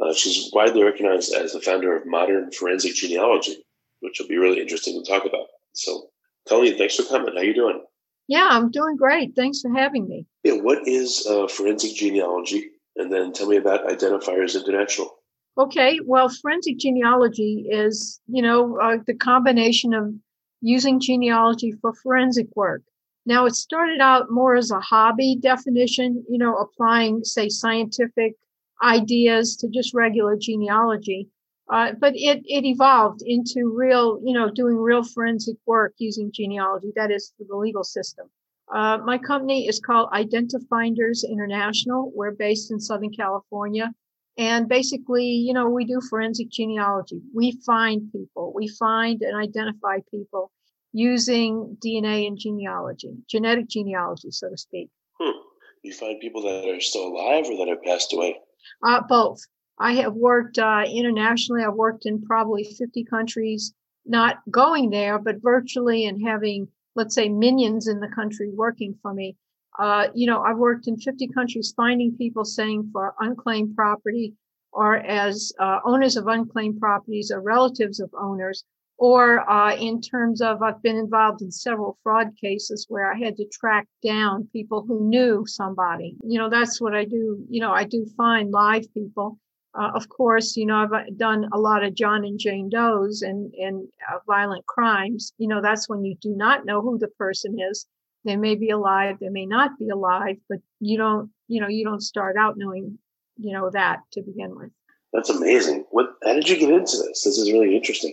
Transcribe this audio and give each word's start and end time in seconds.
uh, 0.00 0.14
she's 0.14 0.50
widely 0.52 0.82
recognized 0.82 1.34
as 1.34 1.52
the 1.52 1.60
founder 1.60 1.96
of 1.96 2.06
modern 2.06 2.50
forensic 2.52 2.94
genealogy, 2.94 3.64
which 4.00 4.18
will 4.18 4.28
be 4.28 4.38
really 4.38 4.60
interesting 4.60 5.02
to 5.02 5.10
talk 5.10 5.24
about. 5.24 5.46
So, 5.72 6.08
Colleen, 6.48 6.78
thanks 6.78 6.96
for 6.96 7.04
coming. 7.04 7.34
How 7.34 7.42
you 7.42 7.54
doing? 7.54 7.82
Yeah, 8.28 8.48
I'm 8.50 8.70
doing 8.70 8.96
great. 8.96 9.34
Thanks 9.34 9.60
for 9.60 9.72
having 9.72 10.08
me. 10.08 10.26
Yeah, 10.44 10.54
what 10.54 10.86
is 10.86 11.26
uh, 11.28 11.48
forensic 11.48 11.94
genealogy? 11.94 12.70
And 12.96 13.12
then 13.12 13.32
tell 13.32 13.48
me 13.48 13.56
about 13.56 13.86
Identifinders 13.86 14.56
International. 14.56 15.16
Okay, 15.58 15.98
well, 16.04 16.28
forensic 16.28 16.78
genealogy 16.78 17.66
is, 17.70 18.20
you 18.28 18.42
know, 18.42 18.78
uh, 18.80 18.98
the 19.06 19.14
combination 19.14 19.94
of 19.94 20.14
using 20.60 21.00
genealogy 21.00 21.72
for 21.80 21.92
forensic 21.92 22.46
work. 22.54 22.82
Now, 23.26 23.46
it 23.46 23.54
started 23.54 24.00
out 24.00 24.30
more 24.30 24.54
as 24.56 24.70
a 24.70 24.80
hobby 24.80 25.36
definition, 25.40 26.24
you 26.28 26.38
know, 26.38 26.56
applying, 26.56 27.24
say, 27.24 27.48
scientific 27.48 28.34
ideas 28.82 29.56
to 29.56 29.68
just 29.68 29.94
regular 29.94 30.36
genealogy. 30.36 31.28
Uh, 31.70 31.92
but 32.00 32.12
it, 32.16 32.42
it 32.46 32.64
evolved 32.64 33.22
into 33.24 33.72
real, 33.76 34.20
you 34.24 34.34
know, 34.34 34.50
doing 34.50 34.76
real 34.76 35.04
forensic 35.04 35.56
work 35.66 35.94
using 35.98 36.32
genealogy, 36.32 36.92
that 36.96 37.12
is 37.12 37.32
for 37.38 37.44
the 37.48 37.56
legal 37.56 37.84
system. 37.84 38.28
Uh, 38.72 38.98
my 39.04 39.18
company 39.18 39.68
is 39.68 39.80
called 39.80 40.10
Identifinders 40.10 41.24
International. 41.28 42.12
We're 42.14 42.32
based 42.32 42.70
in 42.70 42.80
Southern 42.80 43.12
California. 43.12 43.92
And 44.38 44.68
basically, 44.68 45.26
you 45.26 45.52
know, 45.52 45.68
we 45.68 45.84
do 45.84 46.00
forensic 46.08 46.50
genealogy. 46.50 47.20
We 47.34 47.60
find 47.66 48.10
people, 48.12 48.52
we 48.54 48.68
find 48.68 49.22
and 49.22 49.36
identify 49.36 49.98
people 50.10 50.50
using 50.92 51.76
DNA 51.84 52.26
and 52.26 52.38
genealogy, 52.38 53.12
genetic 53.28 53.68
genealogy, 53.68 54.30
so 54.30 54.48
to 54.50 54.56
speak. 54.56 54.88
Hmm. 55.20 55.38
You 55.82 55.92
find 55.92 56.20
people 56.20 56.42
that 56.42 56.68
are 56.68 56.80
still 56.80 57.08
alive 57.08 57.46
or 57.48 57.56
that 57.58 57.68
have 57.68 57.82
passed 57.82 58.12
away? 58.12 58.38
Uh, 58.82 59.02
both. 59.08 59.40
I 59.78 59.94
have 59.94 60.14
worked 60.14 60.58
uh, 60.58 60.84
internationally. 60.86 61.64
I've 61.64 61.74
worked 61.74 62.04
in 62.04 62.22
probably 62.22 62.64
50 62.64 63.04
countries, 63.04 63.72
not 64.04 64.38
going 64.50 64.90
there, 64.90 65.18
but 65.18 65.42
virtually 65.42 66.06
and 66.06 66.20
having, 66.22 66.68
let's 66.94 67.14
say, 67.14 67.28
minions 67.28 67.88
in 67.88 68.00
the 68.00 68.08
country 68.08 68.50
working 68.50 68.94
for 69.00 69.14
me. 69.14 69.36
Uh, 69.78 70.08
you 70.14 70.26
know, 70.26 70.42
I've 70.42 70.58
worked 70.58 70.88
in 70.88 70.98
50 70.98 71.28
countries 71.28 71.72
finding 71.74 72.16
people 72.16 72.44
saying 72.44 72.90
for 72.92 73.14
unclaimed 73.20 73.74
property 73.74 74.34
or 74.72 74.96
as 74.96 75.52
uh, 75.58 75.80
owners 75.84 76.16
of 76.16 76.26
unclaimed 76.26 76.78
properties 76.78 77.30
or 77.30 77.40
relatives 77.40 78.00
of 78.00 78.10
owners 78.14 78.64
or 79.00 79.50
uh, 79.50 79.74
in 79.76 79.98
terms 79.98 80.42
of 80.42 80.62
I've 80.62 80.82
been 80.82 80.98
involved 80.98 81.40
in 81.40 81.50
several 81.50 81.98
fraud 82.02 82.36
cases 82.38 82.84
where 82.90 83.10
I 83.10 83.18
had 83.18 83.34
to 83.38 83.46
track 83.46 83.88
down 84.04 84.46
people 84.52 84.84
who 84.86 85.08
knew 85.08 85.44
somebody. 85.46 86.18
You 86.22 86.38
know, 86.38 86.50
that's 86.50 86.82
what 86.82 86.94
I 86.94 87.06
do. 87.06 87.42
You 87.48 87.62
know, 87.62 87.72
I 87.72 87.84
do 87.84 88.06
find 88.14 88.50
live 88.50 88.92
people. 88.92 89.38
Uh, 89.74 89.90
of 89.94 90.10
course, 90.10 90.54
you 90.54 90.66
know, 90.66 90.76
I've 90.76 90.92
uh, 90.92 91.04
done 91.16 91.48
a 91.50 91.58
lot 91.58 91.82
of 91.82 91.94
John 91.94 92.26
and 92.26 92.38
Jane 92.38 92.68
Doe's 92.68 93.22
and, 93.22 93.54
and 93.54 93.88
uh, 94.12 94.18
violent 94.26 94.66
crimes. 94.66 95.32
You 95.38 95.48
know, 95.48 95.62
that's 95.62 95.88
when 95.88 96.04
you 96.04 96.14
do 96.20 96.36
not 96.36 96.66
know 96.66 96.82
who 96.82 96.98
the 96.98 97.08
person 97.08 97.56
is. 97.58 97.86
They 98.26 98.36
may 98.36 98.54
be 98.54 98.68
alive, 98.68 99.16
they 99.18 99.30
may 99.30 99.46
not 99.46 99.78
be 99.78 99.88
alive, 99.88 100.36
but 100.46 100.58
you 100.78 100.98
don't, 100.98 101.30
you 101.48 101.62
know, 101.62 101.68
you 101.68 101.86
don't 101.86 102.02
start 102.02 102.36
out 102.36 102.58
knowing, 102.58 102.98
you 103.38 103.54
know, 103.54 103.70
that 103.70 104.00
to 104.12 104.20
begin 104.20 104.54
with. 104.54 104.70
That's 105.14 105.30
amazing. 105.30 105.86
What, 105.90 106.10
how 106.22 106.34
did 106.34 106.46
you 106.46 106.58
get 106.58 106.68
into 106.68 106.98
this? 106.98 107.24
This 107.24 107.38
is 107.38 107.50
really 107.50 107.74
interesting 107.74 108.12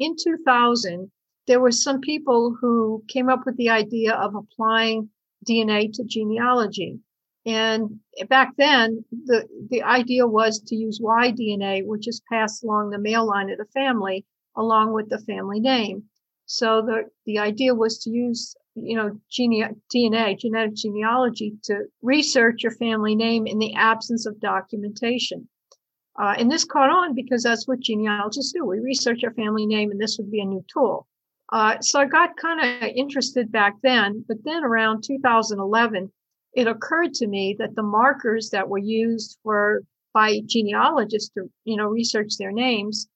in 0.00 0.16
2000, 0.16 1.10
there 1.46 1.60
were 1.60 1.70
some 1.70 2.00
people 2.00 2.56
who 2.60 3.04
came 3.06 3.28
up 3.28 3.44
with 3.46 3.56
the 3.56 3.68
idea 3.68 4.14
of 4.14 4.34
applying 4.34 5.10
DNA 5.48 5.92
to 5.92 6.04
genealogy. 6.04 6.98
And 7.46 8.00
back 8.28 8.56
then, 8.56 9.04
the, 9.10 9.46
the 9.70 9.82
idea 9.82 10.26
was 10.26 10.60
to 10.60 10.74
use 10.74 11.00
Y 11.02 11.32
DNA, 11.32 11.86
which 11.86 12.08
is 12.08 12.22
passed 12.30 12.64
along 12.64 12.90
the 12.90 12.98
male 12.98 13.26
line 13.26 13.50
of 13.50 13.58
the 13.58 13.64
family, 13.66 14.26
along 14.56 14.92
with 14.92 15.08
the 15.08 15.20
family 15.20 15.60
name. 15.60 16.04
So 16.46 16.82
the, 16.82 17.04
the 17.26 17.38
idea 17.38 17.74
was 17.74 17.98
to 18.00 18.10
use, 18.10 18.56
you 18.74 18.96
know, 18.96 19.18
gene, 19.30 19.80
DNA, 19.94 20.38
genetic 20.38 20.74
genealogy, 20.74 21.56
to 21.64 21.84
research 22.02 22.62
your 22.62 22.72
family 22.72 23.14
name 23.14 23.46
in 23.46 23.58
the 23.58 23.74
absence 23.74 24.26
of 24.26 24.40
documentation. 24.40 25.48
Uh, 26.20 26.34
and 26.38 26.50
this 26.50 26.64
caught 26.64 26.90
on 26.90 27.14
because 27.14 27.42
that's 27.42 27.66
what 27.66 27.80
genealogists 27.80 28.52
do. 28.52 28.66
We 28.66 28.78
research 28.80 29.24
our 29.24 29.32
family 29.32 29.64
name, 29.64 29.90
and 29.90 29.98
this 29.98 30.18
would 30.18 30.30
be 30.30 30.40
a 30.40 30.44
new 30.44 30.62
tool. 30.70 31.06
Uh, 31.50 31.80
so 31.80 31.98
I 31.98 32.04
got 32.04 32.36
kind 32.36 32.60
of 32.60 32.90
interested 32.94 33.50
back 33.50 33.76
then, 33.82 34.22
but 34.28 34.36
then 34.44 34.62
around 34.62 35.02
2011, 35.02 36.12
it 36.52 36.66
occurred 36.66 37.14
to 37.14 37.26
me 37.26 37.56
that 37.58 37.74
the 37.74 37.82
markers 37.82 38.50
that 38.50 38.68
were 38.68 38.78
used 38.78 39.38
for 39.42 39.80
by 40.12 40.40
genealogists 40.44 41.30
to 41.30 41.48
you 41.64 41.76
know 41.76 41.86
research 41.86 42.36
their 42.38 42.52
names 42.52 43.08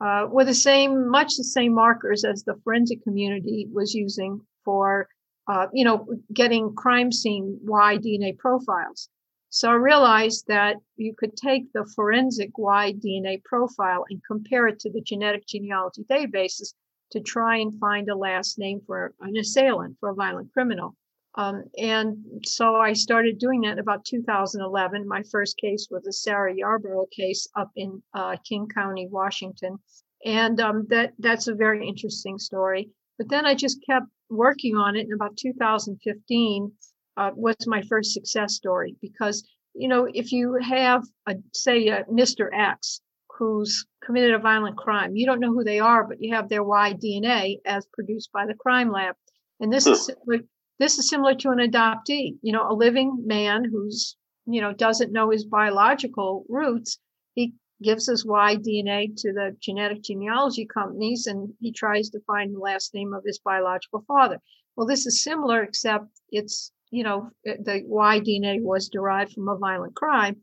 uh, 0.00 0.26
were 0.30 0.44
the 0.44 0.54
same, 0.54 1.08
much 1.08 1.36
the 1.36 1.44
same 1.44 1.74
markers 1.74 2.24
as 2.24 2.42
the 2.44 2.56
forensic 2.62 3.02
community 3.04 3.68
was 3.72 3.94
using 3.94 4.40
for 4.66 5.08
uh, 5.48 5.66
you 5.72 5.84
know 5.84 6.06
getting 6.34 6.74
crime 6.74 7.10
scene 7.10 7.58
Y 7.62 7.96
DNA 7.96 8.36
profiles. 8.36 9.08
So 9.52 9.68
I 9.68 9.74
realized 9.74 10.46
that 10.46 10.76
you 10.96 11.12
could 11.18 11.36
take 11.36 11.72
the 11.72 11.84
forensic 11.96 12.56
Y 12.56 12.92
DNA 12.92 13.42
profile 13.42 14.04
and 14.08 14.22
compare 14.24 14.68
it 14.68 14.78
to 14.80 14.90
the 14.90 15.00
genetic 15.00 15.44
genealogy 15.46 16.04
databases 16.04 16.74
to 17.10 17.20
try 17.20 17.56
and 17.56 17.78
find 17.80 18.08
a 18.08 18.16
last 18.16 18.58
name 18.58 18.80
for 18.86 19.12
an 19.20 19.36
assailant, 19.36 19.96
for 19.98 20.10
a 20.10 20.14
violent 20.14 20.52
criminal. 20.52 20.94
Um, 21.34 21.64
and 21.76 22.42
so 22.44 22.76
I 22.76 22.92
started 22.92 23.38
doing 23.38 23.62
that 23.62 23.80
about 23.80 24.04
2011. 24.04 25.06
My 25.06 25.22
first 25.24 25.56
case 25.58 25.88
was 25.90 26.04
the 26.04 26.12
Sarah 26.12 26.54
Yarborough 26.54 27.06
case 27.10 27.48
up 27.56 27.70
in 27.74 28.02
uh, 28.14 28.36
King 28.48 28.68
County, 28.68 29.08
Washington. 29.08 29.78
And 30.24 30.60
um, 30.60 30.86
that 30.90 31.12
that's 31.18 31.48
a 31.48 31.54
very 31.54 31.88
interesting 31.88 32.38
story. 32.38 32.90
But 33.18 33.28
then 33.28 33.46
I 33.46 33.54
just 33.54 33.84
kept 33.84 34.06
working 34.28 34.76
on 34.76 34.96
it. 34.96 35.06
In 35.06 35.12
about 35.12 35.36
2015, 35.36 36.72
uh, 37.16 37.30
was 37.34 37.56
my 37.66 37.82
first 37.82 38.12
success 38.12 38.54
story 38.54 38.96
because 39.00 39.46
you 39.74 39.88
know 39.88 40.08
if 40.12 40.32
you 40.32 40.58
have 40.62 41.04
a 41.26 41.34
say 41.52 41.88
a 41.88 42.04
Mr. 42.04 42.48
X 42.52 43.00
who's 43.38 43.86
committed 44.04 44.34
a 44.34 44.38
violent 44.38 44.76
crime, 44.76 45.16
you 45.16 45.24
don't 45.24 45.40
know 45.40 45.52
who 45.52 45.64
they 45.64 45.80
are, 45.80 46.06
but 46.06 46.20
you 46.20 46.34
have 46.34 46.48
their 46.48 46.62
Y 46.62 46.92
DNA 46.94 47.56
as 47.64 47.86
produced 47.92 48.30
by 48.32 48.46
the 48.46 48.54
crime 48.54 48.90
lab, 48.90 49.14
and 49.60 49.72
this 49.72 49.86
is 49.86 50.06
similar, 50.06 50.44
this 50.78 50.98
is 50.98 51.08
similar 51.08 51.34
to 51.34 51.50
an 51.50 51.58
adoptee. 51.58 52.38
You 52.42 52.52
know, 52.52 52.70
a 52.70 52.74
living 52.74 53.22
man 53.26 53.64
who's 53.64 54.16
you 54.46 54.60
know 54.60 54.72
doesn't 54.72 55.12
know 55.12 55.30
his 55.30 55.44
biological 55.44 56.44
roots. 56.48 56.98
He 57.34 57.54
gives 57.82 58.06
his 58.06 58.26
Y 58.26 58.56
DNA 58.56 59.14
to 59.16 59.32
the 59.32 59.56
genetic 59.60 60.02
genealogy 60.02 60.66
companies 60.66 61.26
and 61.26 61.52
he 61.60 61.72
tries 61.72 62.10
to 62.10 62.20
find 62.26 62.54
the 62.54 62.58
last 62.58 62.92
name 62.94 63.14
of 63.14 63.24
his 63.24 63.38
biological 63.38 64.04
father. 64.06 64.38
Well, 64.76 64.86
this 64.86 65.06
is 65.06 65.22
similar, 65.22 65.62
except 65.62 66.06
it's 66.30 66.72
you 66.90 67.04
know, 67.04 67.30
eh, 67.46 67.56
the 67.62 67.82
Y 67.86 68.20
DNA 68.20 68.60
was 68.60 68.88
derived 68.88 69.32
from 69.32 69.48
a 69.48 69.56
violent 69.56 69.94
crime, 69.94 70.36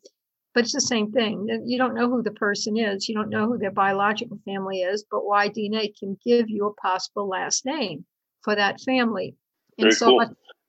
but 0.54 0.64
it's 0.64 0.74
the 0.74 0.82
same 0.82 1.12
thing. 1.12 1.48
You 1.66 1.78
don't 1.78 1.94
know 1.94 2.10
who 2.10 2.24
the 2.24 2.32
person 2.32 2.78
is, 2.78 3.08
you 3.08 3.16
don't 3.16 3.30
know 3.30 3.48
who 3.48 3.58
their 3.58 3.72
biological 3.72 4.40
family 4.46 4.82
is, 4.82 5.06
but 5.10 5.26
Y 5.26 5.50
DNA 5.50 5.94
can 5.98 6.18
give 6.26 6.50
you 6.50 6.68
a 6.68 6.74
possible 6.82 7.28
last 7.28 7.66
name 7.66 8.06
for 8.42 8.56
that 8.56 8.82
family. 8.82 9.36
Very 9.78 9.90
and 9.90 9.98
so, 9.98 10.08
cool. 10.08 10.26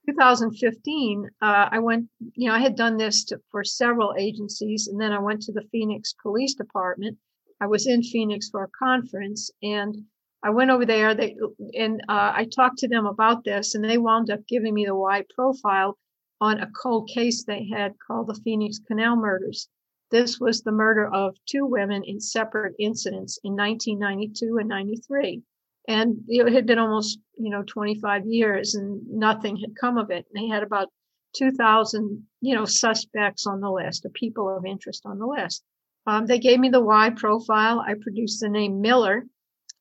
2015, 0.08 1.28
uh, 1.42 1.68
I 1.70 1.78
went, 1.78 2.08
you 2.34 2.48
know, 2.48 2.54
I 2.54 2.60
had 2.60 2.76
done 2.76 2.96
this 2.96 3.24
to, 3.26 3.40
for 3.50 3.62
several 3.62 4.14
agencies, 4.18 4.88
and 4.88 5.00
then 5.00 5.12
I 5.12 5.18
went 5.18 5.42
to 5.42 5.52
the 5.52 5.66
Phoenix 5.70 6.14
Police 6.22 6.54
Department. 6.54 7.18
I 7.60 7.66
was 7.66 7.86
in 7.86 8.02
Phoenix 8.02 8.48
for 8.48 8.64
a 8.64 8.68
conference, 8.78 9.50
and 9.62 9.96
I 10.42 10.50
went 10.50 10.70
over 10.70 10.86
there 10.86 11.14
they, 11.14 11.36
and 11.74 12.00
uh, 12.08 12.32
I 12.34 12.44
talked 12.44 12.78
to 12.78 12.88
them 12.88 13.06
about 13.06 13.44
this, 13.44 13.74
and 13.74 13.84
they 13.84 13.98
wound 13.98 14.30
up 14.30 14.46
giving 14.46 14.74
me 14.74 14.84
the 14.84 14.94
Y 14.94 15.24
profile 15.34 15.98
on 16.40 16.60
a 16.60 16.70
cold 16.70 17.08
case 17.08 17.44
they 17.44 17.66
had 17.66 17.98
called 17.98 18.28
the 18.28 18.40
Phoenix 18.44 18.78
Canal 18.78 19.16
murders. 19.16 19.68
This 20.10 20.40
was 20.40 20.62
the 20.62 20.72
murder 20.72 21.06
of 21.12 21.36
two 21.46 21.66
women 21.66 22.02
in 22.04 22.20
separate 22.20 22.74
incidents 22.78 23.38
in 23.44 23.56
1992 23.56 24.58
and 24.58 24.68
93. 24.68 25.42
And 25.86 26.24
it 26.28 26.52
had 26.52 26.66
been 26.66 26.78
almost, 26.78 27.18
you 27.36 27.50
know, 27.50 27.62
25 27.66 28.26
years 28.26 28.74
and 28.74 29.06
nothing 29.08 29.56
had 29.56 29.76
come 29.76 29.98
of 29.98 30.10
it. 30.10 30.26
And 30.32 30.42
they 30.42 30.48
had 30.48 30.62
about 30.62 30.88
2,000, 31.34 32.26
you 32.40 32.54
know, 32.54 32.64
suspects 32.64 33.46
on 33.46 33.60
the 33.60 33.70
list, 33.70 34.04
or 34.06 34.10
people 34.10 34.48
of 34.48 34.64
interest 34.64 35.02
on 35.04 35.18
the 35.18 35.26
list. 35.26 35.62
Um, 36.06 36.26
they 36.26 36.38
gave 36.38 36.58
me 36.58 36.68
the 36.68 36.80
Y 36.80 37.10
profile. 37.10 37.80
I 37.80 37.94
produced 38.00 38.40
the 38.40 38.48
name 38.48 38.80
Miller. 38.80 39.26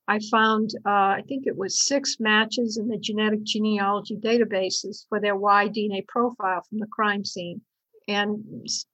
I 0.07 0.19
found, 0.31 0.71
uh, 0.85 0.89
I 0.89 1.23
think 1.27 1.47
it 1.47 1.57
was 1.57 1.85
six 1.85 2.17
matches 2.19 2.77
in 2.77 2.87
the 2.87 2.97
genetic 2.97 3.43
genealogy 3.43 4.15
databases 4.15 5.05
for 5.09 5.19
their 5.19 5.35
Y 5.35 5.67
DNA 5.67 6.07
profile 6.07 6.63
from 6.69 6.79
the 6.79 6.87
crime 6.87 7.25
scene 7.25 7.61
and 8.07 8.41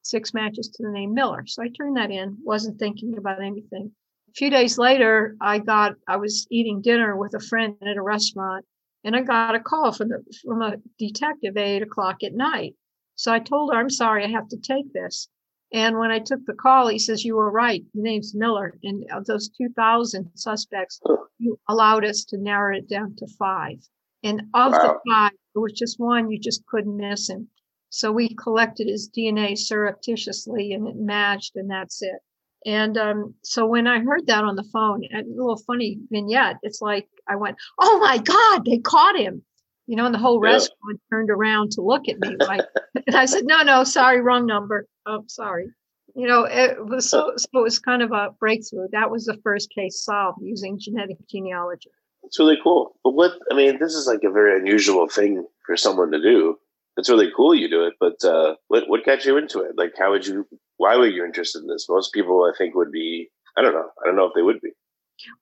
six 0.02 0.34
matches 0.34 0.70
to 0.70 0.84
the 0.84 0.92
name 0.92 1.14
Miller. 1.14 1.46
So 1.46 1.62
I 1.62 1.70
turned 1.70 1.98
that 1.98 2.10
in, 2.10 2.38
wasn't 2.44 2.80
thinking 2.80 3.18
about 3.18 3.44
anything. 3.44 3.92
A 4.30 4.34
few 4.34 4.50
days 4.50 4.80
later, 4.80 5.36
I 5.40 5.60
got, 5.60 5.94
I 6.08 6.18
was 6.18 6.48
eating 6.50 6.82
dinner 6.82 7.16
with 7.16 7.36
a 7.36 7.40
friend 7.40 7.76
at 7.84 7.98
a 7.98 8.02
restaurant 8.02 8.66
and 9.04 9.16
I 9.16 9.22
got 9.22 9.54
a 9.54 9.60
call 9.60 9.92
from 9.92 10.10
the, 10.10 10.24
from 10.44 10.64
a 10.64 10.78
detective 10.98 11.56
at 11.58 11.64
eight 11.64 11.84
o'clock 11.84 12.24
at 12.24 12.34
night. 12.34 12.76
So 13.16 13.32
I 13.32 13.38
told 13.38 13.72
her, 13.72 13.80
I'm 13.80 13.92
sorry, 13.92 14.24
I 14.24 14.30
have 14.30 14.48
to 14.48 14.58
take 14.58 14.92
this. 14.94 15.30
And 15.74 15.98
when 15.98 16.12
I 16.12 16.20
took 16.20 16.46
the 16.46 16.54
call, 16.54 16.88
he 16.88 17.00
says, 17.00 17.26
You 17.26 17.36
were 17.36 17.52
right. 17.52 17.84
The 17.96 18.02
name's 18.02 18.36
Miller. 18.36 18.78
And 18.84 19.06
of 19.12 19.26
those 19.26 19.50
2,000 19.50 20.30
suspects, 20.36 21.02
you 21.40 21.60
allowed 21.68 22.06
us 22.06 22.24
to 22.26 22.38
narrow 22.38 22.78
it 22.78 22.88
down 22.88 23.16
to 23.18 23.28
five. 23.40 23.80
And 24.24 24.42
of 24.54 24.72
wow. 24.72 24.78
the 24.80 25.00
five, 25.10 25.32
there 25.54 25.62
was 25.62 25.74
just 25.74 26.00
one, 26.00 26.30
you 26.30 26.40
just 26.40 26.66
couldn't 26.68 26.96
miss 26.96 27.28
him. 27.28 27.50
So 27.90 28.12
we 28.12 28.36
collected 28.36 28.88
his 28.88 29.10
DNA 29.10 29.58
surreptitiously 29.58 30.74
and 30.74 30.88
it 30.88 30.96
matched, 30.96 31.56
and 31.56 31.70
that's 31.70 32.02
it. 32.02 32.20
And 32.66 32.98
um, 32.98 33.36
so 33.44 33.66
when 33.66 33.88
I 33.88 34.00
heard 34.00 34.26
that 34.28 34.44
on 34.44 34.56
the 34.56 34.64
phone, 34.64 35.04
a 35.14 35.22
little 35.28 35.58
funny 35.58 36.00
vignette, 36.10 36.58
it's 36.64 36.82
like 36.82 37.08
I 37.28 37.36
went, 37.36 37.58
"Oh 37.80 38.00
my 38.00 38.18
God, 38.18 38.66
they 38.66 38.78
caught 38.78 39.18
him!" 39.18 39.44
You 39.88 39.98
know, 39.98 40.06
and 40.06 40.14
the 40.14 40.20
whole 40.20 40.44
yeah. 40.44 40.54
restaurant 40.54 41.02
turned 41.12 41.30
around 41.30 41.72
to 41.72 41.82
look 41.82 42.08
at 42.08 42.20
me, 42.20 42.36
like, 42.40 42.62
and 43.08 43.16
I 43.16 43.26
said, 43.26 43.44
"No, 43.46 43.64
no, 43.64 43.84
sorry, 43.84 44.22
wrong 44.22 44.46
number. 44.46 44.88
Oh, 45.06 45.24
sorry." 45.28 45.68
You 46.16 46.28
know, 46.28 46.44
it 46.44 46.86
was 46.86 47.10
so, 47.10 47.34
so 47.38 47.48
it 47.54 47.64
was 47.64 47.80
kind 47.80 48.02
of 48.02 48.12
a 48.12 48.30
breakthrough. 48.40 48.88
That 48.92 49.10
was 49.10 49.26
the 49.26 49.38
first 49.44 49.70
case 49.74 50.04
solved 50.04 50.40
using 50.42 50.78
genetic 50.80 51.18
genealogy. 51.28 51.90
It's 52.24 52.40
really 52.40 52.58
cool. 52.64 52.96
But 53.04 53.12
what 53.12 53.34
I 53.52 53.56
mean, 53.56 53.80
this 53.80 53.94
is 53.94 54.08
like 54.08 54.24
a 54.24 54.32
very 54.32 54.60
unusual 54.60 55.08
thing 55.10 55.46
for 55.66 55.76
someone 55.76 56.12
to 56.12 56.22
do 56.22 56.58
it's 56.98 57.10
really 57.10 57.32
cool 57.36 57.56
you 57.56 57.70
do 57.70 57.84
it, 57.86 57.94
but 58.00 58.24
uh, 58.24 58.56
what 58.68 58.88
what 58.88 59.06
got 59.06 59.26
you 59.26 59.38
into 59.38 59.60
it? 59.62 59.78
Like, 59.78 59.94
how 59.98 60.12
would 60.12 60.26
you? 60.26 60.48
Why 60.78 60.96
were 60.96 61.08
you 61.08 61.26
interested 61.26 61.62
in 61.62 61.68
this? 61.68 61.88
Most 61.90 62.14
people, 62.14 62.44
I 62.44 62.56
think, 62.58 62.76
would 62.76 62.92
be. 62.92 63.30
I 63.58 63.62
don't 63.62 63.74
know. 63.74 63.90
I 64.02 64.08
don't 64.08 64.16
know 64.16 64.26
if 64.26 64.34
they 64.36 64.42
would 64.42 64.62
be. 64.62 64.72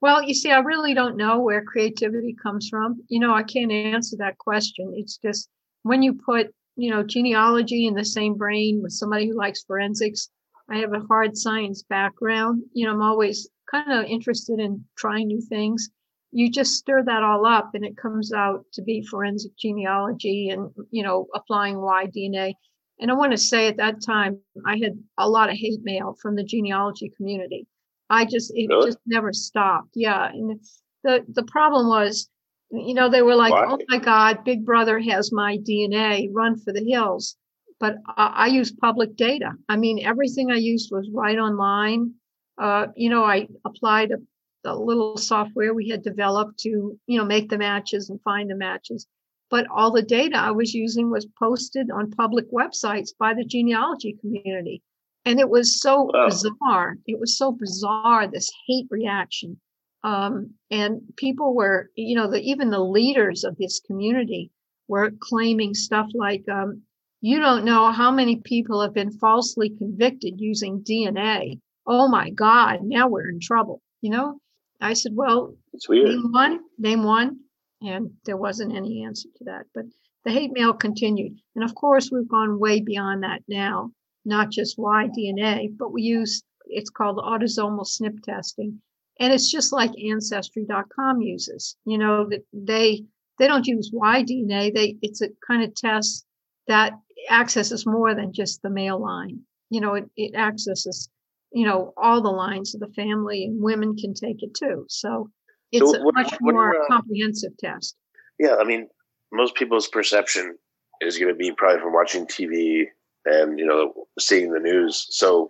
Well, 0.01 0.23
you 0.23 0.33
see, 0.33 0.51
I 0.51 0.59
really 0.59 0.93
don't 0.93 1.17
know 1.17 1.39
where 1.39 1.63
creativity 1.63 2.33
comes 2.33 2.69
from. 2.69 3.01
You 3.07 3.19
know, 3.19 3.33
I 3.33 3.43
can't 3.43 3.71
answer 3.71 4.17
that 4.17 4.37
question. 4.37 4.93
It's 4.95 5.17
just 5.17 5.49
when 5.83 6.03
you 6.03 6.13
put, 6.13 6.53
you 6.75 6.89
know, 6.91 7.03
genealogy 7.03 7.87
in 7.87 7.95
the 7.95 8.05
same 8.05 8.35
brain 8.35 8.81
with 8.81 8.91
somebody 8.91 9.27
who 9.27 9.35
likes 9.35 9.63
forensics. 9.63 10.29
I 10.69 10.77
have 10.77 10.93
a 10.93 10.99
hard 11.01 11.37
science 11.37 11.83
background. 11.83 12.63
You 12.73 12.85
know, 12.85 12.93
I'm 12.93 13.01
always 13.01 13.49
kind 13.69 13.91
of 13.91 14.05
interested 14.05 14.59
in 14.59 14.85
trying 14.95 15.27
new 15.27 15.41
things 15.41 15.89
you 16.31 16.49
just 16.49 16.75
stir 16.75 17.03
that 17.03 17.23
all 17.23 17.45
up 17.45 17.71
and 17.73 17.85
it 17.85 17.97
comes 17.97 18.31
out 18.31 18.65
to 18.73 18.81
be 18.81 19.05
forensic 19.05 19.55
genealogy 19.57 20.49
and 20.49 20.71
you 20.89 21.03
know 21.03 21.27
applying 21.35 21.79
y 21.79 22.07
dna 22.07 22.53
and 22.99 23.11
i 23.11 23.13
want 23.13 23.31
to 23.31 23.37
say 23.37 23.67
at 23.67 23.77
that 23.77 24.01
time 24.01 24.39
i 24.65 24.77
had 24.77 24.97
a 25.17 25.29
lot 25.29 25.49
of 25.49 25.55
hate 25.55 25.81
mail 25.83 26.15
from 26.21 26.35
the 26.35 26.43
genealogy 26.43 27.11
community 27.15 27.67
i 28.11 28.25
just 28.25 28.51
it 28.55 28.67
really? 28.69 28.87
just 28.87 28.99
never 29.07 29.33
stopped. 29.33 29.93
Yeah 29.95 30.27
and 30.27 30.59
the 31.03 31.25
the 31.29 31.43
problem 31.43 31.87
was 31.87 32.29
you 32.69 32.93
know 32.93 33.09
they 33.09 33.21
were 33.21 33.35
like 33.35 33.53
Why? 33.53 33.65
oh 33.67 33.79
my 33.87 33.97
god 33.97 34.43
big 34.43 34.65
brother 34.65 34.99
has 34.99 35.31
my 35.31 35.57
dna 35.57 36.27
run 36.31 36.57
for 36.59 36.73
the 36.73 36.83
hills. 36.83 37.35
But 37.79 37.95
I, 38.07 38.25
I 38.27 38.47
use 38.47 38.71
public 38.71 39.15
data. 39.15 39.51
I 39.67 39.77
mean 39.77 40.05
everything 40.05 40.51
i 40.51 40.57
used 40.57 40.91
was 40.91 41.09
right 41.11 41.39
online. 41.39 42.13
Uh, 42.57 42.87
you 42.95 43.09
know 43.09 43.23
i 43.23 43.47
applied 43.65 44.11
a 44.11 44.17
the 44.63 44.75
little 44.75 45.17
software 45.17 45.73
we 45.73 45.89
had 45.89 46.03
developed 46.03 46.59
to 46.59 46.69
you 47.07 47.17
know 47.17 47.25
make 47.25 47.49
the 47.49 47.57
matches 47.57 48.09
and 48.09 48.21
find 48.21 48.49
the 48.49 48.55
matches. 48.55 49.07
But 49.49 49.67
all 49.73 49.91
the 49.91 50.03
data 50.03 50.37
i 50.37 50.51
was 50.51 50.73
using 50.73 51.09
was 51.09 51.25
posted 51.39 51.89
on 51.91 52.11
public 52.11 52.51
websites 52.51 53.09
by 53.17 53.33
the 53.33 53.45
genealogy 53.45 54.17
community 54.21 54.83
and 55.25 55.39
it 55.39 55.49
was 55.49 55.79
so 55.79 56.09
wow. 56.13 56.27
bizarre 56.27 56.97
it 57.07 57.19
was 57.19 57.37
so 57.37 57.51
bizarre 57.51 58.27
this 58.27 58.51
hate 58.67 58.87
reaction 58.89 59.59
um, 60.03 60.51
and 60.71 61.01
people 61.17 61.53
were 61.53 61.89
you 61.95 62.15
know 62.15 62.29
the, 62.29 62.39
even 62.41 62.69
the 62.69 62.79
leaders 62.79 63.43
of 63.43 63.57
this 63.57 63.79
community 63.79 64.51
were 64.87 65.11
claiming 65.19 65.73
stuff 65.73 66.07
like 66.13 66.47
um, 66.49 66.81
you 67.21 67.39
don't 67.39 67.65
know 67.65 67.91
how 67.91 68.11
many 68.11 68.37
people 68.37 68.81
have 68.81 68.93
been 68.93 69.11
falsely 69.11 69.69
convicted 69.69 70.33
using 70.37 70.83
dna 70.83 71.59
oh 71.87 72.07
my 72.07 72.29
god 72.31 72.79
now 72.81 73.07
we're 73.07 73.29
in 73.29 73.39
trouble 73.39 73.81
you 74.01 74.09
know 74.09 74.39
I 74.81 74.93
said, 74.93 75.11
well, 75.15 75.53
it's 75.73 75.87
weird. 75.87 76.09
name 76.09 76.31
one, 76.31 76.59
name 76.79 77.03
one. 77.03 77.39
And 77.81 78.11
there 78.25 78.37
wasn't 78.37 78.75
any 78.75 79.03
answer 79.05 79.29
to 79.37 79.43
that. 79.45 79.65
But 79.73 79.85
the 80.25 80.31
hate 80.31 80.51
mail 80.53 80.73
continued. 80.73 81.37
And 81.55 81.63
of 81.63 81.75
course, 81.75 82.11
we've 82.11 82.27
gone 82.27 82.59
way 82.59 82.81
beyond 82.81 83.23
that 83.23 83.43
now, 83.47 83.91
not 84.25 84.51
just 84.51 84.77
Y 84.77 85.09
DNA, 85.17 85.69
but 85.77 85.91
we 85.91 86.03
use 86.03 86.43
it's 86.65 86.89
called 86.89 87.17
autosomal 87.17 87.85
SNP 87.85 88.23
testing. 88.23 88.81
And 89.19 89.33
it's 89.33 89.51
just 89.51 89.73
like 89.73 89.91
ancestry.com 90.03 91.21
uses. 91.21 91.75
You 91.85 91.97
know, 91.97 92.27
that 92.29 92.43
they 92.53 93.03
they 93.39 93.47
don't 93.47 93.67
use 93.67 93.91
Y 93.93 94.23
DNA. 94.23 94.73
They 94.73 94.97
it's 95.01 95.21
a 95.21 95.29
kind 95.45 95.63
of 95.63 95.75
test 95.75 96.25
that 96.67 96.93
accesses 97.29 97.85
more 97.85 98.15
than 98.15 98.33
just 98.33 98.61
the 98.61 98.69
male 98.69 99.01
line. 99.01 99.41
You 99.69 99.81
know, 99.81 99.93
it, 99.95 100.09
it 100.15 100.35
accesses 100.35 101.09
you 101.51 101.65
know 101.65 101.93
all 101.97 102.21
the 102.21 102.29
lines 102.29 102.73
of 102.73 102.81
the 102.81 102.91
family 102.95 103.45
and 103.45 103.61
women 103.61 103.95
can 103.95 104.13
take 104.13 104.41
it 104.41 104.53
too 104.53 104.85
so 104.87 105.29
it's 105.71 105.91
so 105.91 106.01
what, 106.01 106.15
a 106.15 106.23
much 106.23 106.33
more 106.41 106.75
uh, 106.75 106.87
comprehensive 106.87 107.51
test 107.57 107.95
yeah 108.39 108.55
i 108.59 108.63
mean 108.63 108.87
most 109.31 109.55
people's 109.55 109.87
perception 109.87 110.57
is 111.01 111.17
going 111.17 111.31
to 111.31 111.37
be 111.37 111.51
probably 111.51 111.81
from 111.81 111.93
watching 111.93 112.25
tv 112.25 112.85
and 113.25 113.59
you 113.59 113.65
know 113.65 113.93
seeing 114.19 114.51
the 114.51 114.59
news 114.59 115.07
so 115.09 115.47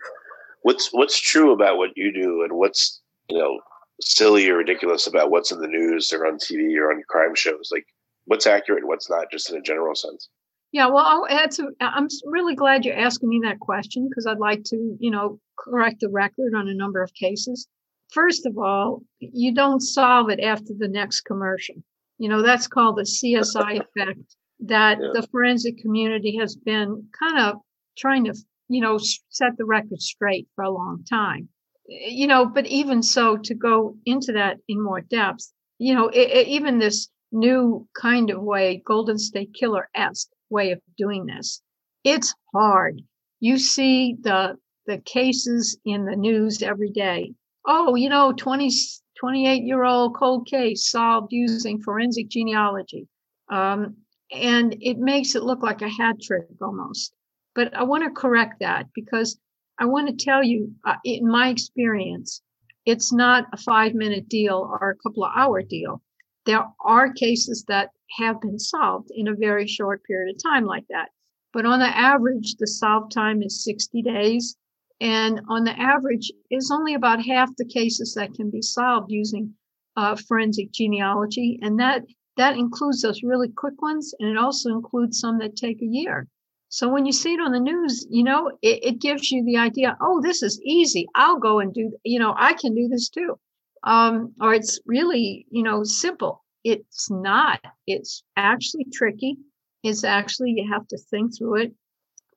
what's 0.63 0.89
what's 0.91 1.19
true 1.19 1.51
about 1.51 1.77
what 1.77 1.91
you 1.95 2.11
do 2.13 2.43
and 2.43 2.53
what's 2.53 3.01
you 3.29 3.37
know 3.37 3.59
silly 4.01 4.49
or 4.49 4.57
ridiculous 4.57 5.07
about 5.07 5.31
what's 5.31 5.51
in 5.51 5.61
the 5.61 5.67
news 5.67 6.11
or 6.11 6.25
on 6.25 6.37
tv 6.37 6.75
or 6.77 6.91
on 6.91 7.01
crime 7.07 7.35
shows 7.35 7.69
like 7.71 7.85
what's 8.25 8.47
accurate 8.47 8.81
and 8.81 8.87
what's 8.87 9.09
not 9.09 9.31
just 9.31 9.49
in 9.49 9.57
a 9.57 9.61
general 9.61 9.95
sense 9.95 10.29
yeah, 10.73 10.87
well, 10.87 11.05
I'll 11.05 11.27
add 11.27 11.51
to. 11.51 11.71
I'm 11.81 12.07
really 12.25 12.55
glad 12.55 12.85
you're 12.85 12.95
asking 12.95 13.27
me 13.27 13.41
that 13.43 13.59
question 13.59 14.07
because 14.07 14.25
I'd 14.25 14.39
like 14.39 14.63
to, 14.65 14.95
you 14.99 15.11
know, 15.11 15.37
correct 15.59 15.97
the 15.99 16.09
record 16.09 16.53
on 16.55 16.69
a 16.69 16.73
number 16.73 17.01
of 17.01 17.13
cases. 17.13 17.67
First 18.13 18.45
of 18.45 18.57
all, 18.57 19.03
you 19.19 19.53
don't 19.53 19.81
solve 19.81 20.29
it 20.29 20.39
after 20.39 20.73
the 20.77 20.87
next 20.87 21.21
commercial. 21.21 21.75
You 22.19 22.29
know, 22.29 22.41
that's 22.41 22.67
called 22.67 22.97
the 22.97 23.03
CSI 23.03 23.81
effect 23.97 24.35
that 24.61 24.99
yeah. 25.01 25.09
the 25.13 25.27
forensic 25.27 25.77
community 25.79 26.37
has 26.37 26.55
been 26.55 27.07
kind 27.17 27.39
of 27.39 27.57
trying 27.97 28.25
to, 28.25 28.33
you 28.69 28.81
know, 28.81 28.99
set 29.29 29.57
the 29.57 29.65
record 29.65 30.01
straight 30.01 30.47
for 30.55 30.63
a 30.63 30.71
long 30.71 31.03
time. 31.09 31.49
You 31.87 32.27
know, 32.27 32.45
but 32.45 32.67
even 32.67 33.03
so, 33.03 33.37
to 33.37 33.53
go 33.53 33.97
into 34.05 34.31
that 34.33 34.57
in 34.67 34.81
more 34.81 35.01
depth, 35.01 35.51
you 35.77 35.93
know, 35.93 36.07
it, 36.07 36.29
it, 36.29 36.47
even 36.47 36.79
this 36.79 37.09
new 37.31 37.87
kind 37.99 38.29
of 38.29 38.41
way, 38.41 38.81
Golden 38.85 39.17
State 39.17 39.53
Killer 39.53 39.89
esque 39.95 40.29
way 40.49 40.71
of 40.71 40.79
doing 40.97 41.25
this. 41.25 41.61
It's 42.03 42.33
hard. 42.53 43.01
You 43.39 43.57
see 43.57 44.15
the 44.21 44.57
the 44.85 44.99
cases 44.99 45.77
in 45.85 46.05
the 46.05 46.15
news 46.15 46.61
every 46.61 46.89
day. 46.89 47.33
Oh, 47.65 47.95
you 47.95 48.09
know, 48.09 48.33
20, 48.33 48.71
28 49.19 49.63
year 49.63 49.83
old 49.83 50.15
cold 50.15 50.47
case 50.47 50.89
solved 50.89 51.31
using 51.31 51.81
forensic 51.81 52.29
genealogy. 52.29 53.07
Um, 53.49 53.97
and 54.31 54.75
it 54.81 54.97
makes 54.97 55.35
it 55.35 55.43
look 55.43 55.61
like 55.61 55.81
a 55.81 55.89
hat 55.89 56.21
trick 56.21 56.47
almost. 56.61 57.13
But 57.53 57.75
I 57.75 57.83
want 57.83 58.03
to 58.03 58.11
correct 58.11 58.59
that 58.61 58.87
because 58.95 59.37
I 59.77 59.85
want 59.85 60.07
to 60.07 60.25
tell 60.25 60.43
you, 60.43 60.73
uh, 60.85 60.95
in 61.03 61.27
my 61.27 61.49
experience, 61.49 62.41
it's 62.85 63.11
not 63.11 63.47
a 63.51 63.57
five 63.57 63.93
minute 63.93 64.29
deal 64.29 64.55
or 64.55 64.91
a 64.91 64.97
couple 64.97 65.23
of 65.23 65.31
hour 65.35 65.61
deal. 65.61 66.01
There 66.45 66.65
are 66.79 67.13
cases 67.13 67.65
that 67.67 67.91
have 68.17 68.41
been 68.41 68.59
solved 68.59 69.09
in 69.13 69.27
a 69.27 69.35
very 69.35 69.67
short 69.67 70.03
period 70.03 70.35
of 70.35 70.41
time 70.41 70.65
like 70.65 70.85
that. 70.89 71.09
But 71.53 71.65
on 71.65 71.79
the 71.79 71.97
average, 71.97 72.55
the 72.55 72.67
solve 72.67 73.09
time 73.11 73.41
is 73.41 73.63
60 73.63 74.01
days. 74.01 74.57
And 74.99 75.41
on 75.49 75.63
the 75.63 75.77
average, 75.79 76.31
is 76.49 76.71
only 76.71 76.93
about 76.93 77.25
half 77.25 77.49
the 77.57 77.65
cases 77.65 78.13
that 78.13 78.33
can 78.33 78.49
be 78.49 78.61
solved 78.61 79.11
using 79.11 79.55
uh, 79.97 80.15
forensic 80.15 80.71
genealogy. 80.71 81.59
And 81.61 81.79
that 81.79 82.05
that 82.37 82.55
includes 82.57 83.01
those 83.01 83.23
really 83.23 83.49
quick 83.49 83.81
ones, 83.81 84.13
and 84.19 84.29
it 84.29 84.37
also 84.37 84.69
includes 84.69 85.19
some 85.19 85.39
that 85.39 85.55
take 85.55 85.81
a 85.81 85.85
year. 85.85 86.27
So 86.69 86.87
when 86.87 87.05
you 87.05 87.11
see 87.11 87.33
it 87.33 87.41
on 87.41 87.51
the 87.51 87.59
news, 87.59 88.07
you 88.09 88.23
know, 88.23 88.49
it, 88.61 88.79
it 88.83 89.01
gives 89.01 89.29
you 89.29 89.43
the 89.43 89.57
idea, 89.57 89.97
oh, 89.99 90.21
this 90.21 90.41
is 90.41 90.61
easy. 90.63 91.05
I'll 91.15 91.37
go 91.37 91.59
and 91.59 91.73
do, 91.73 91.91
you 92.05 92.17
know, 92.17 92.33
I 92.37 92.53
can 92.53 92.73
do 92.73 92.87
this 92.87 93.09
too. 93.09 93.37
Um, 93.83 94.33
or 94.39 94.53
it's 94.53 94.79
really, 94.85 95.45
you 95.51 95.63
know, 95.63 95.83
simple. 95.83 96.43
It's 96.63 97.11
not. 97.11 97.59
It's 97.87 98.23
actually 98.37 98.85
tricky. 98.93 99.35
It's 99.83 100.03
actually 100.03 100.51
you 100.51 100.71
have 100.71 100.87
to 100.89 100.97
think 100.97 101.37
through 101.37 101.63
it. 101.63 101.73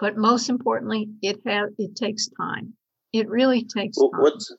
But 0.00 0.16
most 0.16 0.48
importantly, 0.48 1.10
it 1.22 1.40
has 1.46 1.70
it 1.78 1.94
takes 1.94 2.28
time. 2.40 2.74
It 3.12 3.28
really 3.28 3.64
takes 3.64 3.96
Well, 3.98 4.10
time. 4.10 4.22
what's 4.22 4.52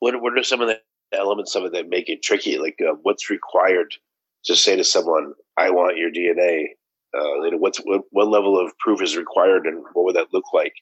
what? 0.00 0.20
What 0.20 0.36
are 0.36 0.42
some 0.42 0.60
of 0.60 0.66
the 0.68 0.80
elements 1.12 1.54
of 1.54 1.64
it 1.64 1.72
that 1.72 1.88
make 1.88 2.08
it 2.08 2.22
tricky? 2.22 2.58
Like, 2.58 2.80
uh, 2.80 2.94
what's 3.02 3.30
required 3.30 3.94
to 4.44 4.56
say 4.56 4.76
to 4.76 4.84
someone, 4.84 5.34
"I 5.56 5.70
want 5.70 5.98
your 5.98 6.10
DNA"? 6.10 6.68
Uh, 7.14 7.42
you 7.44 7.50
know, 7.52 7.58
what's 7.58 7.78
what, 7.78 8.02
what 8.10 8.28
level 8.28 8.58
of 8.58 8.76
proof 8.78 9.02
is 9.02 9.16
required, 9.16 9.66
and 9.66 9.82
what 9.92 10.04
would 10.04 10.16
that 10.16 10.32
look 10.32 10.52
like 10.52 10.74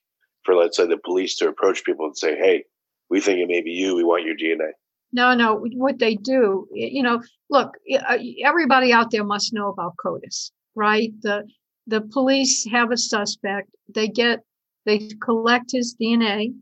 for, 0.45 0.55
let's 0.55 0.77
say, 0.77 0.87
the 0.87 0.99
police 0.99 1.37
to 1.37 1.49
approach 1.49 1.85
people 1.85 2.07
and 2.07 2.17
say, 2.17 2.37
"Hey, 2.37 2.65
we 3.09 3.21
think 3.21 3.39
it 3.39 3.49
may 3.49 3.63
be 3.63 3.73
you. 3.73 3.97
We 3.97 4.05
want 4.05 4.25
your 4.25 4.37
DNA." 4.37 4.73
No, 5.13 5.35
no. 5.35 5.67
What 5.75 5.99
they 5.99 6.15
do, 6.15 6.69
you 6.73 7.03
know, 7.03 7.21
look, 7.51 7.75
uh, 7.93 8.19
everybody 8.45 8.93
out 8.93 9.11
there 9.11 9.25
must 9.25 9.53
know 9.53 9.69
about 9.69 9.97
CODIS, 9.97 10.53
right? 10.75 11.13
The 11.23 11.47
the 11.87 12.01
police 12.01 12.67
have 12.71 12.93
a 12.93 12.97
suspect. 12.97 13.69
They 13.93 14.09
get 14.09 14.41
they 14.87 15.11
collect 15.21 15.73
his 15.73 15.97
DNA. 16.01 16.55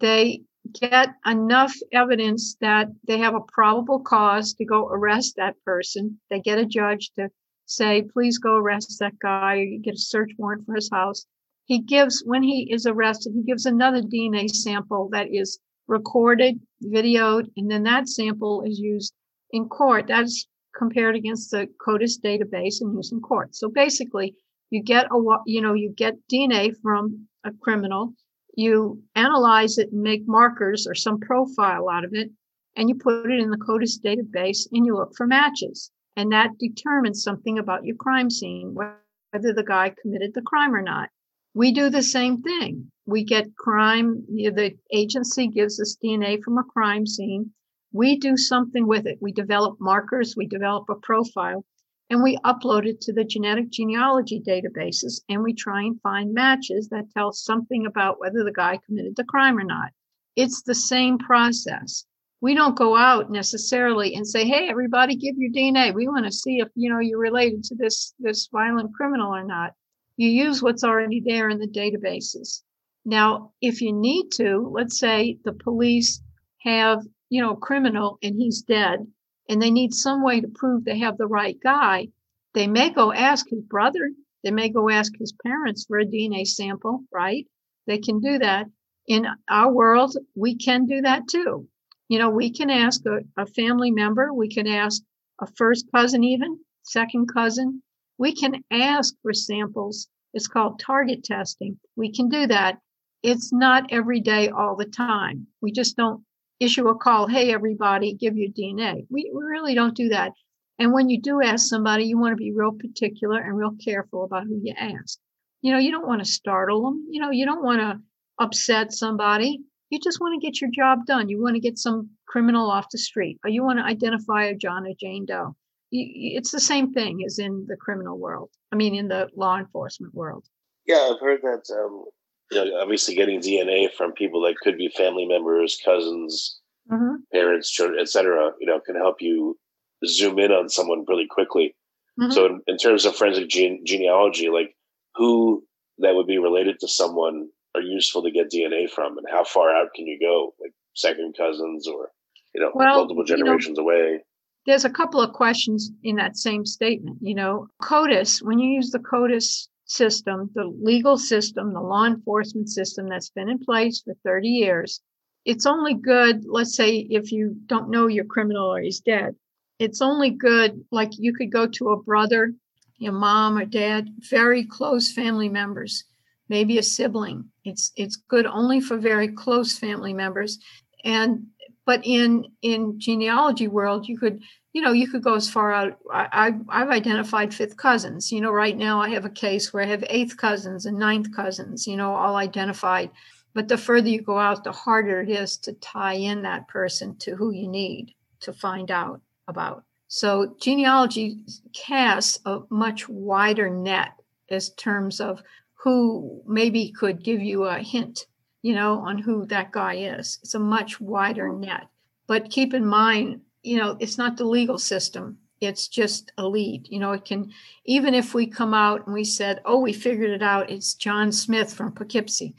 They 0.00 0.42
get 0.72 1.08
enough 1.26 1.74
evidence 1.92 2.56
that 2.60 2.88
they 3.06 3.18
have 3.18 3.34
a 3.34 3.40
probable 3.40 4.00
cause 4.00 4.54
to 4.54 4.64
go 4.64 4.88
arrest 4.88 5.34
that 5.36 5.56
person. 5.64 6.20
They 6.30 6.40
get 6.40 6.58
a 6.58 6.66
judge 6.66 7.10
to 7.16 7.28
say, 7.66 8.02
please 8.02 8.38
go 8.38 8.56
arrest 8.56 8.98
that 9.00 9.18
guy, 9.18 9.56
or 9.56 9.62
you 9.62 9.80
get 9.80 9.94
a 9.94 9.98
search 9.98 10.30
warrant 10.38 10.66
for 10.66 10.74
his 10.74 10.90
house. 10.90 11.26
He 11.66 11.80
gives, 11.80 12.22
when 12.24 12.42
he 12.42 12.72
is 12.72 12.86
arrested, 12.86 13.34
he 13.34 13.42
gives 13.42 13.66
another 13.66 14.00
DNA 14.00 14.48
sample 14.48 15.08
that 15.12 15.28
is 15.30 15.58
recorded, 15.86 16.60
videoed, 16.82 17.50
and 17.56 17.70
then 17.70 17.82
that 17.82 18.08
sample 18.08 18.62
is 18.62 18.78
used 18.78 19.12
in 19.50 19.68
court. 19.68 20.06
That's 20.08 20.46
compared 20.76 21.16
against 21.16 21.50
the 21.50 21.68
CODIS 21.84 22.20
database 22.20 22.80
and 22.80 22.94
used 22.94 23.12
in 23.12 23.20
court. 23.20 23.54
So 23.54 23.68
basically, 23.68 24.34
you 24.70 24.82
get 24.82 25.06
a 25.10 25.18
you 25.46 25.60
know 25.60 25.74
you 25.74 25.92
get 25.96 26.14
DNA 26.32 26.74
from 26.82 27.26
a 27.44 27.52
criminal, 27.52 28.12
you 28.58 29.00
analyze 29.14 29.78
it 29.78 29.92
and 29.92 30.02
make 30.02 30.26
markers 30.26 30.84
or 30.88 30.94
some 30.96 31.20
profile 31.20 31.88
out 31.88 32.04
of 32.04 32.12
it, 32.12 32.28
and 32.74 32.88
you 32.88 32.96
put 32.96 33.30
it 33.30 33.38
in 33.38 33.50
the 33.50 33.56
CODIS 33.56 34.00
database 34.04 34.66
and 34.72 34.84
you 34.84 34.96
look 34.96 35.12
for 35.16 35.28
matches, 35.28 35.92
and 36.16 36.32
that 36.32 36.58
determines 36.58 37.22
something 37.22 37.56
about 37.56 37.84
your 37.84 37.94
crime 37.94 38.28
scene, 38.28 38.74
whether 38.74 39.52
the 39.52 39.62
guy 39.64 39.94
committed 40.02 40.34
the 40.34 40.42
crime 40.42 40.74
or 40.74 40.82
not. 40.82 41.08
We 41.54 41.70
do 41.70 41.88
the 41.88 42.02
same 42.02 42.42
thing. 42.42 42.90
We 43.06 43.22
get 43.22 43.54
crime, 43.56 44.24
the 44.28 44.76
agency 44.92 45.46
gives 45.46 45.80
us 45.80 45.96
DNA 46.04 46.42
from 46.42 46.58
a 46.58 46.64
crime 46.64 47.06
scene. 47.06 47.52
We 47.92 48.18
do 48.18 48.36
something 48.36 48.88
with 48.88 49.06
it. 49.06 49.18
We 49.20 49.30
develop 49.30 49.76
markers, 49.80 50.34
we 50.36 50.48
develop 50.48 50.90
a 50.90 50.96
profile, 50.96 51.64
and 52.10 52.22
we 52.22 52.38
upload 52.38 52.86
it 52.86 53.00
to 53.02 53.12
the 53.12 53.24
genetic 53.24 53.70
genealogy 53.70 54.40
databases 54.40 55.20
and 55.28 55.42
we 55.42 55.52
try 55.52 55.82
and 55.82 56.00
find 56.00 56.32
matches 56.32 56.88
that 56.88 57.10
tell 57.10 57.32
something 57.32 57.86
about 57.86 58.18
whether 58.18 58.44
the 58.44 58.52
guy 58.52 58.78
committed 58.86 59.14
the 59.16 59.24
crime 59.24 59.58
or 59.58 59.64
not. 59.64 59.90
It's 60.36 60.62
the 60.62 60.74
same 60.74 61.18
process. 61.18 62.04
We 62.40 62.54
don't 62.54 62.76
go 62.76 62.96
out 62.96 63.30
necessarily 63.30 64.14
and 64.14 64.26
say, 64.26 64.46
"Hey, 64.46 64.68
everybody, 64.68 65.16
give 65.16 65.36
your 65.36 65.50
DNA. 65.50 65.92
We 65.92 66.06
want 66.06 66.24
to 66.24 66.32
see 66.32 66.58
if 66.60 66.68
you 66.76 66.88
know 66.88 67.00
you're 67.00 67.18
related 67.18 67.64
to 67.64 67.74
this 67.74 68.14
this 68.18 68.46
violent 68.46 68.94
criminal 68.94 69.34
or 69.34 69.44
not." 69.44 69.74
You 70.16 70.30
use 70.30 70.62
what's 70.62 70.84
already 70.84 71.20
there 71.20 71.48
in 71.48 71.58
the 71.58 71.66
databases. 71.66 72.62
Now, 73.04 73.52
if 73.60 73.80
you 73.80 73.92
need 73.92 74.30
to, 74.32 74.68
let's 74.72 74.98
say 74.98 75.38
the 75.44 75.52
police 75.52 76.20
have, 76.62 77.02
you 77.30 77.40
know, 77.40 77.52
a 77.52 77.56
criminal 77.56 78.18
and 78.22 78.36
he's 78.36 78.62
dead, 78.62 79.06
and 79.48 79.60
they 79.60 79.70
need 79.70 79.94
some 79.94 80.22
way 80.22 80.40
to 80.40 80.48
prove 80.48 80.84
they 80.84 80.98
have 80.98 81.16
the 81.16 81.26
right 81.26 81.58
guy, 81.62 82.08
they 82.54 82.66
may 82.66 82.90
go 82.90 83.12
ask 83.12 83.48
his 83.48 83.62
brother, 83.62 84.10
they 84.44 84.50
may 84.50 84.68
go 84.68 84.88
ask 84.88 85.12
his 85.18 85.32
parents 85.44 85.84
for 85.86 85.98
a 85.98 86.06
DNA 86.06 86.46
sample, 86.46 87.04
right? 87.12 87.46
They 87.86 87.98
can 87.98 88.20
do 88.20 88.38
that. 88.38 88.66
In 89.06 89.26
our 89.48 89.72
world, 89.72 90.16
we 90.34 90.54
can 90.54 90.86
do 90.86 91.00
that 91.00 91.28
too. 91.28 91.68
You 92.08 92.18
know, 92.18 92.30
we 92.30 92.50
can 92.50 92.70
ask 92.70 93.02
a, 93.06 93.20
a 93.40 93.46
family 93.46 93.90
member, 93.90 94.32
we 94.32 94.48
can 94.48 94.66
ask 94.66 95.02
a 95.40 95.46
first 95.56 95.86
cousin, 95.94 96.24
even 96.24 96.58
second 96.82 97.28
cousin. 97.32 97.82
We 98.18 98.34
can 98.34 98.62
ask 98.70 99.14
for 99.22 99.32
samples. 99.32 100.08
It's 100.34 100.48
called 100.48 100.80
target 100.80 101.24
testing. 101.24 101.78
We 101.96 102.12
can 102.12 102.28
do 102.28 102.46
that. 102.46 102.78
It's 103.22 103.52
not 103.52 103.92
every 103.92 104.20
day, 104.20 104.48
all 104.48 104.76
the 104.76 104.86
time. 104.86 105.46
We 105.60 105.72
just 105.72 105.96
don't 105.96 106.22
issue 106.60 106.88
a 106.88 106.96
call, 106.96 107.26
hey, 107.26 107.52
everybody, 107.52 108.14
give 108.14 108.36
your 108.36 108.50
DNA. 108.50 109.06
We, 109.10 109.30
we 109.34 109.44
really 109.44 109.74
don't 109.74 109.96
do 109.96 110.08
that. 110.10 110.32
And 110.78 110.92
when 110.92 111.08
you 111.08 111.20
do 111.20 111.42
ask 111.42 111.66
somebody, 111.66 112.04
you 112.04 112.18
want 112.18 112.32
to 112.32 112.36
be 112.36 112.52
real 112.52 112.72
particular 112.72 113.40
and 113.40 113.56
real 113.56 113.74
careful 113.82 114.24
about 114.24 114.44
who 114.44 114.60
you 114.62 114.74
ask. 114.78 115.18
You 115.60 115.72
know, 115.72 115.78
you 115.78 115.90
don't 115.90 116.06
want 116.06 116.24
to 116.24 116.30
startle 116.30 116.82
them. 116.82 117.06
You 117.10 117.20
know, 117.20 117.30
you 117.30 117.44
don't 117.44 117.64
want 117.64 117.80
to 117.80 118.00
upset 118.38 118.92
somebody. 118.92 119.60
You 119.90 119.98
just 119.98 120.20
want 120.20 120.40
to 120.40 120.46
get 120.46 120.60
your 120.60 120.70
job 120.70 121.04
done. 121.06 121.28
You 121.28 121.42
want 121.42 121.54
to 121.54 121.60
get 121.60 121.78
some 121.78 122.10
criminal 122.26 122.70
off 122.70 122.90
the 122.90 122.98
street, 122.98 123.38
or 123.42 123.50
you 123.50 123.64
want 123.64 123.78
to 123.78 123.84
identify 123.84 124.44
a 124.44 124.54
John 124.54 124.86
or 124.86 124.92
Jane 125.00 125.24
Doe. 125.24 125.56
It's 125.90 126.52
the 126.52 126.60
same 126.60 126.92
thing 126.92 127.24
as 127.24 127.38
in 127.38 127.64
the 127.66 127.76
criminal 127.76 128.18
world. 128.18 128.50
I 128.70 128.76
mean, 128.76 128.94
in 128.94 129.08
the 129.08 129.30
law 129.34 129.58
enforcement 129.58 130.14
world. 130.14 130.44
Yeah, 130.86 131.10
I've 131.12 131.20
heard 131.20 131.40
that. 131.42 131.62
Um, 131.74 132.04
you 132.50 132.64
know, 132.64 132.80
obviously, 132.80 133.14
getting 133.14 133.40
DNA 133.40 133.92
from 133.92 134.12
people 134.12 134.42
that 134.42 134.56
could 134.62 134.76
be 134.76 134.88
family 134.88 135.26
members, 135.26 135.78
cousins, 135.84 136.58
Mm-hmm. 136.90 137.16
parents, 137.34 137.70
children, 137.70 138.00
etc., 138.00 138.52
you 138.60 138.66
know, 138.66 138.80
can 138.80 138.96
help 138.96 139.16
you 139.20 139.58
zoom 140.06 140.38
in 140.38 140.50
on 140.50 140.70
someone 140.70 141.04
really 141.06 141.26
quickly. 141.28 141.76
Mhm. 142.18 142.32
So, 142.32 142.46
in, 142.46 142.62
in 142.66 142.78
terms 142.78 143.04
of 143.04 143.14
forensic 143.14 143.46
gene- 143.50 143.84
genealogy, 143.84 144.48
like 144.48 144.74
who 145.16 145.62
that 145.98 146.14
would 146.14 146.26
be 146.26 146.38
related 146.38 146.80
to 146.80 146.88
someone 146.88 147.50
are 147.74 147.82
useful 147.82 148.22
to 148.22 148.30
get 148.30 148.50
DNA 148.50 148.88
from, 148.90 149.18
and 149.18 149.26
how 149.30 149.44
far 149.44 149.68
out 149.68 149.92
can 149.94 150.06
you 150.06 150.18
go, 150.18 150.54
like 150.58 150.72
second 150.94 151.34
cousins 151.36 151.86
or 151.86 152.10
you 152.54 152.62
know 152.62 152.70
Well, 152.74 153.00
multiple 153.00 153.22
you 153.26 153.36
know- 153.36 153.44
generations 153.44 153.78
away? 153.78 154.20
there's 154.64 154.86
a 154.86 154.90
couple 154.90 155.20
of 155.20 155.34
questions 155.34 155.90
in 156.02 156.16
that 156.16 156.38
same 156.38 156.64
statement. 156.64 157.18
You 157.20 157.34
know, 157.34 157.66
CODIS, 157.82 158.42
when 158.42 158.58
you 158.58 158.70
use 158.70 158.90
the 158.92 158.98
CODIS 158.98 159.68
system, 159.90 160.50
the 160.54 160.64
legal 160.64 161.18
system, 161.18 161.72
the 161.72 161.80
law 161.80 162.06
enforcement 162.06 162.68
system 162.68 163.08
that's 163.08 163.30
been 163.30 163.48
in 163.48 163.58
place 163.58 164.00
for 164.00 164.14
30 164.24 164.48
years, 164.48 165.00
it's 165.44 165.66
only 165.66 165.94
good, 165.94 166.44
let's 166.46 166.76
say, 166.76 167.06
if 167.10 167.32
you 167.32 167.56
don't 167.66 167.90
know 167.90 168.06
your 168.06 168.26
criminal 168.26 168.74
or 168.74 168.80
he's 168.80 169.00
dead. 169.00 169.34
It's 169.78 170.02
only 170.02 170.30
good, 170.30 170.84
like 170.90 171.10
you 171.18 171.32
could 171.32 171.50
go 171.50 171.66
to 171.66 171.90
a 171.90 172.02
brother, 172.02 172.52
your 172.98 173.12
mom 173.12 173.56
or 173.56 173.64
dad, 173.64 174.08
very 174.18 174.64
close 174.64 175.12
family 175.12 175.48
members, 175.48 176.04
maybe 176.48 176.78
a 176.78 176.82
sibling. 176.82 177.50
It's 177.64 177.92
it's 177.96 178.16
good 178.16 178.44
only 178.44 178.80
for 178.80 178.98
very 178.98 179.28
close 179.28 179.78
family 179.78 180.12
members. 180.12 180.58
And 181.04 181.46
but 181.88 182.02
in 182.04 182.44
in 182.60 183.00
genealogy 183.00 183.66
world, 183.66 184.06
you 184.06 184.18
could 184.18 184.42
you 184.74 184.82
know, 184.82 184.92
you 184.92 185.08
could 185.08 185.22
go 185.22 185.34
as 185.34 185.48
far 185.48 185.72
out. 185.72 185.98
I, 186.12 186.28
I've, 186.30 186.60
I've 186.68 186.90
identified 186.90 187.54
fifth 187.54 187.78
cousins. 187.78 188.30
You 188.30 188.42
know, 188.42 188.52
right 188.52 188.76
now 188.76 189.00
I 189.00 189.08
have 189.08 189.24
a 189.24 189.30
case 189.30 189.72
where 189.72 189.82
I 189.82 189.86
have 189.86 190.04
eighth 190.10 190.36
cousins 190.36 190.84
and 190.84 190.98
ninth 190.98 191.34
cousins, 191.34 191.86
you 191.86 191.96
know, 191.96 192.14
all 192.14 192.36
identified. 192.36 193.10
But 193.54 193.68
the 193.68 193.78
further 193.78 194.08
you 194.08 194.20
go 194.20 194.38
out, 194.38 194.64
the 194.64 194.70
harder 194.70 195.22
it 195.22 195.30
is 195.30 195.56
to 195.64 195.72
tie 195.72 196.20
in 196.30 196.42
that 196.42 196.68
person 196.68 197.16
to 197.20 197.34
who 197.34 197.52
you 197.52 197.66
need 197.66 198.14
to 198.40 198.52
find 198.52 198.90
out 198.90 199.22
about. 199.48 199.82
So 200.08 200.54
genealogy 200.60 201.38
casts 201.72 202.38
a 202.44 202.60
much 202.68 203.08
wider 203.08 203.70
net 203.70 204.12
as 204.50 204.74
terms 204.74 205.20
of 205.20 205.42
who 205.82 206.42
maybe 206.46 206.92
could 206.92 207.24
give 207.24 207.40
you 207.40 207.64
a 207.64 207.78
hint, 207.78 208.26
you 208.62 208.74
know, 208.74 208.98
on 208.98 209.18
who 209.18 209.46
that 209.46 209.72
guy 209.72 209.94
is. 209.94 210.38
It's 210.42 210.54
a 210.54 210.58
much 210.58 211.00
wider 211.00 211.52
net. 211.52 211.88
But 212.26 212.50
keep 212.50 212.74
in 212.74 212.84
mind, 212.86 213.40
you 213.62 213.78
know, 213.78 213.96
it's 214.00 214.18
not 214.18 214.36
the 214.36 214.44
legal 214.44 214.78
system. 214.78 215.38
It's 215.60 215.88
just 215.88 216.32
a 216.38 216.46
lead. 216.46 216.86
You 216.88 217.00
know, 217.00 217.12
it 217.12 217.24
can, 217.24 217.52
even 217.84 218.14
if 218.14 218.34
we 218.34 218.46
come 218.46 218.74
out 218.74 219.06
and 219.06 219.14
we 219.14 219.24
said, 219.24 219.60
oh, 219.64 219.80
we 219.80 219.92
figured 219.92 220.30
it 220.30 220.42
out, 220.42 220.70
it's 220.70 220.94
John 220.94 221.32
Smith 221.32 221.72
from 221.72 221.92
Poughkeepsie. 221.92 222.54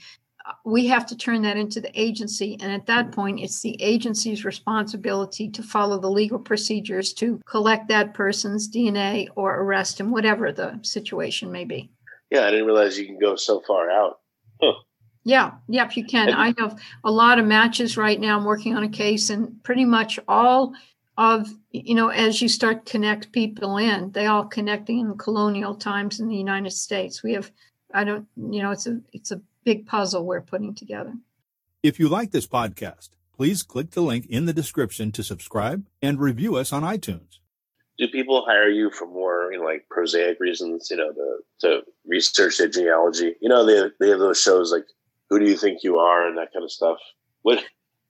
uh, 0.45 0.53
We 0.65 0.87
have 0.87 1.05
to 1.07 1.15
turn 1.15 1.41
that 1.43 1.55
into 1.55 1.79
the 1.79 1.91
agency. 1.99 2.57
And 2.61 2.71
at 2.73 2.87
that 2.87 3.13
point, 3.13 3.39
it's 3.39 3.61
the 3.61 3.81
agency's 3.81 4.43
responsibility 4.43 5.49
to 5.51 5.63
follow 5.63 5.97
the 5.99 6.09
legal 6.11 6.39
procedures 6.39 7.13
to 7.13 7.39
collect 7.45 7.87
that 7.87 8.13
person's 8.13 8.69
DNA 8.69 9.27
or 9.35 9.61
arrest 9.61 9.99
him, 9.99 10.11
whatever 10.11 10.51
the 10.51 10.79
situation 10.81 11.51
may 11.51 11.63
be. 11.63 11.91
Yeah, 12.31 12.45
I 12.45 12.51
didn't 12.51 12.65
realize 12.65 12.99
you 12.99 13.05
can 13.05 13.19
go 13.19 13.35
so 13.37 13.61
far 13.65 13.89
out. 13.89 14.19
Yeah, 15.29 15.51
yep, 15.67 15.95
you 15.95 16.05
can. 16.05 16.33
I 16.33 16.55
have 16.57 16.81
a 17.03 17.11
lot 17.11 17.37
of 17.37 17.45
matches 17.45 17.97
right 17.97 18.19
now. 18.19 18.35
I'm 18.35 18.45
working 18.45 18.75
on 18.75 18.81
a 18.83 18.89
case, 18.89 19.29
and 19.29 19.63
pretty 19.63 19.85
much 19.85 20.19
all 20.27 20.73
of 21.19 21.47
you 21.69 21.93
know, 21.93 22.07
as 22.07 22.41
you 22.41 22.49
start 22.49 22.87
to 22.87 22.91
connect 22.91 23.31
people 23.31 23.77
in, 23.77 24.11
they 24.13 24.25
all 24.25 24.45
connecting 24.45 24.97
in 24.97 25.19
colonial 25.19 25.75
times 25.75 26.19
in 26.19 26.29
the 26.29 26.35
United 26.35 26.71
States. 26.71 27.21
We 27.21 27.33
have 27.33 27.51
I 27.93 28.05
don't, 28.05 28.27
you 28.37 28.63
know, 28.63 28.71
it's 28.71 28.87
a 28.87 29.01
it's 29.13 29.29
a 29.29 29.39
big 29.63 29.85
puzzle 29.85 30.25
we're 30.25 30.41
putting 30.41 30.73
together. 30.73 31.13
If 31.83 31.99
you 31.99 32.09
like 32.09 32.31
this 32.31 32.47
podcast, 32.47 33.09
please 33.31 33.61
click 33.61 33.91
the 33.91 34.01
link 34.01 34.25
in 34.25 34.47
the 34.47 34.53
description 34.53 35.11
to 35.11 35.21
subscribe 35.21 35.85
and 36.01 36.19
review 36.19 36.55
us 36.55 36.73
on 36.73 36.81
iTunes. 36.81 37.37
Do 37.99 38.07
people 38.07 38.45
hire 38.47 38.69
you 38.69 38.89
for 38.89 39.05
more, 39.05 39.51
you 39.51 39.59
know, 39.59 39.65
like 39.65 39.85
prosaic 39.91 40.39
reasons, 40.39 40.87
you 40.89 40.97
know, 40.97 41.11
to, 41.11 41.37
to 41.61 41.81
research 42.07 42.57
their 42.57 42.69
genealogy? 42.69 43.35
You 43.41 43.49
know, 43.49 43.63
they, 43.65 43.91
they 43.99 44.09
have 44.09 44.19
those 44.19 44.41
shows 44.41 44.71
like 44.71 44.85
Who 45.29 45.39
Do 45.39 45.45
You 45.45 45.57
Think 45.57 45.83
You 45.83 45.97
Are 45.97 46.27
and 46.27 46.37
that 46.37 46.53
kind 46.53 46.63
of 46.63 46.71
stuff. 46.71 46.97
What 47.41 47.63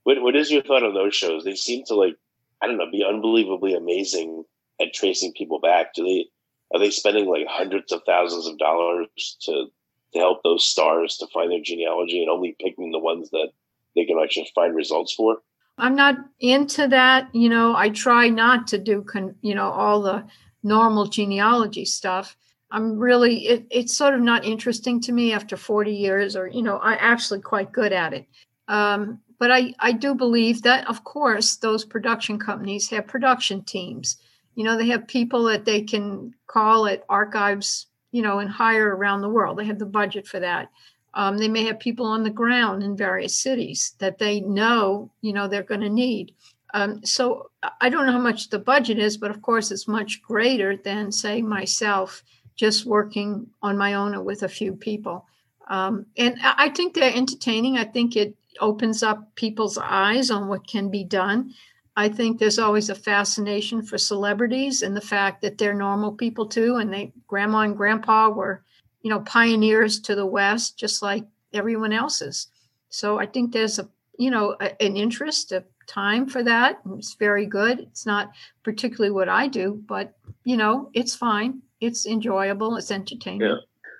what 0.03 0.21
what 0.21 0.35
is 0.35 0.51
your 0.51 0.63
thought 0.63 0.83
on 0.83 0.93
those 0.93 1.15
shows? 1.15 1.43
They 1.43 1.55
seem 1.55 1.83
to 1.85 1.95
like, 1.95 2.15
I 2.61 2.67
don't 2.67 2.77
know, 2.77 2.89
be 2.91 3.05
unbelievably 3.07 3.75
amazing 3.75 4.43
at 4.81 4.93
tracing 4.93 5.33
people 5.33 5.59
back. 5.59 5.93
Do 5.93 6.03
they 6.03 6.25
are 6.73 6.79
they 6.79 6.89
spending 6.89 7.27
like 7.27 7.47
hundreds 7.47 7.91
of 7.91 8.01
thousands 8.05 8.47
of 8.47 8.57
dollars 8.57 9.37
to 9.41 9.67
to 10.13 10.19
help 10.19 10.41
those 10.43 10.65
stars 10.65 11.17
to 11.17 11.27
find 11.27 11.51
their 11.51 11.61
genealogy 11.61 12.21
and 12.21 12.29
only 12.29 12.55
picking 12.59 12.91
the 12.91 12.99
ones 12.99 13.29
that 13.29 13.49
they 13.95 14.05
can 14.05 14.17
actually 14.21 14.49
find 14.55 14.75
results 14.75 15.13
for? 15.13 15.37
I'm 15.77 15.95
not 15.95 16.17
into 16.39 16.87
that. 16.87 17.33
You 17.33 17.49
know, 17.49 17.75
I 17.75 17.89
try 17.89 18.29
not 18.29 18.67
to 18.67 18.77
do, 18.77 19.03
con, 19.03 19.35
you 19.41 19.55
know, 19.55 19.69
all 19.69 20.01
the 20.01 20.25
normal 20.63 21.05
genealogy 21.05 21.85
stuff. 21.85 22.35
I'm 22.71 22.99
really, 22.99 23.47
it, 23.47 23.65
it's 23.71 23.97
sort 23.97 24.13
of 24.13 24.21
not 24.21 24.45
interesting 24.45 25.01
to 25.01 25.11
me 25.11 25.33
after 25.33 25.57
40 25.57 25.91
years, 25.91 26.35
or, 26.35 26.47
you 26.47 26.61
know, 26.61 26.79
I'm 26.79 26.97
actually 26.99 27.41
quite 27.41 27.71
good 27.71 27.91
at 27.91 28.13
it. 28.13 28.27
Um, 28.67 29.19
but 29.39 29.51
I, 29.51 29.73
I 29.79 29.93
do 29.93 30.13
believe 30.13 30.61
that, 30.63 30.87
of 30.87 31.03
course, 31.03 31.55
those 31.55 31.85
production 31.85 32.37
companies 32.37 32.89
have 32.89 33.07
production 33.07 33.63
teams. 33.63 34.17
You 34.55 34.65
know, 34.65 34.77
they 34.77 34.87
have 34.89 35.07
people 35.07 35.43
that 35.45 35.65
they 35.65 35.81
can 35.81 36.33
call 36.47 36.85
at 36.85 37.05
archives, 37.09 37.87
you 38.11 38.21
know, 38.21 38.39
and 38.39 38.49
hire 38.49 38.95
around 38.95 39.21
the 39.21 39.29
world. 39.29 39.57
They 39.57 39.65
have 39.65 39.79
the 39.79 39.85
budget 39.85 40.27
for 40.27 40.39
that. 40.39 40.69
Um, 41.13 41.37
they 41.37 41.47
may 41.47 41.63
have 41.63 41.79
people 41.79 42.05
on 42.05 42.23
the 42.23 42.29
ground 42.29 42.83
in 42.83 42.95
various 42.95 43.39
cities 43.39 43.95
that 43.99 44.19
they 44.19 44.41
know, 44.41 45.09
you 45.21 45.33
know, 45.33 45.47
they're 45.47 45.63
going 45.63 45.81
to 45.81 45.89
need. 45.89 46.35
Um, 46.73 47.03
so 47.03 47.49
I 47.81 47.89
don't 47.89 48.05
know 48.05 48.11
how 48.11 48.19
much 48.19 48.49
the 48.49 48.59
budget 48.59 48.99
is, 48.99 49.17
but 49.17 49.31
of 49.31 49.41
course 49.41 49.71
it's 49.71 49.87
much 49.87 50.21
greater 50.21 50.77
than, 50.77 51.11
say, 51.11 51.41
myself 51.41 52.23
just 52.59 52.85
working 52.85 53.47
on 53.61 53.77
my 53.77 53.93
own 53.93 54.13
or 54.13 54.21
with 54.21 54.43
a 54.43 54.49
few 54.49 54.73
people. 54.73 55.25
Um, 55.69 56.05
and 56.17 56.35
I 56.43 56.69
think 56.69 56.93
they're 56.93 57.15
entertaining. 57.15 57.77
I 57.77 57.85
think 57.85 58.17
it 58.17 58.35
opens 58.59 59.01
up 59.01 59.33
people's 59.35 59.77
eyes 59.77 60.29
on 60.29 60.47
what 60.47 60.67
can 60.67 60.89
be 60.89 61.05
done. 61.05 61.53
I 61.95 62.09
think 62.09 62.37
there's 62.37 62.59
always 62.59 62.89
a 62.89 62.95
fascination 62.95 63.81
for 63.81 63.97
celebrities 63.97 64.81
and 64.81 64.95
the 64.95 65.01
fact 65.15 65.41
that 65.41 65.57
they're 65.57 65.73
normal 65.73 66.11
people 66.11 66.47
too, 66.47 66.75
and 66.75 66.93
they 66.93 67.13
grandma 67.27 67.59
and 67.61 67.77
grandpa 67.77 68.29
were 68.29 68.63
you 69.01 69.09
know, 69.09 69.21
pioneers 69.21 69.99
to 70.01 70.15
the 70.15 70.25
West, 70.25 70.77
just 70.77 71.01
like 71.01 71.25
everyone 71.53 71.93
else's. 71.93 72.47
So 72.89 73.19
I 73.19 73.25
think 73.25 73.51
there's 73.51 73.79
a, 73.79 73.87
you 74.17 74.31
know, 74.31 74.55
a, 74.59 74.81
an 74.81 74.97
interest, 74.97 75.51
a 75.51 75.63
time 75.87 76.27
for 76.27 76.43
that. 76.43 76.79
It's 76.97 77.13
very 77.15 77.45
good. 77.45 77.79
It's 77.79 78.05
not 78.05 78.31
particularly 78.63 79.11
what 79.11 79.29
I 79.29 79.47
do, 79.47 79.81
but 79.87 80.13
you 80.43 80.57
know, 80.57 80.89
it's 80.93 81.15
fine. 81.15 81.61
It's 81.81 82.05
enjoyable. 82.05 82.77
It's 82.77 82.91
entertaining. 82.91 83.41
Yeah. 83.41 83.55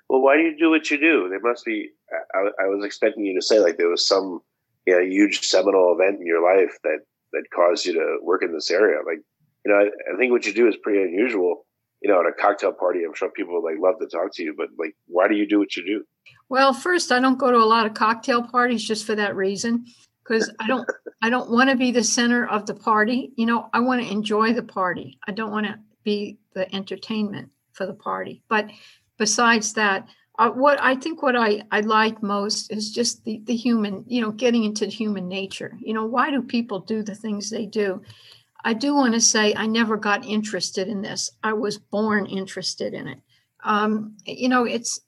Well, 0.08 0.20
why 0.20 0.36
do 0.36 0.42
you 0.42 0.56
do 0.58 0.70
what 0.70 0.90
you 0.90 0.98
do? 0.98 1.28
There 1.28 1.40
must 1.40 1.64
be. 1.64 1.90
I, 2.34 2.64
I 2.64 2.66
was 2.66 2.84
expecting 2.84 3.24
you 3.24 3.34
to 3.34 3.46
say 3.46 3.60
like 3.60 3.76
there 3.76 3.88
was 3.88 4.06
some, 4.06 4.40
you 4.86 4.94
know, 4.94 5.02
huge 5.02 5.42
seminal 5.42 5.94
event 5.94 6.20
in 6.20 6.26
your 6.26 6.42
life 6.42 6.76
that 6.82 6.98
that 7.32 7.44
caused 7.54 7.86
you 7.86 7.92
to 7.94 8.18
work 8.22 8.42
in 8.42 8.52
this 8.52 8.70
area. 8.70 8.98
Like, 9.06 9.20
you 9.64 9.72
know, 9.72 9.78
I, 9.78 9.84
I 10.12 10.18
think 10.18 10.32
what 10.32 10.46
you 10.46 10.52
do 10.52 10.66
is 10.66 10.76
pretty 10.82 11.02
unusual 11.02 11.64
you 12.00 12.10
know, 12.10 12.20
at 12.20 12.26
a 12.26 12.32
cocktail 12.32 12.72
party, 12.72 13.04
I'm 13.04 13.14
sure 13.14 13.30
people 13.30 13.60
would 13.60 13.70
like 13.70 13.80
love 13.80 13.98
to 14.00 14.06
talk 14.06 14.34
to 14.34 14.42
you, 14.42 14.54
but 14.56 14.68
like, 14.78 14.96
why 15.06 15.28
do 15.28 15.34
you 15.34 15.46
do 15.46 15.58
what 15.58 15.76
you 15.76 15.84
do? 15.84 16.04
Well, 16.48 16.72
first, 16.72 17.12
I 17.12 17.20
don't 17.20 17.38
go 17.38 17.50
to 17.50 17.58
a 17.58 17.64
lot 17.64 17.86
of 17.86 17.94
cocktail 17.94 18.42
parties 18.42 18.82
just 18.82 19.04
for 19.04 19.14
that 19.16 19.36
reason, 19.36 19.84
because 20.22 20.50
I 20.58 20.66
don't, 20.66 20.88
I 21.22 21.28
don't 21.28 21.50
want 21.50 21.70
to 21.70 21.76
be 21.76 21.90
the 21.90 22.02
center 22.02 22.48
of 22.48 22.66
the 22.66 22.74
party. 22.74 23.32
You 23.36 23.46
know, 23.46 23.68
I 23.72 23.80
want 23.80 24.02
to 24.02 24.10
enjoy 24.10 24.54
the 24.54 24.62
party. 24.62 25.18
I 25.26 25.32
don't 25.32 25.50
want 25.50 25.66
to 25.66 25.78
be 26.02 26.38
the 26.54 26.74
entertainment 26.74 27.50
for 27.80 27.86
the 27.86 27.94
party. 27.94 28.42
But 28.48 28.68
besides 29.16 29.72
that, 29.72 30.06
uh, 30.38 30.50
what 30.50 30.78
I 30.82 30.94
think 30.96 31.22
what 31.22 31.34
I, 31.34 31.62
I 31.70 31.80
like 31.80 32.22
most 32.22 32.70
is 32.70 32.92
just 32.92 33.24
the, 33.24 33.40
the 33.44 33.56
human, 33.56 34.04
you 34.06 34.20
know, 34.20 34.30
getting 34.30 34.64
into 34.64 34.84
human 34.84 35.28
nature. 35.28 35.78
You 35.80 35.94
know, 35.94 36.04
why 36.04 36.30
do 36.30 36.42
people 36.42 36.80
do 36.80 37.02
the 37.02 37.14
things 37.14 37.48
they 37.48 37.64
do? 37.64 38.02
I 38.62 38.74
do 38.74 38.94
want 38.94 39.14
to 39.14 39.20
say 39.20 39.54
I 39.54 39.66
never 39.66 39.96
got 39.96 40.26
interested 40.26 40.88
in 40.88 41.00
this. 41.00 41.30
I 41.42 41.54
was 41.54 41.78
born 41.78 42.26
interested 42.26 42.92
in 42.92 43.08
it. 43.08 43.18
Um, 43.64 44.14
you 44.26 44.50
know, 44.50 44.64
it's 44.64 45.00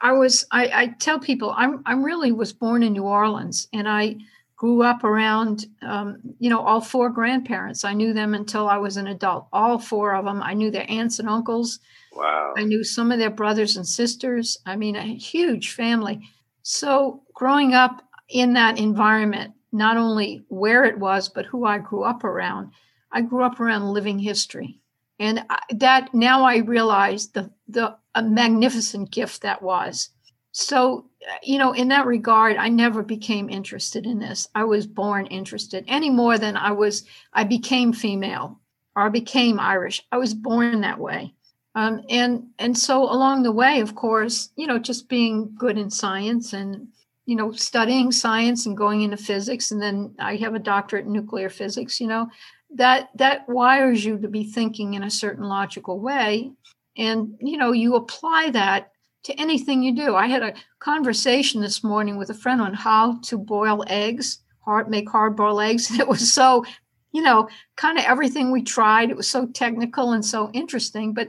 I 0.00 0.12
was 0.12 0.46
I, 0.52 0.70
I, 0.72 0.86
tell 1.00 1.18
people 1.18 1.52
I'm 1.56 1.82
I'm 1.84 2.04
really 2.04 2.30
was 2.30 2.52
born 2.52 2.84
in 2.84 2.92
New 2.92 3.04
Orleans 3.04 3.66
and 3.72 3.88
I 3.88 4.16
grew 4.56 4.82
up 4.82 5.02
around 5.04 5.66
um, 5.82 6.20
you 6.38 6.50
know 6.50 6.60
all 6.60 6.80
four 6.80 7.10
grandparents. 7.10 7.84
I 7.84 7.94
knew 7.94 8.12
them 8.12 8.34
until 8.34 8.68
I 8.68 8.76
was 8.76 8.96
an 8.96 9.08
adult. 9.08 9.46
All 9.52 9.78
four 9.78 10.14
of 10.14 10.24
them. 10.24 10.42
I 10.42 10.54
knew 10.54 10.70
their 10.70 10.86
aunts 10.88 11.18
and 11.18 11.28
uncles. 11.28 11.80
Wow. 12.20 12.54
I 12.56 12.64
knew 12.64 12.84
some 12.84 13.10
of 13.10 13.18
their 13.18 13.30
brothers 13.30 13.76
and 13.76 13.86
sisters. 13.86 14.58
I 14.66 14.76
mean, 14.76 14.94
a 14.94 15.02
huge 15.02 15.72
family. 15.72 16.20
So 16.62 17.22
growing 17.34 17.74
up 17.74 18.02
in 18.28 18.52
that 18.52 18.78
environment, 18.78 19.54
not 19.72 19.96
only 19.96 20.44
where 20.48 20.84
it 20.84 20.98
was, 20.98 21.28
but 21.28 21.46
who 21.46 21.64
I 21.64 21.78
grew 21.78 22.04
up 22.04 22.22
around 22.22 22.72
I 23.12 23.22
grew 23.22 23.42
up 23.42 23.60
around 23.60 23.92
living 23.92 24.18
history. 24.18 24.78
And 25.18 25.44
that 25.70 26.14
now 26.14 26.44
I 26.44 26.58
realize 26.58 27.28
the, 27.28 27.50
the 27.68 27.96
a 28.14 28.22
magnificent 28.22 29.10
gift 29.10 29.42
that 29.42 29.62
was. 29.62 30.10
So, 30.52 31.06
you 31.42 31.58
know, 31.58 31.72
in 31.72 31.88
that 31.88 32.06
regard, 32.06 32.56
I 32.56 32.68
never 32.68 33.02
became 33.02 33.50
interested 33.50 34.06
in 34.06 34.18
this. 34.18 34.48
I 34.54 34.64
was 34.64 34.86
born 34.86 35.26
interested 35.26 35.84
any 35.86 36.10
more 36.10 36.38
than 36.38 36.56
I 36.56 36.72
was, 36.72 37.04
I 37.32 37.44
became 37.44 37.92
female 37.92 38.58
or 38.96 39.02
I 39.02 39.08
became 39.10 39.60
Irish. 39.60 40.02
I 40.10 40.16
was 40.16 40.34
born 40.34 40.80
that 40.80 40.98
way. 40.98 41.34
Um, 41.74 42.02
and 42.08 42.48
and 42.58 42.76
so 42.76 43.04
along 43.04 43.42
the 43.42 43.52
way, 43.52 43.80
of 43.80 43.94
course, 43.94 44.50
you 44.56 44.66
know, 44.66 44.78
just 44.78 45.08
being 45.08 45.54
good 45.56 45.78
in 45.78 45.90
science 45.90 46.52
and 46.52 46.88
you 47.26 47.36
know 47.36 47.52
studying 47.52 48.10
science 48.10 48.66
and 48.66 48.76
going 48.76 49.02
into 49.02 49.16
physics, 49.16 49.70
and 49.70 49.80
then 49.80 50.14
I 50.18 50.36
have 50.36 50.54
a 50.54 50.58
doctorate 50.58 51.06
in 51.06 51.12
nuclear 51.12 51.48
physics. 51.48 52.00
You 52.00 52.08
know, 52.08 52.28
that 52.74 53.10
that 53.16 53.48
wires 53.48 54.04
you 54.04 54.18
to 54.18 54.28
be 54.28 54.44
thinking 54.44 54.94
in 54.94 55.02
a 55.02 55.10
certain 55.10 55.44
logical 55.44 56.00
way 56.00 56.52
and 56.96 57.34
you 57.40 57.56
know 57.56 57.72
you 57.72 57.96
apply 57.96 58.50
that 58.50 58.92
to 59.24 59.38
anything 59.40 59.82
you 59.82 59.94
do 59.94 60.14
i 60.14 60.26
had 60.26 60.42
a 60.42 60.54
conversation 60.78 61.60
this 61.60 61.82
morning 61.82 62.16
with 62.16 62.30
a 62.30 62.34
friend 62.34 62.60
on 62.60 62.74
how 62.74 63.18
to 63.22 63.36
boil 63.36 63.84
eggs 63.88 64.40
hard 64.60 64.88
make 64.88 65.08
hard 65.08 65.36
boiled 65.36 65.60
eggs 65.60 65.90
it 65.98 66.06
was 66.06 66.32
so 66.32 66.64
you 67.12 67.22
know 67.22 67.48
kind 67.76 67.98
of 67.98 68.04
everything 68.04 68.50
we 68.50 68.62
tried 68.62 69.10
it 69.10 69.16
was 69.16 69.28
so 69.28 69.46
technical 69.46 70.12
and 70.12 70.24
so 70.24 70.50
interesting 70.52 71.12
but 71.12 71.28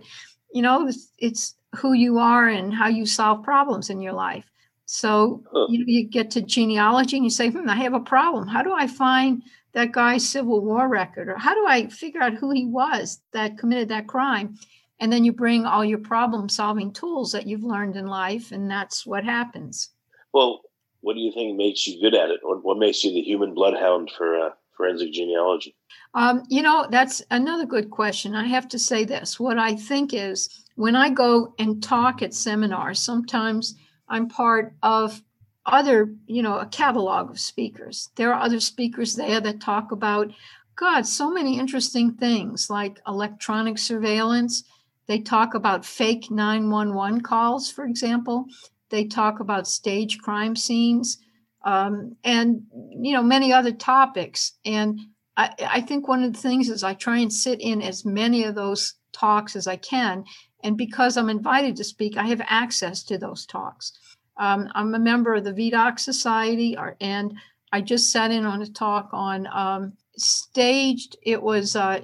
you 0.53 0.61
know 0.61 0.87
it's, 0.87 1.11
it's 1.17 1.55
who 1.75 1.93
you 1.93 2.17
are 2.17 2.47
and 2.47 2.73
how 2.73 2.87
you 2.87 3.05
solve 3.05 3.43
problems 3.43 3.89
in 3.89 4.01
your 4.01 4.13
life 4.13 4.45
so 4.85 5.41
you, 5.69 5.85
you 5.87 6.07
get 6.07 6.29
to 6.31 6.41
genealogy 6.41 7.15
and 7.15 7.23
you 7.23 7.29
say 7.31 7.49
hmm, 7.49 7.69
i 7.69 7.75
have 7.75 7.93
a 7.93 7.99
problem 7.99 8.47
how 8.47 8.61
do 8.61 8.73
i 8.73 8.87
find 8.87 9.41
that 9.73 9.91
guy's 9.91 10.27
Civil 10.27 10.61
War 10.61 10.87
record? 10.87 11.29
Or 11.29 11.37
how 11.37 11.53
do 11.53 11.65
I 11.67 11.87
figure 11.87 12.21
out 12.21 12.33
who 12.33 12.51
he 12.51 12.65
was 12.65 13.21
that 13.33 13.57
committed 13.57 13.89
that 13.89 14.07
crime? 14.07 14.55
And 14.99 15.11
then 15.11 15.23
you 15.23 15.33
bring 15.33 15.65
all 15.65 15.83
your 15.83 15.97
problem 15.97 16.49
solving 16.49 16.93
tools 16.93 17.31
that 17.31 17.47
you've 17.47 17.63
learned 17.63 17.95
in 17.95 18.05
life, 18.05 18.51
and 18.51 18.69
that's 18.69 19.05
what 19.05 19.23
happens. 19.23 19.89
Well, 20.33 20.61
what 20.99 21.13
do 21.13 21.19
you 21.19 21.31
think 21.31 21.57
makes 21.57 21.87
you 21.87 21.99
good 21.99 22.13
at 22.13 22.29
it? 22.29 22.39
What, 22.43 22.63
what 22.63 22.77
makes 22.77 23.03
you 23.03 23.11
the 23.11 23.21
human 23.21 23.55
bloodhound 23.55 24.11
for 24.15 24.37
uh, 24.37 24.49
forensic 24.81 25.11
genealogy? 25.13 25.75
Um, 26.15 26.43
you 26.49 26.63
know, 26.63 26.87
that's 26.89 27.21
another 27.29 27.65
good 27.65 27.91
question. 27.91 28.35
I 28.35 28.47
have 28.47 28.67
to 28.69 28.79
say 28.79 29.05
this. 29.05 29.39
What 29.39 29.59
I 29.59 29.75
think 29.75 30.13
is 30.13 30.49
when 30.75 30.95
I 30.95 31.09
go 31.09 31.53
and 31.59 31.83
talk 31.83 32.23
at 32.23 32.33
seminars, 32.33 32.99
sometimes 32.99 33.75
I'm 34.09 34.27
part 34.27 34.73
of 34.81 35.21
other, 35.67 36.15
you 36.25 36.41
know, 36.41 36.57
a 36.57 36.65
catalog 36.65 37.29
of 37.29 37.39
speakers. 37.39 38.09
There 38.15 38.33
are 38.33 38.41
other 38.41 38.59
speakers 38.59 39.15
there 39.15 39.39
that 39.39 39.61
talk 39.61 39.91
about, 39.91 40.31
God, 40.75 41.05
so 41.05 41.29
many 41.29 41.59
interesting 41.59 42.13
things 42.13 42.69
like 42.69 42.99
electronic 43.07 43.77
surveillance. 43.77 44.63
They 45.07 45.19
talk 45.19 45.53
about 45.53 45.85
fake 45.85 46.31
911 46.31 47.21
calls, 47.21 47.69
for 47.69 47.85
example. 47.85 48.45
They 48.89 49.05
talk 49.05 49.39
about 49.39 49.67
stage 49.67 50.17
crime 50.17 50.55
scenes 50.55 51.19
um, 51.63 52.15
and, 52.23 52.63
you 52.73 53.13
know, 53.13 53.23
many 53.23 53.53
other 53.53 53.71
topics. 53.71 54.53
And 54.65 54.99
I, 55.37 55.51
I 55.59 55.81
think 55.81 56.07
one 56.07 56.23
of 56.23 56.33
the 56.33 56.39
things 56.39 56.69
is 56.69 56.83
I 56.83 56.93
try 56.93 57.19
and 57.19 57.31
sit 57.31 57.61
in 57.61 57.81
as 57.81 58.05
many 58.05 58.43
of 58.43 58.55
those 58.55 58.95
talks 59.13 59.55
as 59.55 59.67
I 59.67 59.77
can. 59.77 60.23
And 60.63 60.77
because 60.77 61.17
I'm 61.17 61.29
invited 61.29 61.75
to 61.77 61.83
speak, 61.83 62.17
I 62.17 62.27
have 62.27 62.41
access 62.47 63.03
to 63.03 63.17
those 63.17 63.45
talks. 63.45 63.93
Um, 64.37 64.69
I'm 64.75 64.95
a 64.95 64.99
member 64.99 65.35
of 65.35 65.43
the 65.43 65.53
Vidocq 65.53 65.99
Society, 65.99 66.77
and 66.99 67.33
I 67.71 67.81
just 67.81 68.11
sat 68.11 68.31
in 68.31 68.45
on 68.45 68.61
a 68.61 68.67
talk 68.67 69.09
on 69.11 69.47
um, 69.51 69.93
staged. 70.17 71.17
It 71.23 71.41
was, 71.41 71.75
uh, 71.75 72.01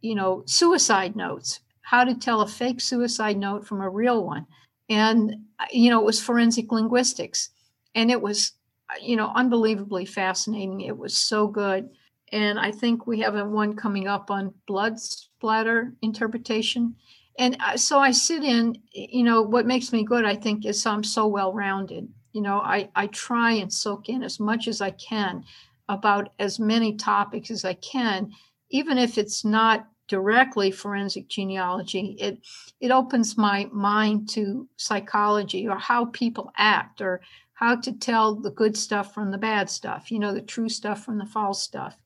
you 0.00 0.14
know, 0.14 0.42
suicide 0.46 1.16
notes. 1.16 1.60
How 1.82 2.04
to 2.04 2.14
tell 2.14 2.40
a 2.40 2.48
fake 2.48 2.80
suicide 2.80 3.36
note 3.36 3.66
from 3.66 3.80
a 3.80 3.90
real 3.90 4.24
one. 4.24 4.46
And, 4.88 5.36
you 5.70 5.90
know, 5.90 6.00
it 6.00 6.04
was 6.04 6.20
forensic 6.20 6.72
linguistics. 6.72 7.50
And 7.94 8.10
it 8.10 8.20
was, 8.20 8.52
Uh, 8.88 8.94
you 9.00 9.16
know, 9.16 9.32
unbelievably 9.34 10.06
fascinating. 10.06 10.80
It 10.82 10.96
was 10.96 11.16
so 11.16 11.48
good. 11.48 11.88
And 12.32 12.58
I 12.58 12.72
think 12.72 13.06
we 13.06 13.20
have 13.20 13.34
one 13.48 13.74
coming 13.76 14.08
up 14.08 14.30
on 14.30 14.54
blood 14.66 14.98
splatter 14.98 15.92
interpretation. 16.02 16.94
And 17.38 17.56
uh, 17.60 17.76
so 17.76 17.98
I 17.98 18.10
sit 18.12 18.42
in, 18.42 18.76
you 18.92 19.22
know, 19.22 19.42
what 19.42 19.66
makes 19.66 19.92
me 19.92 20.04
good, 20.04 20.24
I 20.24 20.34
think, 20.34 20.64
is 20.64 20.84
I'm 20.86 21.04
so 21.04 21.26
well 21.26 21.52
rounded. 21.52 22.08
You 22.32 22.42
know, 22.42 22.58
I, 22.58 22.90
I 22.94 23.06
try 23.08 23.52
and 23.52 23.72
soak 23.72 24.08
in 24.08 24.22
as 24.22 24.40
much 24.40 24.68
as 24.68 24.80
I 24.80 24.90
can 24.90 25.44
about 25.88 26.30
as 26.38 26.58
many 26.58 26.96
topics 26.96 27.50
as 27.50 27.64
I 27.64 27.74
can, 27.74 28.30
even 28.70 28.98
if 28.98 29.18
it's 29.18 29.44
not 29.44 29.86
directly 30.08 30.70
forensic 30.70 31.26
genealogy 31.28 32.16
it 32.20 32.38
it 32.80 32.92
opens 32.92 33.36
my 33.36 33.68
mind 33.72 34.28
to 34.28 34.68
psychology 34.76 35.66
or 35.66 35.76
how 35.76 36.04
people 36.04 36.52
act 36.56 37.00
or 37.00 37.20
how 37.56 37.74
to 37.74 37.92
tell 37.92 38.34
the 38.34 38.50
good 38.50 38.76
stuff 38.76 39.12
from 39.12 39.30
the 39.30 39.38
bad 39.38 39.68
stuff 39.68 40.10
you 40.10 40.18
know 40.18 40.32
the 40.32 40.40
true 40.40 40.68
stuff 40.68 41.04
from 41.04 41.18
the 41.18 41.26
false 41.26 41.62
stuff 41.62 41.96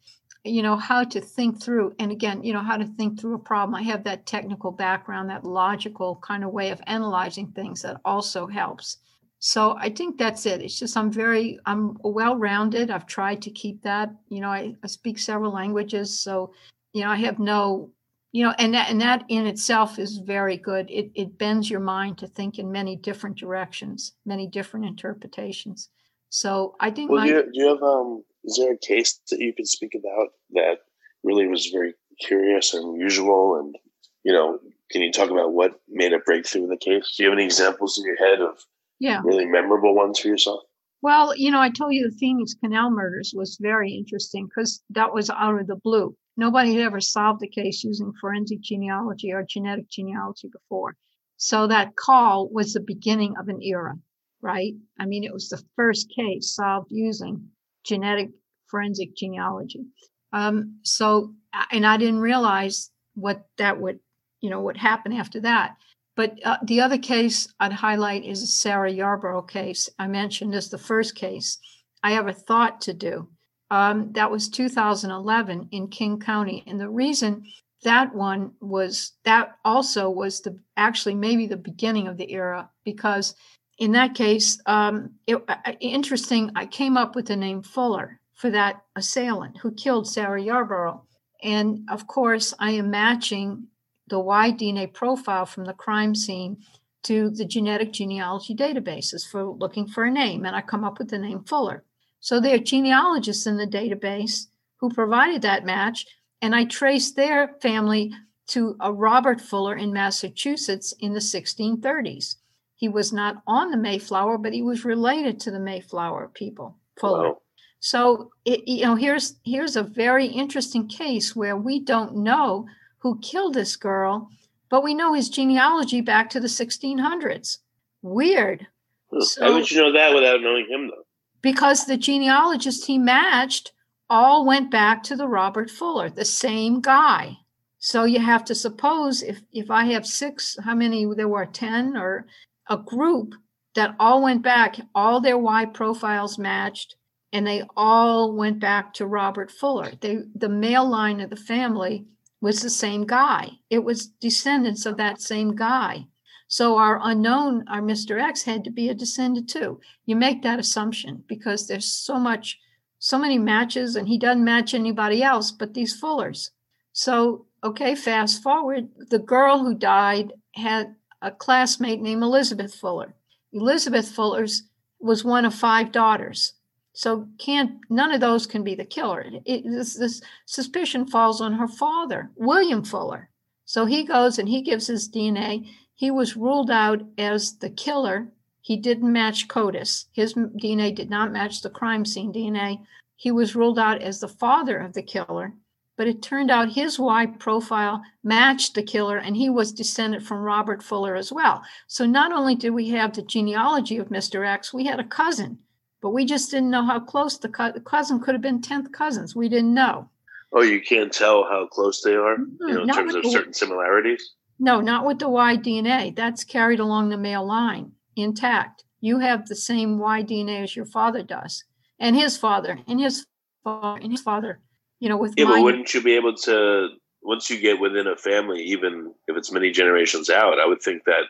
you 0.44 0.62
know 0.62 0.76
how 0.76 1.04
to 1.04 1.20
think 1.20 1.62
through 1.62 1.94
and 1.98 2.10
again 2.10 2.42
you 2.42 2.52
know 2.52 2.62
how 2.62 2.76
to 2.76 2.86
think 2.86 3.20
through 3.20 3.34
a 3.34 3.38
problem. 3.38 3.74
I 3.74 3.82
have 3.82 4.04
that 4.04 4.26
technical 4.26 4.70
background 4.70 5.28
that 5.28 5.44
logical 5.44 6.16
kind 6.16 6.44
of 6.44 6.52
way 6.52 6.70
of 6.70 6.80
analyzing 6.86 7.48
things 7.48 7.82
that 7.82 8.00
also 8.04 8.46
helps. 8.46 8.98
So 9.38 9.76
i 9.78 9.90
think 9.90 10.18
that's 10.18 10.46
it. 10.46 10.62
It's 10.62 10.78
just 10.78 10.96
i'm 10.96 11.10
very 11.10 11.58
i'm 11.66 11.96
well 12.02 12.36
rounded 12.36 12.90
i've 12.90 13.06
tried 13.06 13.42
to 13.42 13.50
keep 13.50 13.82
that 13.82 14.10
you 14.28 14.40
know 14.40 14.48
I, 14.50 14.74
I 14.82 14.86
speak 14.86 15.18
several 15.18 15.52
languages 15.52 16.20
so 16.20 16.52
you 16.92 17.02
know 17.02 17.10
i 17.10 17.16
have 17.16 17.38
no 17.38 17.90
you 18.32 18.44
know 18.44 18.54
and 18.58 18.74
that 18.74 18.90
and 18.90 19.00
that 19.00 19.24
in 19.28 19.46
itself 19.46 19.98
is 19.98 20.18
very 20.18 20.56
good. 20.56 20.90
It, 20.90 21.10
it 21.14 21.38
bends 21.38 21.68
your 21.68 21.80
mind 21.80 22.18
to 22.18 22.26
think 22.26 22.58
in 22.58 22.70
many 22.70 22.96
different 22.96 23.36
directions 23.36 24.12
many 24.24 24.46
different 24.46 24.86
interpretations. 24.86 25.88
So 26.28 26.76
i 26.80 26.90
think 26.90 27.10
well 27.10 27.20
my, 27.20 27.26
do, 27.26 27.34
you, 27.34 27.42
do 27.42 27.50
you 27.54 27.68
have 27.68 27.82
um 27.82 28.22
is 28.44 28.56
there 28.56 28.72
a 28.72 28.78
case 28.78 29.20
that 29.30 29.40
you 29.40 29.52
could 29.52 29.66
speak 29.66 29.94
about 29.94 30.28
that 30.52 30.78
really 31.24 31.46
was 31.46 31.66
very 31.66 31.94
curious 32.20 32.72
and 32.72 32.84
unusual 32.84 33.58
and 33.58 33.76
you 34.22 34.32
know 34.32 34.58
can 34.90 35.02
you 35.02 35.12
talk 35.12 35.30
about 35.30 35.52
what 35.52 35.80
made 35.88 36.12
a 36.12 36.18
breakthrough 36.18 36.64
in 36.64 36.68
the 36.68 36.76
case? 36.76 37.14
Do 37.16 37.22
you 37.22 37.30
have 37.30 37.38
any 37.38 37.44
examples 37.44 37.96
in 37.96 38.04
your 38.04 38.16
head 38.16 38.40
of 38.40 38.58
yeah. 38.98 39.20
really 39.24 39.46
memorable 39.46 39.94
ones 39.94 40.18
for 40.18 40.28
yourself? 40.28 40.62
Well 41.02 41.34
you 41.36 41.50
know 41.50 41.60
i 41.60 41.70
told 41.70 41.94
you 41.94 42.08
the 42.08 42.16
phoenix 42.16 42.54
canal 42.54 42.90
murders 42.90 43.32
was 43.34 43.58
very 43.60 43.90
interesting 43.90 44.46
because 44.46 44.82
that 44.90 45.12
was 45.12 45.30
out 45.30 45.58
of 45.58 45.66
the 45.66 45.76
blue 45.76 46.14
Nobody 46.36 46.74
had 46.74 46.82
ever 46.82 47.00
solved 47.00 47.42
a 47.42 47.48
case 47.48 47.84
using 47.84 48.12
forensic 48.20 48.60
genealogy 48.60 49.32
or 49.32 49.42
genetic 49.42 49.88
genealogy 49.88 50.48
before. 50.48 50.96
So 51.36 51.66
that 51.66 51.96
call 51.96 52.48
was 52.48 52.72
the 52.72 52.80
beginning 52.80 53.34
of 53.38 53.48
an 53.48 53.62
era, 53.62 53.94
right? 54.42 54.74
I 54.98 55.06
mean, 55.06 55.24
it 55.24 55.32
was 55.32 55.48
the 55.48 55.62
first 55.76 56.10
case 56.14 56.54
solved 56.54 56.88
using 56.90 57.48
genetic 57.84 58.30
forensic 58.66 59.16
genealogy. 59.16 59.86
Um, 60.32 60.80
so, 60.82 61.34
and 61.72 61.86
I 61.86 61.96
didn't 61.96 62.20
realize 62.20 62.90
what 63.14 63.44
that 63.58 63.80
would, 63.80 63.98
you 64.40 64.50
know, 64.50 64.60
what 64.60 64.76
happened 64.76 65.14
after 65.14 65.40
that. 65.40 65.76
But 66.16 66.38
uh, 66.44 66.58
the 66.62 66.80
other 66.80 66.98
case 66.98 67.48
I'd 67.58 67.72
highlight 67.72 68.24
is 68.24 68.40
the 68.40 68.46
Sarah 68.46 68.92
Yarborough 68.92 69.42
case 69.42 69.88
I 69.98 70.06
mentioned 70.06 70.54
as 70.54 70.68
the 70.68 70.78
first 70.78 71.14
case 71.14 71.58
I 72.02 72.14
ever 72.14 72.32
thought 72.32 72.82
to 72.82 72.94
do. 72.94 73.28
Um, 73.70 74.12
that 74.12 74.30
was 74.30 74.48
2011 74.48 75.68
in 75.70 75.88
King 75.88 76.18
County. 76.18 76.64
And 76.66 76.80
the 76.80 76.88
reason 76.88 77.44
that 77.82 78.14
one 78.14 78.52
was 78.60 79.12
that 79.24 79.56
also 79.64 80.10
was 80.10 80.40
the 80.40 80.58
actually 80.76 81.14
maybe 81.14 81.46
the 81.46 81.56
beginning 81.56 82.08
of 82.08 82.16
the 82.16 82.32
era 82.32 82.68
because 82.84 83.34
in 83.78 83.92
that 83.92 84.14
case, 84.14 84.60
um, 84.66 85.14
it, 85.26 85.42
uh, 85.48 85.72
interesting, 85.80 86.50
I 86.54 86.66
came 86.66 86.98
up 86.98 87.14
with 87.14 87.26
the 87.26 87.36
name 87.36 87.62
Fuller 87.62 88.20
for 88.34 88.50
that 88.50 88.82
assailant 88.94 89.56
who 89.58 89.72
killed 89.72 90.06
Sarah 90.06 90.40
Yarborough. 90.40 91.02
And 91.42 91.88
of 91.90 92.06
course, 92.06 92.52
I 92.58 92.72
am 92.72 92.90
matching 92.90 93.68
the 94.08 94.20
Y 94.20 94.52
DNA 94.52 94.92
profile 94.92 95.46
from 95.46 95.64
the 95.64 95.72
crime 95.72 96.14
scene 96.14 96.58
to 97.04 97.30
the 97.30 97.46
genetic 97.46 97.92
genealogy 97.92 98.54
databases 98.54 99.26
for 99.26 99.44
looking 99.44 99.86
for 99.86 100.04
a 100.04 100.10
name. 100.10 100.44
And 100.44 100.54
I 100.54 100.60
come 100.60 100.84
up 100.84 100.98
with 100.98 101.08
the 101.08 101.18
name 101.18 101.44
Fuller. 101.44 101.82
So 102.20 102.38
there 102.38 102.54
are 102.54 102.58
genealogists 102.58 103.46
in 103.46 103.56
the 103.56 103.66
database 103.66 104.46
who 104.76 104.90
provided 104.90 105.42
that 105.42 105.64
match, 105.64 106.06
and 106.40 106.54
I 106.54 106.64
traced 106.64 107.16
their 107.16 107.56
family 107.60 108.12
to 108.48 108.76
a 108.80 108.92
Robert 108.92 109.40
Fuller 109.40 109.76
in 109.76 109.92
Massachusetts 109.92 110.92
in 111.00 111.14
the 111.14 111.20
1630s. 111.20 112.36
He 112.76 112.88
was 112.88 113.12
not 113.12 113.42
on 113.46 113.70
the 113.70 113.76
Mayflower, 113.76 114.38
but 114.38 114.52
he 114.52 114.62
was 114.62 114.84
related 114.84 115.38
to 115.40 115.50
the 115.50 115.60
Mayflower 115.60 116.30
people, 116.32 116.76
Fuller. 116.98 117.28
Wow. 117.28 117.40
So 117.80 118.30
it, 118.44 118.66
you 118.66 118.84
know, 118.84 118.94
here's 118.94 119.36
here's 119.44 119.76
a 119.76 119.82
very 119.82 120.26
interesting 120.26 120.86
case 120.86 121.34
where 121.34 121.56
we 121.56 121.80
don't 121.80 122.16
know 122.16 122.66
who 122.98 123.18
killed 123.20 123.54
this 123.54 123.76
girl, 123.76 124.28
but 124.68 124.84
we 124.84 124.94
know 124.94 125.14
his 125.14 125.30
genealogy 125.30 126.00
back 126.00 126.28
to 126.30 126.40
the 126.40 126.48
1600s. 126.48 127.58
Weird. 128.02 128.66
Hmm. 129.10 129.20
So, 129.20 129.42
How 129.42 129.52
would 129.54 129.70
you 129.70 129.80
know 129.80 129.92
that 129.92 130.14
without 130.14 130.42
knowing 130.42 130.66
him, 130.68 130.88
though? 130.88 131.04
Because 131.42 131.84
the 131.84 131.96
genealogist 131.96 132.86
he 132.86 132.98
matched 132.98 133.72
all 134.08 134.44
went 134.44 134.70
back 134.70 135.02
to 135.04 135.16
the 135.16 135.28
Robert 135.28 135.70
Fuller, 135.70 136.10
the 136.10 136.24
same 136.24 136.80
guy. 136.80 137.38
So 137.78 138.04
you 138.04 138.20
have 138.20 138.44
to 138.46 138.54
suppose 138.54 139.22
if 139.22 139.40
if 139.52 139.70
I 139.70 139.84
have 139.86 140.06
six, 140.06 140.56
how 140.62 140.74
many 140.74 141.06
there 141.16 141.28
were 141.28 141.46
10 141.46 141.96
or 141.96 142.26
a 142.68 142.76
group 142.76 143.34
that 143.74 143.94
all 143.98 144.22
went 144.22 144.42
back, 144.42 144.78
all 144.94 145.20
their 145.20 145.38
Y 145.38 145.64
profiles 145.66 146.38
matched, 146.38 146.96
and 147.32 147.46
they 147.46 147.62
all 147.76 148.34
went 148.34 148.58
back 148.58 148.92
to 148.94 149.06
Robert 149.06 149.50
Fuller. 149.50 149.92
They 150.00 150.18
the 150.34 150.48
male 150.48 150.88
line 150.88 151.20
of 151.20 151.30
the 151.30 151.36
family 151.36 152.06
was 152.40 152.60
the 152.60 152.70
same 152.70 153.06
guy. 153.06 153.50
It 153.70 153.84
was 153.84 154.06
descendants 154.06 154.86
of 154.86 154.96
that 154.96 155.20
same 155.20 155.54
guy. 155.54 156.06
So 156.50 156.76
our 156.78 156.98
unknown, 157.00 157.64
our 157.68 157.80
Mr. 157.80 158.20
X, 158.20 158.42
had 158.42 158.64
to 158.64 158.70
be 158.70 158.88
a 158.88 158.94
descendant 158.94 159.48
too. 159.48 159.80
You 160.04 160.16
make 160.16 160.42
that 160.42 160.58
assumption 160.58 161.22
because 161.28 161.68
there's 161.68 161.86
so 161.86 162.18
much, 162.18 162.58
so 162.98 163.18
many 163.18 163.38
matches, 163.38 163.94
and 163.94 164.08
he 164.08 164.18
doesn't 164.18 164.44
match 164.44 164.74
anybody 164.74 165.22
else 165.22 165.52
but 165.52 165.74
these 165.74 165.98
Fullers. 165.98 166.50
So, 166.92 167.46
okay, 167.62 167.94
fast 167.94 168.42
forward. 168.42 168.88
The 169.10 169.20
girl 169.20 169.60
who 169.60 169.76
died 169.76 170.32
had 170.56 170.96
a 171.22 171.30
classmate 171.30 172.02
named 172.02 172.24
Elizabeth 172.24 172.74
Fuller. 172.74 173.14
Elizabeth 173.52 174.08
Fuller's 174.10 174.64
was 174.98 175.24
one 175.24 175.44
of 175.44 175.54
five 175.54 175.92
daughters. 175.92 176.54
So 176.94 177.28
can't 177.38 177.78
none 177.88 178.10
of 178.10 178.20
those 178.20 178.48
can 178.48 178.64
be 178.64 178.74
the 178.74 178.84
killer. 178.84 179.24
It, 179.44 179.62
this, 179.64 179.94
this 179.94 180.20
suspicion 180.46 181.06
falls 181.06 181.40
on 181.40 181.52
her 181.52 181.68
father, 181.68 182.32
William 182.34 182.82
Fuller. 182.82 183.30
So 183.66 183.86
he 183.86 184.02
goes 184.02 184.40
and 184.40 184.48
he 184.48 184.62
gives 184.62 184.88
his 184.88 185.08
DNA 185.08 185.68
he 186.00 186.10
was 186.10 186.34
ruled 186.34 186.70
out 186.70 187.02
as 187.18 187.58
the 187.58 187.68
killer. 187.68 188.26
He 188.62 188.78
didn't 188.78 189.12
match 189.12 189.48
CODIS. 189.48 190.06
His 190.12 190.32
DNA 190.32 190.94
did 190.94 191.10
not 191.10 191.30
match 191.30 191.60
the 191.60 191.68
crime 191.68 192.06
scene 192.06 192.32
DNA. 192.32 192.86
He 193.16 193.30
was 193.30 193.54
ruled 193.54 193.78
out 193.78 194.00
as 194.00 194.18
the 194.18 194.26
father 194.26 194.78
of 194.78 194.94
the 194.94 195.02
killer, 195.02 195.52
but 195.98 196.08
it 196.08 196.22
turned 196.22 196.50
out 196.50 196.72
his 196.72 196.98
Y 196.98 197.26
profile 197.26 198.02
matched 198.24 198.74
the 198.74 198.82
killer 198.82 199.18
and 199.18 199.36
he 199.36 199.50
was 199.50 199.74
descended 199.74 200.26
from 200.26 200.38
Robert 200.38 200.82
Fuller 200.82 201.16
as 201.16 201.30
well. 201.30 201.62
So 201.86 202.06
not 202.06 202.32
only 202.32 202.54
did 202.54 202.70
we 202.70 202.88
have 202.88 203.12
the 203.12 203.20
genealogy 203.20 203.98
of 203.98 204.08
Mr. 204.08 204.48
X, 204.48 204.72
we 204.72 204.86
had 204.86 205.00
a 205.00 205.04
cousin, 205.04 205.58
but 206.00 206.14
we 206.14 206.24
just 206.24 206.50
didn't 206.50 206.70
know 206.70 206.86
how 206.86 206.98
close 206.98 207.36
the, 207.36 207.50
co- 207.50 207.72
the 207.72 207.80
cousin 207.80 208.20
could 208.20 208.34
have 208.34 208.40
been 208.40 208.62
10th 208.62 208.90
cousins. 208.90 209.36
We 209.36 209.50
didn't 209.50 209.74
know. 209.74 210.08
Oh, 210.50 210.62
you 210.62 210.80
can't 210.80 211.12
tell 211.12 211.44
how 211.44 211.66
close 211.66 212.00
they 212.00 212.14
are, 212.14 212.38
mm-hmm. 212.38 212.68
you 212.68 212.74
know, 212.74 212.80
in 212.80 212.86
not 212.86 212.96
terms 212.96 213.14
of 213.14 213.26
certain 213.26 213.52
similarities? 213.52 214.36
No, 214.62 214.82
not 214.82 215.06
with 215.06 215.18
the 215.18 215.28
Y 215.28 215.56
DNA. 215.56 216.14
That's 216.14 216.44
carried 216.44 216.80
along 216.80 217.08
the 217.08 217.16
male 217.16 217.46
line 217.46 217.92
intact. 218.14 218.84
You 219.00 219.18
have 219.18 219.46
the 219.46 219.56
same 219.56 219.98
Y 219.98 220.22
DNA 220.22 220.62
as 220.62 220.76
your 220.76 220.84
father 220.84 221.22
does, 221.22 221.64
and 221.98 222.14
his 222.14 222.36
father, 222.36 222.78
and 222.86 223.00
his 223.00 223.26
father, 223.64 224.00
and 224.02 224.12
his 224.12 224.20
father. 224.20 224.60
You 225.00 225.08
know, 225.08 225.16
with 225.16 225.34
yeah, 225.38 225.46
but 225.46 225.62
wouldn't 225.62 225.94
you 225.94 226.02
be 226.02 226.14
able 226.14 226.36
to 226.44 226.88
once 227.22 227.48
you 227.48 227.58
get 227.58 227.80
within 227.80 228.06
a 228.06 228.16
family, 228.16 228.62
even 228.64 229.14
if 229.28 229.36
it's 229.36 229.50
many 229.50 229.70
generations 229.70 230.28
out? 230.28 230.60
I 230.60 230.66
would 230.66 230.82
think 230.82 231.04
that 231.04 231.24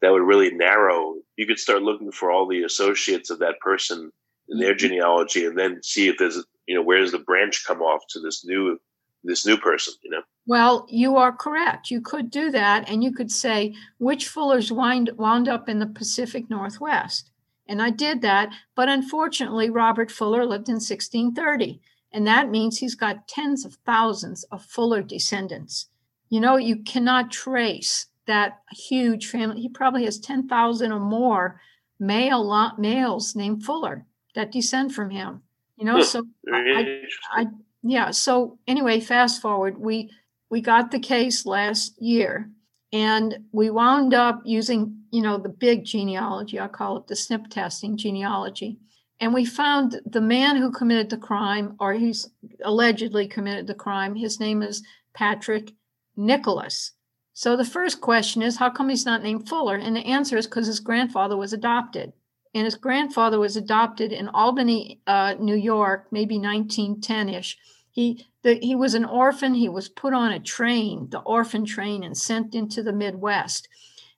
that 0.00 0.12
would 0.12 0.22
really 0.22 0.52
narrow. 0.52 1.16
You 1.36 1.46
could 1.46 1.58
start 1.58 1.82
looking 1.82 2.12
for 2.12 2.30
all 2.30 2.46
the 2.46 2.62
associates 2.62 3.30
of 3.30 3.40
that 3.40 3.58
person 3.58 4.12
in 4.48 4.58
their 4.58 4.70
mm-hmm. 4.70 4.78
genealogy, 4.78 5.44
and 5.44 5.58
then 5.58 5.82
see 5.82 6.06
if 6.06 6.18
there's 6.18 6.40
you 6.68 6.76
know 6.76 6.82
where's 6.82 7.10
the 7.10 7.18
branch 7.18 7.64
come 7.66 7.80
off 7.80 8.02
to 8.10 8.20
this 8.20 8.44
new 8.44 8.78
this 9.26 9.46
new 9.46 9.56
person. 9.56 9.94
You 10.02 10.10
know. 10.10 10.22
Well, 10.46 10.86
you 10.88 11.16
are 11.16 11.32
correct. 11.32 11.90
You 11.90 12.00
could 12.00 12.30
do 12.30 12.50
that, 12.50 12.88
and 12.88 13.02
you 13.02 13.12
could 13.12 13.30
say 13.30 13.74
which 13.98 14.28
Fullers 14.28 14.70
wind, 14.70 15.10
wound 15.16 15.48
up 15.48 15.68
in 15.68 15.78
the 15.78 15.86
Pacific 15.86 16.48
Northwest. 16.48 17.30
And 17.68 17.82
I 17.82 17.90
did 17.90 18.22
that, 18.22 18.52
but 18.76 18.88
unfortunately, 18.88 19.70
Robert 19.70 20.10
Fuller 20.10 20.46
lived 20.46 20.68
in 20.68 20.76
1630, 20.76 21.80
and 22.12 22.26
that 22.26 22.48
means 22.48 22.78
he's 22.78 22.94
got 22.94 23.26
tens 23.26 23.64
of 23.64 23.74
thousands 23.84 24.44
of 24.44 24.64
Fuller 24.64 25.02
descendants. 25.02 25.88
You 26.28 26.40
know, 26.40 26.56
you 26.56 26.76
cannot 26.76 27.32
trace 27.32 28.06
that 28.26 28.60
huge 28.70 29.26
family. 29.26 29.60
He 29.60 29.68
probably 29.68 30.04
has 30.04 30.18
10,000 30.18 30.92
or 30.92 31.00
more 31.00 31.60
male 31.98 32.74
males 32.78 33.34
named 33.34 33.64
Fuller 33.64 34.06
that 34.34 34.52
descend 34.52 34.94
from 34.94 35.10
him. 35.10 35.42
You 35.76 35.84
know, 35.84 35.96
hmm. 35.96 36.02
so 36.02 36.26
I, 36.52 37.04
I, 37.32 37.46
yeah. 37.82 38.10
So 38.10 38.58
anyway, 38.66 39.00
fast 39.00 39.40
forward, 39.40 39.78
we 39.78 40.10
we 40.50 40.60
got 40.60 40.90
the 40.90 41.00
case 41.00 41.46
last 41.46 42.00
year, 42.00 42.50
and 42.92 43.38
we 43.52 43.70
wound 43.70 44.14
up 44.14 44.42
using 44.44 45.02
you 45.10 45.22
know 45.22 45.38
the 45.38 45.48
big 45.48 45.84
genealogy. 45.84 46.60
I 46.60 46.68
call 46.68 46.98
it 46.98 47.06
the 47.06 47.14
SNP 47.14 47.50
testing 47.50 47.96
genealogy, 47.96 48.78
and 49.20 49.32
we 49.32 49.44
found 49.44 50.00
the 50.04 50.20
man 50.20 50.56
who 50.56 50.70
committed 50.70 51.10
the 51.10 51.16
crime, 51.16 51.76
or 51.80 51.94
he's 51.94 52.28
allegedly 52.64 53.26
committed 53.26 53.66
the 53.66 53.74
crime. 53.74 54.14
His 54.14 54.40
name 54.40 54.62
is 54.62 54.82
Patrick 55.14 55.72
Nicholas. 56.16 56.92
So 57.32 57.54
the 57.54 57.64
first 57.66 58.00
question 58.00 58.40
is, 58.40 58.56
how 58.56 58.70
come 58.70 58.88
he's 58.88 59.04
not 59.04 59.22
named 59.22 59.46
Fuller? 59.46 59.76
And 59.76 59.94
the 59.94 60.06
answer 60.06 60.38
is 60.38 60.46
because 60.46 60.66
his 60.66 60.80
grandfather 60.80 61.36
was 61.36 61.52
adopted. 61.52 62.14
And 62.54 62.64
his 62.64 62.74
grandfather 62.74 63.38
was 63.38 63.56
adopted 63.56 64.12
in 64.12 64.28
Albany, 64.28 65.00
uh, 65.06 65.34
New 65.38 65.56
York, 65.56 66.06
maybe 66.10 66.38
1910 66.38 67.28
ish. 67.28 67.58
He, 67.90 68.26
the, 68.42 68.54
he 68.54 68.74
was 68.74 68.94
an 68.94 69.04
orphan. 69.04 69.54
He 69.54 69.68
was 69.68 69.88
put 69.88 70.14
on 70.14 70.32
a 70.32 70.40
train, 70.40 71.08
the 71.10 71.20
orphan 71.20 71.64
train, 71.64 72.02
and 72.02 72.16
sent 72.16 72.54
into 72.54 72.82
the 72.82 72.92
Midwest. 72.92 73.68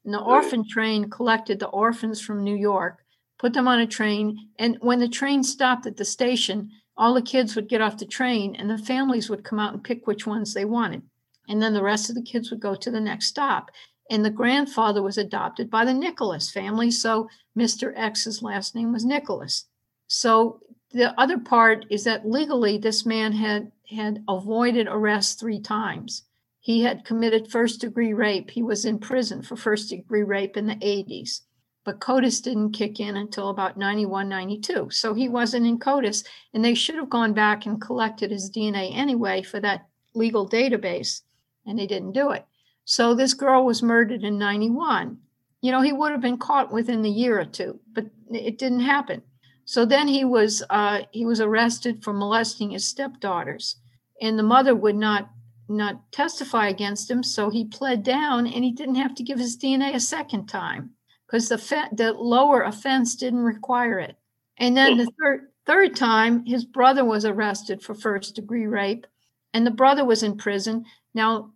And 0.05 0.14
the 0.14 0.21
orphan 0.21 0.67
train 0.69 1.11
collected 1.11 1.59
the 1.59 1.69
orphans 1.69 2.21
from 2.21 2.43
New 2.43 2.57
York, 2.57 3.05
put 3.38 3.53
them 3.53 3.69
on 3.69 3.81
a 3.81 3.87
train. 3.87 4.49
And 4.59 4.79
when 4.81 5.01
the 5.01 5.09
train 5.09 5.43
stopped 5.43 5.87
at 5.87 5.97
the 5.97 6.05
station, 6.05 6.71
all 6.97 7.14
the 7.14 7.23
kids 7.23 7.55
would 7.55 7.69
get 7.69 7.81
off 7.81 7.99
the 7.99 8.07
train 8.07 8.57
and 8.57 8.69
the 8.69 8.79
families 8.79 9.31
would 9.31 9.45
come 9.45 9.61
out 9.61 9.73
and 9.73 9.85
pick 9.85 10.07
which 10.07 10.27
ones 10.27 10.53
they 10.53 10.64
wanted. 10.64 11.03
And 11.49 11.62
then 11.62 11.73
the 11.73 11.83
rest 11.83 12.09
of 12.09 12.17
the 12.17 12.23
kids 12.23 12.51
would 12.51 12.61
go 12.61 12.75
to 12.75 12.91
the 12.91 13.01
next 13.01 13.27
stop. 13.27 13.71
And 14.11 14.25
the 14.25 14.31
grandfather 14.31 15.03
was 15.03 15.18
adopted 15.18 15.71
by 15.71 15.85
the 15.85 15.94
Nicholas 15.94 16.51
family. 16.51 16.90
So 16.90 17.29
Mr. 17.57 17.92
X's 17.97 18.42
last 18.42 18.75
name 18.75 18.92
was 18.92 19.05
Nicholas. 19.05 19.66
So 20.07 20.61
the 20.90 21.18
other 21.21 21.38
part 21.38 21.85
is 21.90 22.05
that 22.05 22.29
legally 22.29 22.79
this 22.79 23.05
man 23.05 23.33
had 23.33 23.71
had 23.90 24.23
avoided 24.29 24.87
arrest 24.87 25.40
three 25.40 25.61
times. 25.61 26.25
He 26.61 26.83
had 26.83 27.05
committed 27.05 27.51
first 27.51 27.81
degree 27.81 28.12
rape. 28.12 28.51
He 28.51 28.62
was 28.62 28.85
in 28.85 28.99
prison 28.99 29.42
for 29.42 29.57
first 29.57 29.88
degree 29.88 30.23
rape 30.23 30.57
in 30.57 30.66
the 30.66 30.75
80s. 30.77 31.40
But 31.85 32.01
CODIS 32.01 32.42
didn't 32.42 32.73
kick 32.73 33.01
in 33.01 33.16
until 33.16 33.49
about 33.49 33.79
91, 33.79 34.29
92. 34.29 34.90
So 34.90 35.14
he 35.14 35.31
wasn't 35.31 35.66
in 35.66 35.79
CODIS, 35.79 36.25
and 36.53 36.62
they 36.62 36.75
should 36.75 36.97
have 36.97 37.09
gone 37.09 37.33
back 37.33 37.64
and 37.64 37.81
collected 37.81 38.31
his 38.31 38.51
DNA 38.51 38.94
anyway 38.94 39.42
for 39.42 39.61
that 39.61 39.87
legal 40.14 40.49
database 40.49 41.23
and 41.64 41.79
they 41.79 41.87
didn't 41.87 42.12
do 42.12 42.31
it. 42.31 42.44
So 42.90 43.12
this 43.12 43.35
girl 43.35 43.66
was 43.66 43.83
murdered 43.83 44.24
in 44.24 44.38
91. 44.38 45.18
You 45.61 45.72
know, 45.72 45.83
he 45.83 45.92
would 45.92 46.11
have 46.11 46.22
been 46.22 46.38
caught 46.38 46.72
within 46.72 47.03
the 47.03 47.11
year 47.11 47.38
or 47.38 47.44
two, 47.44 47.79
but 47.92 48.07
it 48.31 48.57
didn't 48.57 48.81
happen. 48.81 49.20
So 49.66 49.85
then 49.85 50.09
he 50.09 50.24
was 50.24 50.62
uh, 50.70 51.03
he 51.11 51.27
was 51.27 51.38
arrested 51.38 52.03
for 52.03 52.14
molesting 52.14 52.70
his 52.70 52.87
stepdaughters, 52.87 53.77
and 54.22 54.38
the 54.38 54.42
mother 54.42 54.74
would 54.74 54.96
not 54.96 55.29
not 55.68 56.11
testify 56.12 56.68
against 56.68 57.11
him. 57.11 57.22
So 57.22 57.51
he 57.51 57.66
pled 57.66 58.05
down, 58.05 58.46
and 58.46 58.64
he 58.64 58.72
didn't 58.72 58.94
have 58.94 59.14
to 59.16 59.22
give 59.22 59.38
his 59.38 59.59
DNA 59.59 59.94
a 59.94 60.01
second 60.01 60.46
time 60.46 60.92
because 61.27 61.51
the 61.51 61.59
fe- 61.59 61.92
the 61.92 62.14
lower 62.14 62.62
offense 62.62 63.16
didn't 63.16 63.40
require 63.40 63.98
it. 63.98 64.16
And 64.57 64.74
then 64.74 64.96
the 64.96 65.12
third 65.20 65.48
third 65.66 65.94
time, 65.94 66.46
his 66.46 66.64
brother 66.64 67.05
was 67.05 67.27
arrested 67.27 67.83
for 67.83 67.94
first 67.94 68.35
degree 68.35 68.66
rape, 68.66 69.07
and 69.53 69.67
the 69.67 69.71
brother 69.71 70.05
was 70.05 70.23
in 70.23 70.37
prison. 70.37 70.85
Now, 71.15 71.53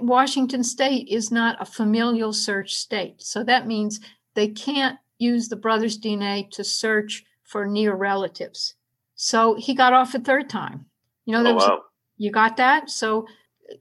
Washington 0.00 0.62
state 0.62 1.08
is 1.08 1.30
not 1.30 1.60
a 1.60 1.64
familial 1.64 2.32
search 2.32 2.74
state. 2.74 3.22
So 3.22 3.42
that 3.44 3.66
means 3.66 4.00
they 4.34 4.48
can't 4.48 4.98
use 5.18 5.48
the 5.48 5.56
brother's 5.56 5.98
DNA 5.98 6.50
to 6.52 6.64
search 6.64 7.24
for 7.42 7.66
near 7.66 7.94
relatives. 7.94 8.74
So 9.14 9.54
he 9.54 9.74
got 9.74 9.92
off 9.92 10.14
a 10.14 10.18
third 10.18 10.48
time. 10.48 10.86
You 11.26 11.34
know, 11.34 11.50
oh, 11.50 11.54
was, 11.54 11.68
wow. 11.68 11.82
you 12.16 12.30
got 12.30 12.56
that? 12.56 12.90
So 12.90 13.26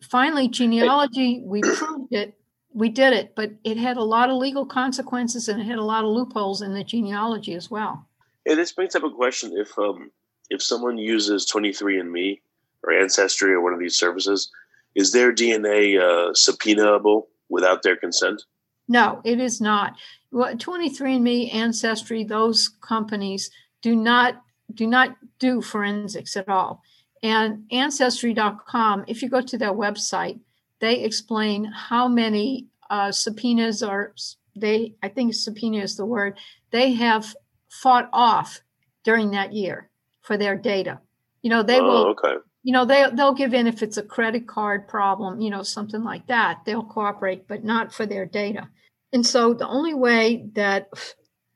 finally, 0.02 0.48
genealogy, 0.48 1.42
we 1.46 1.62
proved 1.62 2.14
it. 2.14 2.36
We 2.74 2.90
did 2.90 3.14
it, 3.14 3.34
but 3.36 3.52
it 3.64 3.78
had 3.78 3.98
a 3.98 4.04
lot 4.04 4.30
of 4.30 4.38
legal 4.38 4.66
consequences 4.66 5.50
and 5.50 5.60
it 5.60 5.66
had 5.66 5.80
a 5.80 5.84
lot 5.84 6.04
of 6.04 6.12
loopholes 6.12 6.62
in 6.62 6.74
the 6.74 6.84
genealogy 6.84 7.56
as 7.56 7.72
well. 7.72 8.08
And 8.46 8.60
this 8.60 8.72
brings 8.72 8.96
up 8.96 9.04
a 9.04 9.10
question. 9.10 9.54
If 9.56 9.78
um 9.80 10.12
if 10.50 10.62
someone 10.62 10.98
uses 10.98 11.50
23andMe 11.52 12.42
or 12.84 12.94
Ancestry 12.94 13.54
or 13.54 13.62
one 13.62 13.74
of 13.74 13.80
these 13.80 13.98
services, 13.98 14.52
is 14.96 15.12
their 15.12 15.34
DNA 15.34 16.00
uh, 16.00 16.34
subpoenaable 16.34 17.24
without 17.50 17.84
their 17.84 17.96
consent? 17.96 18.44
No, 18.88 19.22
it 19.24 19.40
is 19.40 19.62
not. 19.62 19.96
Well, 20.32 20.56
23andMe, 20.56 21.54
Ancestry, 21.54 22.24
those 22.24 22.70
companies 22.82 23.52
do 23.82 23.96
not 23.96 24.42
do 24.74 24.86
not 24.86 25.16
do 25.40 25.62
forensics 25.62 26.38
at 26.38 26.48
all. 26.48 26.84
And 27.24 27.66
Ancestry.com, 27.72 29.06
if 29.08 29.22
you 29.22 29.30
go 29.30 29.42
to 29.42 29.58
their 29.58 29.74
website, 29.74 30.40
they 30.80 31.02
explain 31.02 31.66
how 31.66 32.08
many 32.08 32.68
uh, 32.90 33.12
subpoenas 33.12 33.82
are 33.84 34.14
they. 34.56 34.96
I 35.02 35.10
think 35.10 35.34
subpoena 35.34 35.80
is 35.80 35.98
the 35.98 36.06
word 36.06 36.38
they 36.72 36.94
have 36.94 37.36
fought 37.70 38.10
off 38.14 38.62
during 39.04 39.32
that 39.32 39.54
year 39.54 39.90
for 40.22 40.38
their 40.38 40.56
data. 40.56 41.00
You 41.42 41.50
know, 41.50 41.64
they 41.64 41.80
oh, 41.80 41.84
will 41.84 42.08
okay 42.12 42.36
you 42.64 42.74
know 42.74 42.86
they 42.86 43.06
they'll 43.14 43.34
give 43.34 43.54
in 43.54 43.68
if 43.68 43.82
it's 43.82 43.98
a 43.98 44.04
credit 44.04 44.48
card 44.48 44.88
problem 44.88 45.40
you 45.40 45.50
know 45.50 45.64
something 45.64 46.04
like 46.04 46.28
that. 46.28 46.60
They'll 46.66 46.84
cooperate 46.84 47.48
but 47.48 47.64
not 47.64 47.94
for 47.94 48.06
their 48.06 48.26
data. 48.26 48.70
And 49.12 49.26
so 49.26 49.54
the 49.54 49.68
only 49.68 49.94
way 49.94 50.50
that 50.54 50.90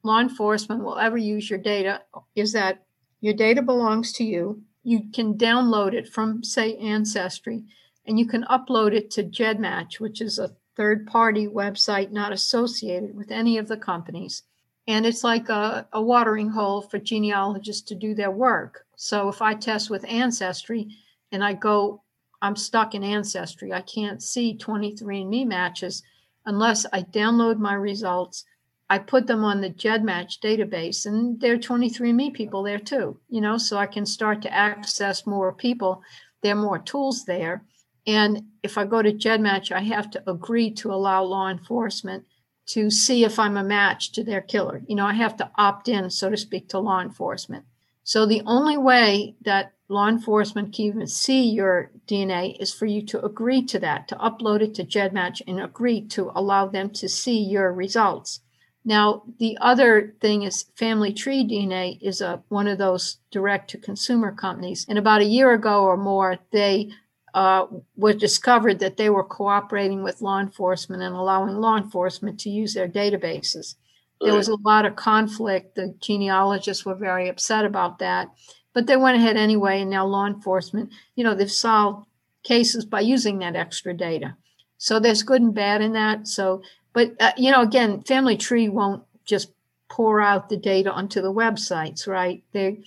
law 0.04 0.20
enforcement 0.20 0.84
will 0.84 0.98
ever 0.98 1.18
use 1.18 1.50
your 1.50 1.60
data 1.60 2.02
is 2.36 2.54
that 2.54 2.84
your 3.22 3.34
data 3.34 3.62
belongs 3.62 4.12
to 4.14 4.24
you. 4.24 4.64
You 4.84 5.12
can 5.14 5.36
download 5.36 5.94
it 5.94 6.10
from 6.10 6.44
say 6.44 6.76
ancestry 6.78 7.64
and 8.06 8.20
you 8.20 8.26
can 8.26 8.44
upload 8.46 8.94
it 8.94 9.12
to 9.12 9.24
gedmatch 9.24 10.00
which 10.00 10.22
is 10.22 10.40
a 10.40 10.56
third 10.76 11.06
party 11.06 11.48
website 11.48 12.12
not 12.12 12.34
associated 12.34 13.16
with 13.16 13.32
any 13.32 13.58
of 13.58 13.68
the 13.68 13.78
companies. 13.78 14.44
And 14.88 15.06
it's 15.06 15.24
like 15.24 15.48
a, 15.50 15.88
a 15.94 16.02
watering 16.02 16.50
hole 16.50 16.82
for 16.82 16.98
genealogists 16.98 17.84
to 17.84 17.96
do 17.96 18.16
their 18.16 18.32
work 18.32 18.83
so 18.96 19.30
if 19.30 19.42
I 19.42 19.54
test 19.54 19.90
with 19.90 20.06
Ancestry 20.08 20.88
and 21.32 21.44
I 21.44 21.54
go, 21.54 22.04
I'm 22.42 22.56
stuck 22.56 22.94
in 22.96 23.04
Ancestry, 23.04 23.72
I 23.74 23.82
can't 23.82 24.22
see 24.22 24.58
23andMe 24.58 25.48
matches 25.48 26.04
unless 26.46 26.86
I 26.92 27.02
download 27.04 27.58
my 27.58 27.74
results. 27.74 28.46
I 28.90 29.00
put 29.00 29.28
them 29.28 29.44
on 29.44 29.62
the 29.62 29.70
GEDmatch 29.70 30.40
database, 30.40 31.06
and 31.06 31.40
there 31.40 31.54
are 31.54 31.58
23andMe 31.58 32.34
people 32.34 32.64
there 32.64 32.80
too, 32.80 33.18
you 33.30 33.42
know, 33.42 33.58
so 33.58 33.78
I 33.78 33.88
can 33.88 34.06
start 34.06 34.42
to 34.44 34.54
access 34.54 35.26
more 35.26 35.54
people. 35.54 36.04
There 36.42 36.54
are 36.54 36.62
more 36.62 36.80
tools 36.80 37.26
there. 37.26 37.64
And 38.06 38.44
if 38.62 38.78
I 38.78 38.86
go 38.86 39.02
to 39.02 39.14
GEDmatch, 39.14 39.72
I 39.72 39.80
have 39.80 40.12
to 40.12 40.30
agree 40.30 40.70
to 40.72 40.94
allow 40.94 41.24
law 41.24 41.50
enforcement 41.50 42.26
to 42.66 42.90
see 42.90 43.24
if 43.24 43.40
I'm 43.40 43.58
a 43.58 43.64
match 43.64 44.12
to 44.14 44.24
their 44.24 44.42
killer. 44.42 44.82
You 44.88 44.96
know, 44.96 45.06
I 45.06 45.14
have 45.14 45.38
to 45.38 45.50
opt 45.56 45.88
in, 45.88 46.10
so 46.10 46.30
to 46.30 46.38
speak, 46.38 46.70
to 46.70 46.80
law 46.80 47.02
enforcement. 47.02 47.66
So 48.04 48.26
the 48.26 48.42
only 48.46 48.78
way 48.78 49.36
that 49.42 49.74
law 49.88 50.08
enforcement 50.08 50.74
can 50.74 50.86
even 50.86 51.08
see 51.08 51.50
your 51.50 51.92
DNA 52.08 52.58
is 52.60 52.74
for 52.74 52.86
you 52.86 53.02
to 53.06 53.24
agree 53.24 53.64
to 53.66 53.80
that, 53.80 54.08
to 54.10 54.16
upload 54.16 54.62
it 54.62 54.74
to 54.76 54.84
GEDmatch 54.84 55.42
and 55.48 55.60
agree 55.60 56.02
to 56.10 56.32
allow 56.36 56.68
them 56.68 56.90
to 56.92 57.08
see 57.08 57.40
your 57.40 57.72
results. 57.72 58.42
Now, 58.86 59.24
the 59.40 59.58
other 59.62 60.14
thing 60.20 60.44
is 60.44 60.66
Family 60.76 61.14
Tree 61.14 61.48
DNA 61.48 61.98
is 62.02 62.20
a 62.20 62.44
one 62.50 62.68
of 62.68 62.78
those 62.78 63.18
direct 63.32 63.70
to 63.72 63.78
consumer 63.78 64.34
companies. 64.34 64.86
And 64.90 64.98
about 64.98 65.22
a 65.22 65.26
year 65.26 65.54
ago 65.54 65.86
or 65.86 65.96
more, 65.96 66.40
they 66.52 66.92
uh, 67.34 67.68
was 67.96 68.16
discovered 68.18 68.80
that 68.80 68.98
they 68.98 69.10
were 69.10 69.24
cooperating 69.24 70.04
with 70.04 70.22
law 70.22 70.40
enforcement 70.40 71.02
and 71.02 71.16
allowing 71.16 71.56
law 71.56 71.78
enforcement 71.78 72.40
to 72.42 72.50
use 72.50 72.74
their 72.74 72.90
databases. 72.90 73.76
There 74.22 74.34
was 74.34 74.48
a 74.48 74.56
lot 74.56 74.86
of 74.86 74.96
conflict. 74.96 75.76
The 75.76 75.96
genealogists 76.00 76.86
were 76.86 76.96
very 76.96 77.28
upset 77.28 77.66
about 77.66 78.00
that, 78.00 78.30
but 78.74 78.88
they 78.88 78.96
went 78.96 79.18
ahead 79.18 79.36
anyway. 79.36 79.82
And 79.82 79.90
now 79.90 80.06
law 80.06 80.26
enforcement, 80.26 80.92
you 81.16 81.24
know, 81.24 81.36
they've 81.36 81.52
solved 81.52 82.08
cases 82.44 82.86
by 82.86 83.02
using 83.02 83.40
that 83.40 83.56
extra 83.56 83.94
data. 83.94 84.36
So 84.78 85.00
there's 85.00 85.24
good 85.24 85.42
and 85.42 85.54
bad 85.54 85.82
in 85.82 85.94
that. 85.94 86.28
So, 86.28 86.62
but 86.94 87.14
uh, 87.20 87.32
you 87.38 87.52
know, 87.52 87.62
again, 87.62 88.02
Family 88.04 88.38
Tree 88.38 88.70
won't 88.70 89.04
just 89.26 89.52
pour 89.90 90.22
out 90.22 90.50
the 90.50 90.58
data 90.58 90.92
onto 90.92 91.22
the 91.22 91.34
websites, 91.34 92.08
right? 92.08 92.44
They, 92.52 92.84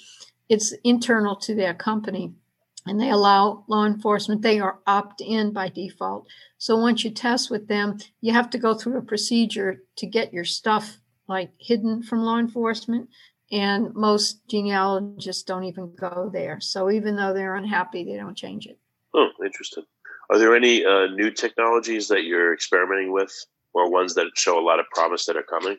it's 0.48 0.72
internal 0.84 1.36
to 1.36 1.54
their 1.54 1.74
company, 1.74 2.32
and 2.86 3.00
they 3.00 3.10
allow 3.10 3.64
law 3.68 3.86
enforcement. 3.86 4.42
They 4.42 4.60
are 4.60 4.78
opt 4.86 5.20
in 5.20 5.52
by 5.52 5.68
default. 5.68 6.26
So 6.58 6.76
once 6.76 7.04
you 7.04 7.10
test 7.10 7.50
with 7.50 7.68
them, 7.68 7.98
you 8.20 8.32
have 8.32 8.50
to 8.50 8.58
go 8.58 8.74
through 8.74 8.98
a 8.98 9.02
procedure 9.02 9.82
to 9.96 10.06
get 10.06 10.32
your 10.32 10.44
stuff 10.44 10.98
like 11.28 11.50
hidden 11.58 12.02
from 12.02 12.22
law 12.22 12.38
enforcement. 12.38 13.08
And 13.52 13.94
most 13.94 14.46
genealogists 14.48 15.44
don't 15.44 15.64
even 15.64 15.94
go 15.94 16.28
there. 16.32 16.60
So 16.60 16.90
even 16.90 17.14
though 17.14 17.32
they're 17.32 17.54
unhappy, 17.54 18.02
they 18.02 18.16
don't 18.16 18.36
change 18.36 18.66
it. 18.66 18.78
Oh, 19.14 19.28
interesting. 19.44 19.84
Are 20.30 20.38
there 20.38 20.56
any 20.56 20.84
uh, 20.84 21.06
new 21.06 21.30
technologies 21.30 22.08
that 22.08 22.24
you're 22.24 22.52
experimenting 22.52 23.12
with 23.12 23.32
or 23.72 23.90
ones 23.90 24.14
that 24.14 24.26
show 24.34 24.58
a 24.58 24.64
lot 24.64 24.80
of 24.80 24.86
promise 24.90 25.26
that 25.26 25.36
are 25.36 25.44
coming? 25.44 25.78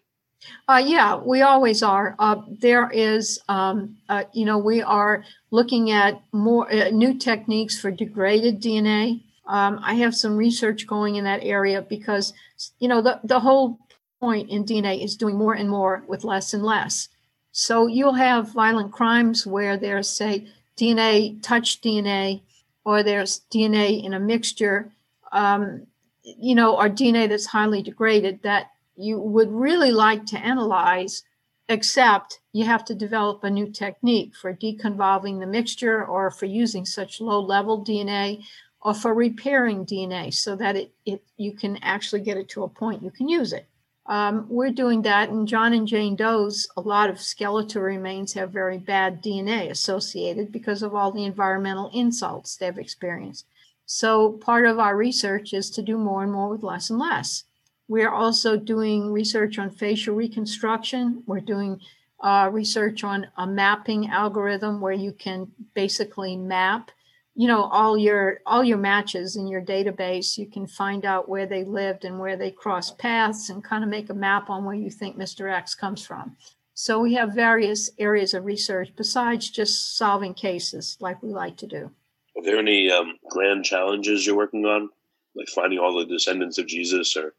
Uh, 0.68 0.82
yeah, 0.86 1.16
we 1.16 1.42
always 1.42 1.82
are. 1.82 2.16
Uh, 2.20 2.42
there 2.60 2.90
is, 2.92 3.40
um, 3.50 3.98
uh, 4.08 4.24
you 4.34 4.46
know, 4.46 4.58
we 4.58 4.82
are 4.82 5.24
looking 5.52 5.92
at 5.92 6.22
more 6.32 6.72
uh, 6.72 6.90
new 6.90 7.18
techniques 7.18 7.80
for 7.80 7.90
degraded 7.92 8.62
DNA. 8.62 9.24
Um, 9.48 9.80
I 9.82 9.96
have 9.96 10.16
some 10.16 10.38
research 10.38 10.86
going 10.86 11.16
in 11.16 11.24
that 11.24 11.44
area 11.44 11.82
because, 11.82 12.34
you 12.80 12.88
know, 12.88 13.02
the, 13.02 13.20
the 13.24 13.40
whole 13.40 13.80
point 14.20 14.50
in 14.50 14.66
DNA 14.66 15.04
is 15.04 15.16
doing 15.16 15.38
more 15.38 15.54
and 15.54 15.70
more 15.70 16.04
with 16.08 16.24
less 16.24 16.54
and 16.54 16.64
less. 16.64 17.10
So 17.52 17.88
you'll 17.88 18.14
have 18.14 18.54
violent 18.54 18.92
crimes 18.92 19.46
where 19.46 19.78
there's, 19.78 20.10
say, 20.10 20.48
DNA, 20.78 21.42
touch 21.42 21.82
DNA, 21.82 22.42
or 22.86 23.04
there's 23.04 23.42
DNA 23.52 24.04
in 24.04 24.14
a 24.14 24.20
mixture, 24.20 24.92
um, 25.32 25.88
you 26.24 26.56
know, 26.56 26.78
or 26.78 26.90
DNA 26.90 27.28
that's 27.28 27.48
highly 27.48 27.82
degraded 27.82 28.42
that 28.44 28.72
you 28.96 29.20
would 29.20 29.52
really 29.52 29.92
like 29.92 30.26
to 30.28 30.40
analyze, 30.40 31.24
except 31.70 32.40
you 32.54 32.66
have 32.66 32.86
to 32.86 32.96
develop 32.96 33.44
a 33.44 33.50
new 33.50 33.70
technique 33.72 34.36
for 34.36 34.54
deconvolving 34.54 35.40
the 35.40 35.46
mixture 35.46 36.06
or 36.06 36.32
for 36.32 36.46
using 36.46 36.86
such 36.86 37.22
low 37.22 37.40
level 37.40 37.84
DNA 37.84 38.44
or 38.82 38.94
for 38.94 39.14
repairing 39.14 39.86
DNA 39.86 40.34
so 40.34 40.56
that 40.56 40.76
it, 40.76 40.92
it 41.06 41.24
you 41.38 41.54
can 41.54 41.78
actually 41.78 42.22
get 42.22 42.38
it 42.38 42.50
to 42.50 42.64
a 42.64 42.70
point 42.70 43.04
you 43.04 43.12
can 43.12 43.28
use 43.28 43.54
it. 43.54 43.68
Um, 44.08 44.46
we're 44.48 44.72
doing 44.72 45.02
that, 45.02 45.30
and 45.30 45.48
John 45.48 45.74
and 45.74 45.86
Jane 45.86 46.16
Doe's, 46.16 46.68
a 46.78 46.82
lot 46.82 47.10
of 47.10 47.20
skeletal 47.20 47.82
remains 47.82 48.34
have 48.34 48.52
very 48.52 48.78
bad 48.78 49.22
DNA 49.22 49.70
associated 49.70 50.52
because 50.52 50.82
of 50.82 50.96
all 50.96 51.12
the 51.12 51.26
environmental 51.26 51.92
insults 51.94 52.56
they've 52.56 52.78
experienced. 52.78 53.46
So, 53.86 54.34
part 54.34 54.66
of 54.66 54.80
our 54.80 54.96
research 54.96 55.54
is 55.54 55.70
to 55.72 55.82
do 55.82 55.98
more 55.98 56.24
and 56.24 56.32
more 56.32 56.50
with 56.50 56.64
less 56.64 56.90
and 56.90 57.00
less. 57.00 57.44
We're 57.90 58.12
also 58.12 58.58
doing 58.58 59.12
research 59.12 59.60
on 59.60 59.72
facial 59.72 60.16
reconstruction. 60.16 61.24
We're 61.26 61.40
doing 61.42 61.80
uh, 62.22 62.50
research 62.52 63.04
on 63.04 63.28
a 63.38 63.46
mapping 63.46 64.10
algorithm 64.10 64.82
where 64.82 64.94
you 64.94 65.12
can 65.12 65.52
basically 65.74 66.36
map 66.36 66.92
you 67.38 67.48
know 67.48 67.66
all 67.66 67.98
your 67.98 68.40
all 68.48 68.64
your 68.64 68.80
matches 68.80 69.36
in 69.36 69.48
your 69.48 69.62
database 69.62 70.40
you 70.40 70.48
can 70.48 70.66
find 70.66 71.06
out 71.06 71.30
where 71.30 71.46
they 71.46 71.64
lived 71.64 72.04
and 72.04 72.20
where 72.20 72.36
they 72.36 72.50
crossed 72.50 72.98
paths 72.98 73.50
and 73.50 73.64
kind 73.64 73.84
of 73.84 73.90
make 73.90 74.10
a 74.10 74.14
map 74.14 74.50
on 74.50 74.66
where 74.66 74.76
you 74.76 74.90
think 74.90 75.16
mr 75.16 75.50
x 75.52 75.76
comes 75.76 76.06
from. 76.06 76.36
So 76.74 77.00
we 77.00 77.14
have 77.14 77.34
various 77.34 77.92
areas 77.98 78.34
of 78.34 78.46
research 78.46 78.92
besides 78.96 79.50
just 79.50 79.98
solving 79.98 80.34
cases 80.34 80.98
like 81.00 81.22
we 81.24 81.30
like 81.30 81.58
to 81.58 81.68
do. 81.68 81.92
Are 82.38 82.44
there 82.44 82.60
any 82.60 82.92
um, 82.92 83.14
grand 83.30 83.66
challenges 83.66 84.26
you're 84.26 84.38
working 84.38 84.66
on? 84.66 84.90
Like 85.36 85.50
finding 85.50 85.80
all 85.80 85.98
the 85.98 86.06
descendants 86.06 86.58
of 86.58 86.68
jesus 86.68 87.16
or 87.16 87.34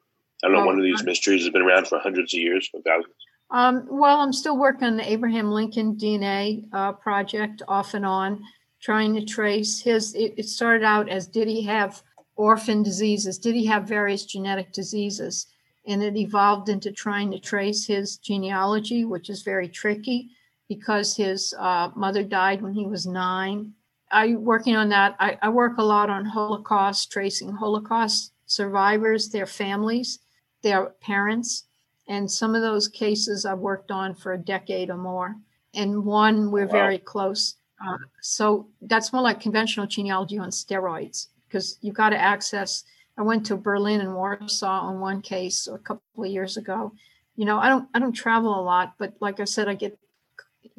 I 0.45 0.47
don't 0.47 0.57
know, 0.57 0.67
one 0.67 0.79
of 0.79 0.85
these 0.85 1.03
mysteries 1.03 1.43
has 1.43 1.53
been 1.53 1.63
around 1.63 1.89
for 1.89 1.99
hundreds 1.99 2.33
of 2.33 2.39
years, 2.39 2.69
for 2.69 2.81
thousands. 2.83 3.15
Um, 3.51 3.89
well, 3.91 4.21
I'm 4.21 4.33
still 4.33 4.57
working 4.57 4.85
on 4.85 4.97
the 4.97 5.11
Abraham 5.11 5.51
Lincoln 5.51 5.97
DNA 5.97 6.65
uh, 6.73 6.93
project 6.93 7.63
off 7.67 7.95
and 7.95 8.07
on, 8.07 8.45
trying 8.81 9.15
to 9.15 9.25
trace 9.25 9.81
his. 9.81 10.15
It, 10.15 10.35
it, 10.37 10.49
started 10.49 10.85
out 10.85 11.09
as 11.09 11.27
did 11.27 11.49
he 11.49 11.63
have 11.65 12.03
orphan 12.37 12.83
diseases? 12.83 13.39
Did 13.39 13.55
he 13.55 13.67
have 13.67 13.85
various 13.85 14.25
genetic 14.25 14.73
diseases? 14.73 15.47
And 15.87 16.03
it 16.03 16.17
evolved 16.17 16.69
into 16.69 16.93
trying 16.93 17.31
to 17.31 17.39
trace 17.39 17.87
his 17.87 18.19
genealogy, 18.19 19.05
which 19.05 19.31
is 19.31 19.43
very 19.43 19.69
tricky 19.69 20.31
because 20.69 21.17
his 21.17 21.55
uh, 21.59 21.91
mother 21.97 22.23
died 22.23 22.61
when 22.61 22.75
he 22.75 22.87
was 22.87 23.07
nine. 23.07 23.73
I'm 24.11 24.45
working 24.45 24.77
on 24.77 24.91
that. 24.91 25.17
I, 25.19 25.39
I 25.43 25.49
work 25.49 25.79
a 25.79 25.83
lot 25.83 26.11
on 26.11 26.25
Holocaust, 26.25 27.11
tracing 27.11 27.53
Holocaust 27.53 28.33
survivors, 28.47 29.31
their 29.31 29.47
families 29.47 30.19
their 30.63 30.87
parents. 31.01 31.65
And 32.09 32.31
some 32.31 32.55
of 32.55 32.63
those 32.63 32.89
cases 32.89 33.45
I've 33.45 33.59
worked 33.59 33.91
on 33.91 34.15
for 34.15 34.33
a 34.33 34.39
decade 34.39 34.91
or 34.91 34.97
more. 34.97 35.37
And 35.75 36.05
one 36.05 36.51
we're 36.51 36.67
wow. 36.67 36.73
very 36.73 36.99
close. 36.99 37.55
Uh, 37.85 37.99
so 38.21 38.69
that's 38.83 39.13
more 39.13 39.23
like 39.23 39.41
conventional 39.41 39.87
genealogy 39.87 40.39
on 40.39 40.51
steroids 40.51 41.29
because 41.47 41.79
you've 41.81 41.95
got 41.95 42.11
to 42.11 42.19
access. 42.19 42.85
I 43.17 43.23
went 43.23 43.47
to 43.47 43.57
Berlin 43.57 44.01
and 44.01 44.15
Warsaw 44.15 44.81
on 44.81 45.01
one 45.01 45.23
case 45.23 45.67
a 45.67 45.79
couple 45.79 46.25
of 46.25 46.31
years 46.31 46.57
ago. 46.57 46.93
You 47.37 47.45
know, 47.45 47.59
I 47.59 47.69
don't 47.69 47.89
I 47.95 47.99
don't 47.99 48.13
travel 48.13 48.59
a 48.59 48.63
lot, 48.63 48.95
but 48.99 49.15
like 49.21 49.41
I 49.41 49.45
said, 49.45 49.69
I 49.69 49.75
get 49.75 49.99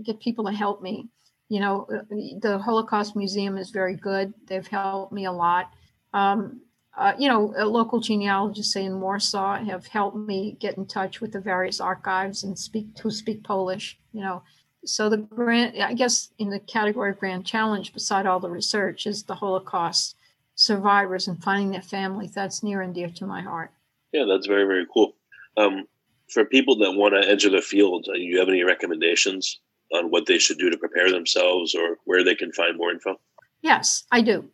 get 0.03 0.19
people 0.19 0.45
to 0.45 0.51
help 0.51 0.81
me. 0.81 1.07
You 1.47 1.61
know, 1.61 1.87
uh, 1.93 2.03
the 2.41 2.59
Holocaust 2.59 3.15
Museum 3.15 3.57
is 3.57 3.71
very 3.71 3.95
good. 3.95 4.33
They've 4.47 4.67
helped 4.67 5.11
me 5.11 5.25
a 5.25 5.31
lot. 5.31 5.71
Um, 6.13 6.61
uh, 6.97 7.13
you 7.17 7.29
know, 7.29 7.53
local 7.65 8.01
genealogists 8.01 8.73
say 8.73 8.83
in 8.83 8.99
Warsaw 8.99 9.63
have 9.63 9.87
helped 9.87 10.17
me 10.17 10.57
get 10.59 10.77
in 10.77 10.85
touch 10.85 11.21
with 11.21 11.31
the 11.31 11.39
various 11.39 11.79
archives 11.79 12.43
and 12.43 12.59
speak 12.59 12.87
who 13.01 13.09
speak 13.09 13.43
Polish. 13.43 13.97
You 14.11 14.21
know, 14.21 14.43
so 14.85 15.09
the 15.09 15.17
grand, 15.17 15.81
I 15.81 15.93
guess, 15.93 16.29
in 16.37 16.49
the 16.49 16.59
category 16.59 17.11
of 17.11 17.19
grand 17.19 17.45
challenge, 17.45 17.93
beside 17.93 18.25
all 18.25 18.39
the 18.39 18.49
research, 18.49 19.05
is 19.05 19.23
the 19.23 19.35
Holocaust 19.35 20.15
survivors 20.55 21.27
and 21.27 21.41
finding 21.41 21.71
their 21.71 21.81
families. 21.81 22.33
That's 22.33 22.63
near 22.63 22.81
and 22.81 22.93
dear 22.93 23.09
to 23.09 23.25
my 23.25 23.41
heart. 23.41 23.71
Yeah, 24.11 24.25
that's 24.27 24.47
very 24.47 24.65
very 24.65 24.85
cool. 24.93 25.15
Um, 25.57 25.85
for 26.29 26.45
people 26.45 26.77
that 26.79 26.93
want 26.93 27.13
to 27.13 27.29
enter 27.29 27.49
the 27.49 27.61
field, 27.61 28.05
do 28.05 28.11
uh, 28.11 28.15
you 28.15 28.39
have 28.39 28.49
any 28.49 28.63
recommendations 28.63 29.59
on 29.93 30.11
what 30.11 30.27
they 30.27 30.37
should 30.37 30.59
do 30.59 30.69
to 30.69 30.77
prepare 30.77 31.11
themselves 31.11 31.73
or 31.73 31.97
where 32.05 32.23
they 32.23 32.35
can 32.35 32.51
find 32.51 32.77
more 32.77 32.91
info? 32.91 33.19
Yes, 33.61 34.03
I 34.11 34.21
do 34.21 34.49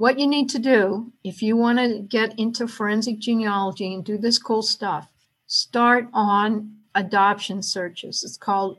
what 0.00 0.18
you 0.18 0.26
need 0.26 0.48
to 0.48 0.58
do 0.58 1.12
if 1.24 1.42
you 1.42 1.58
want 1.58 1.78
to 1.78 1.98
get 2.00 2.32
into 2.38 2.66
forensic 2.66 3.18
genealogy 3.18 3.92
and 3.92 4.02
do 4.02 4.16
this 4.16 4.38
cool 4.38 4.62
stuff, 4.62 5.12
start 5.46 6.08
on 6.14 6.74
adoption 6.94 7.62
searches. 7.62 8.24
It's 8.24 8.38
called 8.38 8.78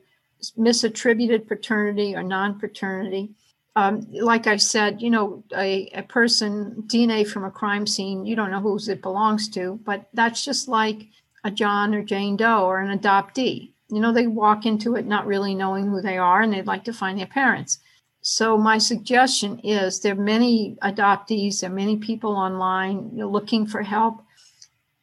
misattributed 0.57 1.47
paternity 1.47 2.15
or 2.15 2.23
non 2.23 2.59
paternity. 2.59 3.31
Um, 3.75 4.05
like 4.11 4.47
I 4.47 4.57
said, 4.57 5.01
you 5.01 5.09
know, 5.09 5.43
a, 5.55 5.89
a 5.93 6.03
person, 6.03 6.83
DNA 6.87 7.25
from 7.25 7.45
a 7.45 7.51
crime 7.51 7.87
scene, 7.87 8.25
you 8.25 8.35
don't 8.35 8.51
know 8.51 8.59
whose 8.59 8.89
it 8.89 9.01
belongs 9.01 9.47
to, 9.49 9.79
but 9.85 10.09
that's 10.13 10.43
just 10.43 10.67
like 10.67 11.07
a 11.43 11.51
John 11.51 11.95
or 11.95 12.03
Jane 12.03 12.35
Doe 12.35 12.65
or 12.65 12.79
an 12.79 12.97
adoptee. 12.97 13.71
You 13.89 13.99
know, 13.99 14.11
they 14.11 14.27
walk 14.27 14.65
into 14.65 14.95
it 14.95 15.05
not 15.05 15.25
really 15.25 15.55
knowing 15.55 15.87
who 15.87 16.01
they 16.01 16.17
are 16.17 16.41
and 16.41 16.51
they'd 16.51 16.67
like 16.67 16.83
to 16.85 16.93
find 16.93 17.17
their 17.17 17.27
parents. 17.27 17.79
So 18.21 18.57
my 18.57 18.77
suggestion 18.77 19.59
is 19.59 19.99
there 19.99 20.13
are 20.13 20.15
many 20.15 20.77
adoptees, 20.83 21.61
there 21.61 21.71
are 21.71 21.73
many 21.73 21.97
people 21.97 22.31
online 22.31 23.11
looking 23.15 23.65
for 23.65 23.81
help. 23.81 24.21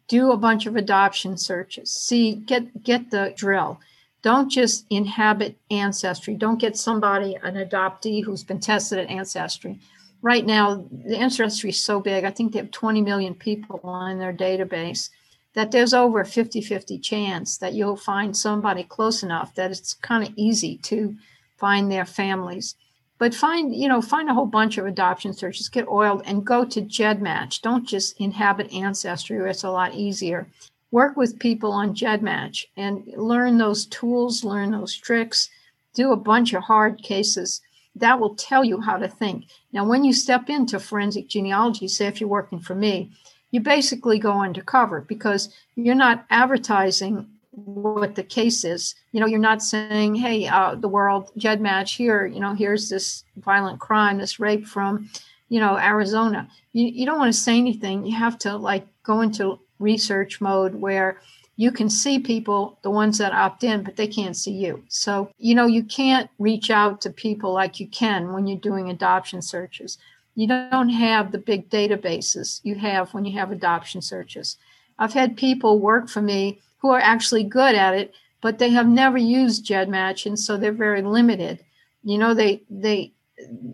Do 0.07 0.31
a 0.31 0.37
bunch 0.37 0.66
of 0.66 0.77
adoption 0.77 1.37
searches. 1.37 1.92
See, 1.92 2.35
get 2.35 2.83
get 2.83 3.11
the 3.11 3.35
drill. 3.37 3.81
Don't 4.29 4.51
just 4.51 4.85
inhabit 4.91 5.57
ancestry. 5.71 6.35
Don't 6.35 6.61
get 6.61 6.77
somebody, 6.77 7.38
an 7.43 7.55
adoptee 7.55 8.23
who's 8.23 8.45
been 8.45 8.61
tested 8.61 8.99
at 8.99 9.09
ancestry. 9.09 9.81
Right 10.21 10.45
now, 10.45 10.85
the 10.91 11.17
ancestry 11.17 11.71
is 11.71 11.81
so 11.81 11.99
big, 11.99 12.25
I 12.25 12.31
think 12.31 12.53
they 12.53 12.59
have 12.59 12.71
20 12.71 13.01
million 13.01 13.35
people 13.35 13.81
in 14.05 14.19
their 14.19 14.35
database, 14.35 15.09
that 15.55 15.71
there's 15.71 15.95
over 15.95 16.21
a 16.21 16.27
50 16.27 16.61
50 16.61 16.99
chance 16.99 17.57
that 17.57 17.73
you'll 17.73 17.97
find 17.97 18.37
somebody 18.37 18.85
close 18.85 19.23
enough 19.23 19.55
that 19.55 19.71
it's 19.71 19.95
kind 19.95 20.23
of 20.23 20.35
easy 20.37 20.77
to 20.83 21.17
find 21.57 21.91
their 21.91 22.05
families 22.05 22.75
but 23.17 23.35
find 23.35 23.75
you 23.75 23.88
know 23.88 24.03
find 24.03 24.29
a 24.29 24.35
whole 24.35 24.47
bunch 24.47 24.77
of 24.77 24.85
adoption 24.85 25.33
searches 25.33 25.71
get 25.71 25.88
oiled 25.88 26.23
and 26.27 26.45
go 26.45 26.67
to 26.67 26.83
gedmatch 26.83 27.62
don't 27.62 27.88
just 27.88 28.21
inhabit 28.21 28.73
ancestry 28.75 29.38
where 29.38 29.49
it's 29.49 29.64
a 29.64 29.71
lot 29.71 29.95
easier 29.95 30.47
work 30.90 31.16
with 31.16 31.38
people 31.38 31.72
on 31.72 31.94
gedmatch 31.94 32.64
and 32.77 33.07
learn 33.16 33.59
those 33.59 33.87
tools 33.87 34.44
learn 34.44 34.70
those 34.70 34.94
tricks 34.94 35.51
do 35.94 36.12
a 36.12 36.16
bunch 36.16 36.53
of 36.53 36.62
hard 36.62 37.03
cases 37.03 37.61
that 37.94 38.18
will 38.20 38.35
tell 38.37 38.64
you 38.64 38.81
how 38.81 38.96
to 38.96 39.09
think 39.09 39.46
now 39.72 39.85
when 39.85 40.05
you 40.05 40.12
step 40.12 40.48
into 40.48 40.79
forensic 40.79 41.29
genealogy 41.29 41.88
say 41.88 42.07
if 42.07 42.20
you're 42.20 42.29
working 42.29 42.61
for 42.61 42.74
me 42.74 43.11
you 43.51 43.61
basically 43.61 44.18
go 44.18 44.33
undercover 44.33 45.01
because 45.03 45.55
you're 45.74 45.94
not 45.94 46.27
advertising 46.31 47.27
what 47.64 48.14
the 48.14 48.22
case 48.22 48.64
is. 48.64 48.95
You 49.12 49.20
know, 49.20 49.26
you're 49.26 49.39
not 49.39 49.62
saying, 49.62 50.14
"Hey, 50.14 50.47
uh, 50.47 50.74
the 50.74 50.89
world 50.89 51.30
GEDmatch 51.39 51.97
here. 51.97 52.26
You 52.26 52.41
know, 52.41 52.55
here's 52.55 52.89
this 52.89 53.24
violent 53.36 53.80
crime, 53.80 54.18
this 54.18 54.39
rape 54.39 54.66
from, 54.66 55.11
you 55.49 55.61
know, 55.61 55.76
Arizona." 55.76 56.49
You 56.72 56.86
you 56.86 57.07
don't 57.07 57.18
want 57.18 57.32
to 57.32 57.39
say 57.39 57.57
anything. 57.57 58.07
You 58.07 58.16
have 58.16 58.39
to 58.41 58.57
like 58.57 58.86
go 59.03 59.20
into 59.20 59.59
research 59.79 60.41
mode 60.41 60.74
where 60.74 61.20
you 61.57 61.72
can 61.72 61.91
see 61.91 62.20
people, 62.20 62.79
the 62.83 62.91
ones 62.91 63.18
that 63.18 63.33
opt 63.33 63.64
in, 63.64 63.83
but 63.83 63.97
they 63.97 64.07
can't 64.07 64.37
see 64.37 64.53
you. 64.53 64.85
So 64.89 65.31
you 65.39 65.55
know, 65.55 65.66
you 65.66 65.83
can't 65.83 66.31
reach 66.39 66.70
out 66.70 67.01
to 67.03 67.11
people 67.11 67.53
like 67.53 67.81
you 67.81 67.89
can 67.89 68.33
when 68.33 68.47
you're 68.47 68.59
doing 68.59 68.89
adoption 68.89 69.43
searches. 69.43 69.99
You 70.35 70.47
don't 70.47 70.91
have 70.91 71.33
the 71.33 71.39
big 71.39 71.68
databases 71.68 72.61
you 72.62 72.76
have 72.76 73.12
when 73.12 73.24
you 73.24 73.37
have 73.39 73.51
adoption 73.51 74.01
searches. 74.01 74.57
I've 74.99 75.12
had 75.12 75.37
people 75.37 75.81
work 75.81 76.09
for 76.09 76.22
me 76.22 76.61
who 76.79 76.91
are 76.91 77.01
actually 77.01 77.45
good 77.45 77.74
at 77.74 77.95
it, 77.95 78.14
but 78.41 78.59
they 78.59 78.70
have 78.70 78.87
never 78.87 79.18
used 79.18 79.66
GEDmatch, 79.66 80.26
and 80.26 80.39
so 80.39 80.57
they're 80.57 80.72
very 80.72 81.03
limited. 81.03 81.64
You 82.05 82.18
know, 82.18 82.35
they 82.35 82.62
they 82.70 83.12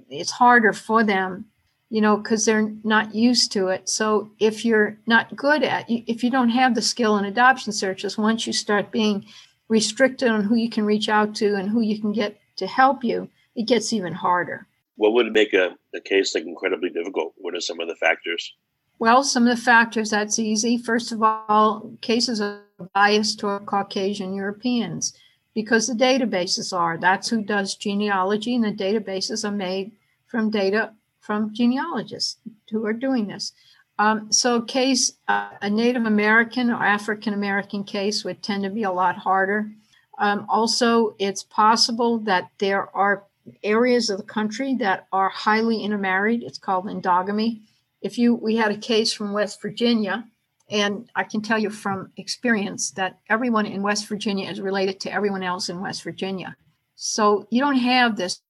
it's 0.09 0.31
harder 0.31 0.73
for 0.73 1.05
them. 1.05 1.47
You 1.95 2.01
know, 2.01 2.17
because 2.17 2.45
they're 2.45 2.73
not 2.83 3.15
used 3.15 3.53
to 3.53 3.69
it. 3.69 3.89
So 3.89 4.29
if 4.41 4.65
you're 4.65 4.99
not 5.07 5.37
good 5.37 5.63
at, 5.63 5.85
if 5.89 6.25
you 6.25 6.31
don't 6.31 6.49
have 6.49 6.75
the 6.75 6.83
skill 6.83 7.19
in 7.19 7.25
adoption 7.25 7.73
searches, 7.73 8.19
once 8.19 8.49
you 8.49 8.53
start 8.53 8.91
being 8.91 9.25
restricted 9.69 10.29
on 10.29 10.43
who 10.43 10.57
you 10.57 10.69
can 10.69 10.85
reach 10.85 11.09
out 11.09 11.37
to 11.37 11.55
and 11.55 11.69
who 11.69 11.83
you 11.83 12.01
can 12.01 12.11
get 12.11 12.37
to 12.57 12.67
help 12.67 13.05
you, 13.05 13.29
it 13.55 13.69
gets 13.69 13.93
even 13.93 14.13
harder. 14.13 14.67
What 14.97 15.13
would 15.13 15.33
make 15.33 15.55
a, 15.55 15.77
a 15.95 16.01
case 16.01 16.35
like 16.35 16.43
incredibly 16.43 16.91
difficult? 16.91 17.33
What 17.37 17.55
are 17.55 17.61
some 17.61 17.79
of 17.79 17.87
the 17.87 17.95
factors? 17.95 18.53
Well, 18.99 19.23
some 19.23 19.47
of 19.47 19.57
the 19.57 19.63
factors 19.63 20.11
that's 20.11 20.41
easy. 20.41 20.77
First 20.77 21.13
of 21.13 21.23
all, 21.23 21.93
cases 22.01 22.41
are 22.41 22.65
biased 22.93 23.39
toward 23.39 23.67
Caucasian 23.67 24.35
Europeans 24.35 25.17
because 25.55 25.87
the 25.87 25.95
databases 25.95 26.77
are. 26.77 26.99
That's 26.99 27.29
who 27.29 27.45
does 27.45 27.77
genealogy, 27.77 28.57
and 28.57 28.65
the 28.65 28.73
databases 28.73 29.45
are 29.49 29.53
made 29.53 29.93
from 30.27 30.51
data 30.51 30.93
from 31.25 31.55
genealogists 31.55 32.37
who 32.71 32.85
are 32.85 32.93
doing 32.93 33.27
this. 33.27 33.53
Um, 33.99 34.31
so, 34.31 34.61
case, 34.61 35.13
uh, 35.29 35.51
a 35.63 35.71
Native 35.71 36.05
American 36.05 36.69
or 36.71 36.85
African 36.85 37.33
American 37.33 37.85
case 37.85 38.25
would 38.25 38.43
tend 38.43 38.65
to 38.65 38.71
be 38.71 38.83
a 38.83 38.91
lot 38.91 39.17
harder. 39.17 39.71
Um, 40.19 40.47
also, 40.49 41.15
it's 41.19 41.43
possible 41.43 42.19
that 42.21 42.51
there 42.59 42.95
are 42.95 43.25
areas 43.63 44.11
of 44.11 44.19
the 44.19 44.25
country 44.25 44.75
that 44.77 45.07
are 45.13 45.29
highly 45.29 45.83
intermarried. 45.83 46.43
It's 46.43 46.59
called 46.59 46.87
endogamy. 46.87 47.61
If 48.03 48.19
you, 48.19 48.35
we 48.35 48.57
had 48.57 48.73
a 48.73 48.77
case 48.77 49.13
from 49.13 49.33
West 49.33 49.63
Virginia, 49.63 50.25
and 50.71 51.09
I 51.15 51.25
can 51.25 51.41
tell 51.41 51.59
you 51.59 51.71
from 51.71 52.13
experience 52.17 52.91
that 52.93 53.19
everyone 53.31 53.67
in 53.67 53.83
West 53.83 54.09
Virginia 54.09 54.51
is 54.51 54.61
related 54.61 55.01
to 55.01 55.13
everyone 55.13 55.43
else 55.43 55.69
in 55.69 55.81
West 55.81 56.03
Virginia. 56.03 56.57
So 56.97 57.47
you 57.51 57.61
don't 57.61 57.79
have 57.79 58.17
this 58.17 58.41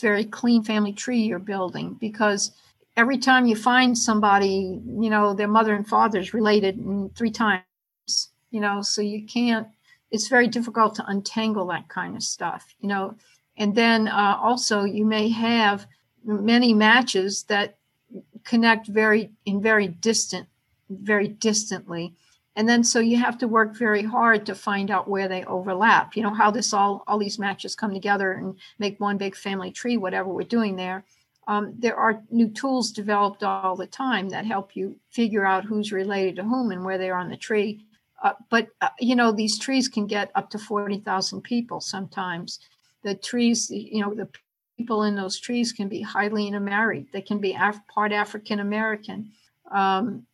very 0.00 0.24
clean 0.24 0.62
family 0.62 0.92
tree 0.92 1.20
you're 1.20 1.38
building 1.38 1.94
because 2.00 2.52
every 2.96 3.18
time 3.18 3.46
you 3.46 3.56
find 3.56 3.96
somebody, 3.96 4.80
you 4.86 5.10
know, 5.10 5.34
their 5.34 5.48
mother 5.48 5.74
and 5.74 5.86
father 5.86 6.18
is 6.18 6.34
related 6.34 6.78
three 7.14 7.30
times, 7.30 7.64
you 8.50 8.60
know, 8.60 8.80
so 8.82 9.02
you 9.02 9.24
can't, 9.26 9.68
it's 10.10 10.28
very 10.28 10.46
difficult 10.46 10.94
to 10.94 11.06
untangle 11.06 11.66
that 11.66 11.88
kind 11.88 12.16
of 12.16 12.22
stuff, 12.22 12.74
you 12.80 12.88
know. 12.88 13.14
And 13.56 13.74
then 13.74 14.08
uh, 14.08 14.38
also, 14.40 14.84
you 14.84 15.04
may 15.04 15.28
have 15.28 15.86
many 16.24 16.72
matches 16.72 17.44
that 17.44 17.76
connect 18.44 18.86
very 18.86 19.30
in 19.44 19.60
very 19.62 19.88
distant, 19.88 20.46
very 20.88 21.28
distantly 21.28 22.14
and 22.56 22.68
then 22.68 22.84
so 22.84 23.00
you 23.00 23.16
have 23.16 23.38
to 23.38 23.48
work 23.48 23.74
very 23.76 24.02
hard 24.02 24.44
to 24.46 24.54
find 24.54 24.90
out 24.90 25.08
where 25.08 25.28
they 25.28 25.44
overlap 25.44 26.16
you 26.16 26.22
know 26.22 26.34
how 26.34 26.50
this 26.50 26.72
all 26.72 27.02
all 27.06 27.18
these 27.18 27.38
matches 27.38 27.74
come 27.74 27.92
together 27.92 28.32
and 28.32 28.56
make 28.78 29.00
one 29.00 29.16
big 29.16 29.34
family 29.36 29.70
tree 29.70 29.96
whatever 29.96 30.28
we're 30.28 30.42
doing 30.42 30.76
there. 30.76 31.04
Um, 31.48 31.74
there 31.76 31.96
are 31.96 32.22
new 32.30 32.48
tools 32.48 32.92
developed 32.92 33.42
all 33.42 33.74
the 33.74 33.86
time 33.86 34.28
that 34.28 34.46
help 34.46 34.76
you 34.76 34.96
figure 35.10 35.44
out 35.44 35.64
who's 35.64 35.90
related 35.90 36.36
to 36.36 36.44
whom 36.44 36.70
and 36.70 36.84
where 36.84 36.98
they 36.98 37.10
are 37.10 37.18
on 37.18 37.30
the 37.30 37.36
tree. 37.36 37.84
Uh, 38.22 38.34
but 38.48 38.68
uh, 38.80 38.90
you 39.00 39.16
know 39.16 39.32
these 39.32 39.58
trees 39.58 39.88
can 39.88 40.06
get 40.06 40.30
up 40.34 40.50
to 40.50 40.58
40,000 40.58 41.42
people 41.42 41.80
sometimes. 41.80 42.60
The 43.02 43.14
trees 43.14 43.70
you 43.70 44.02
know 44.02 44.14
the 44.14 44.28
people 44.76 45.02
in 45.02 45.16
those 45.16 45.38
trees 45.38 45.72
can 45.72 45.88
be 45.88 46.00
highly 46.00 46.46
intermarried 46.46 47.06
they 47.12 47.20
can 47.20 47.38
be 47.38 47.54
Af- 47.54 47.86
part 47.88 48.12
african 48.12 48.60
american. 48.60 49.32
Um, 49.70 50.26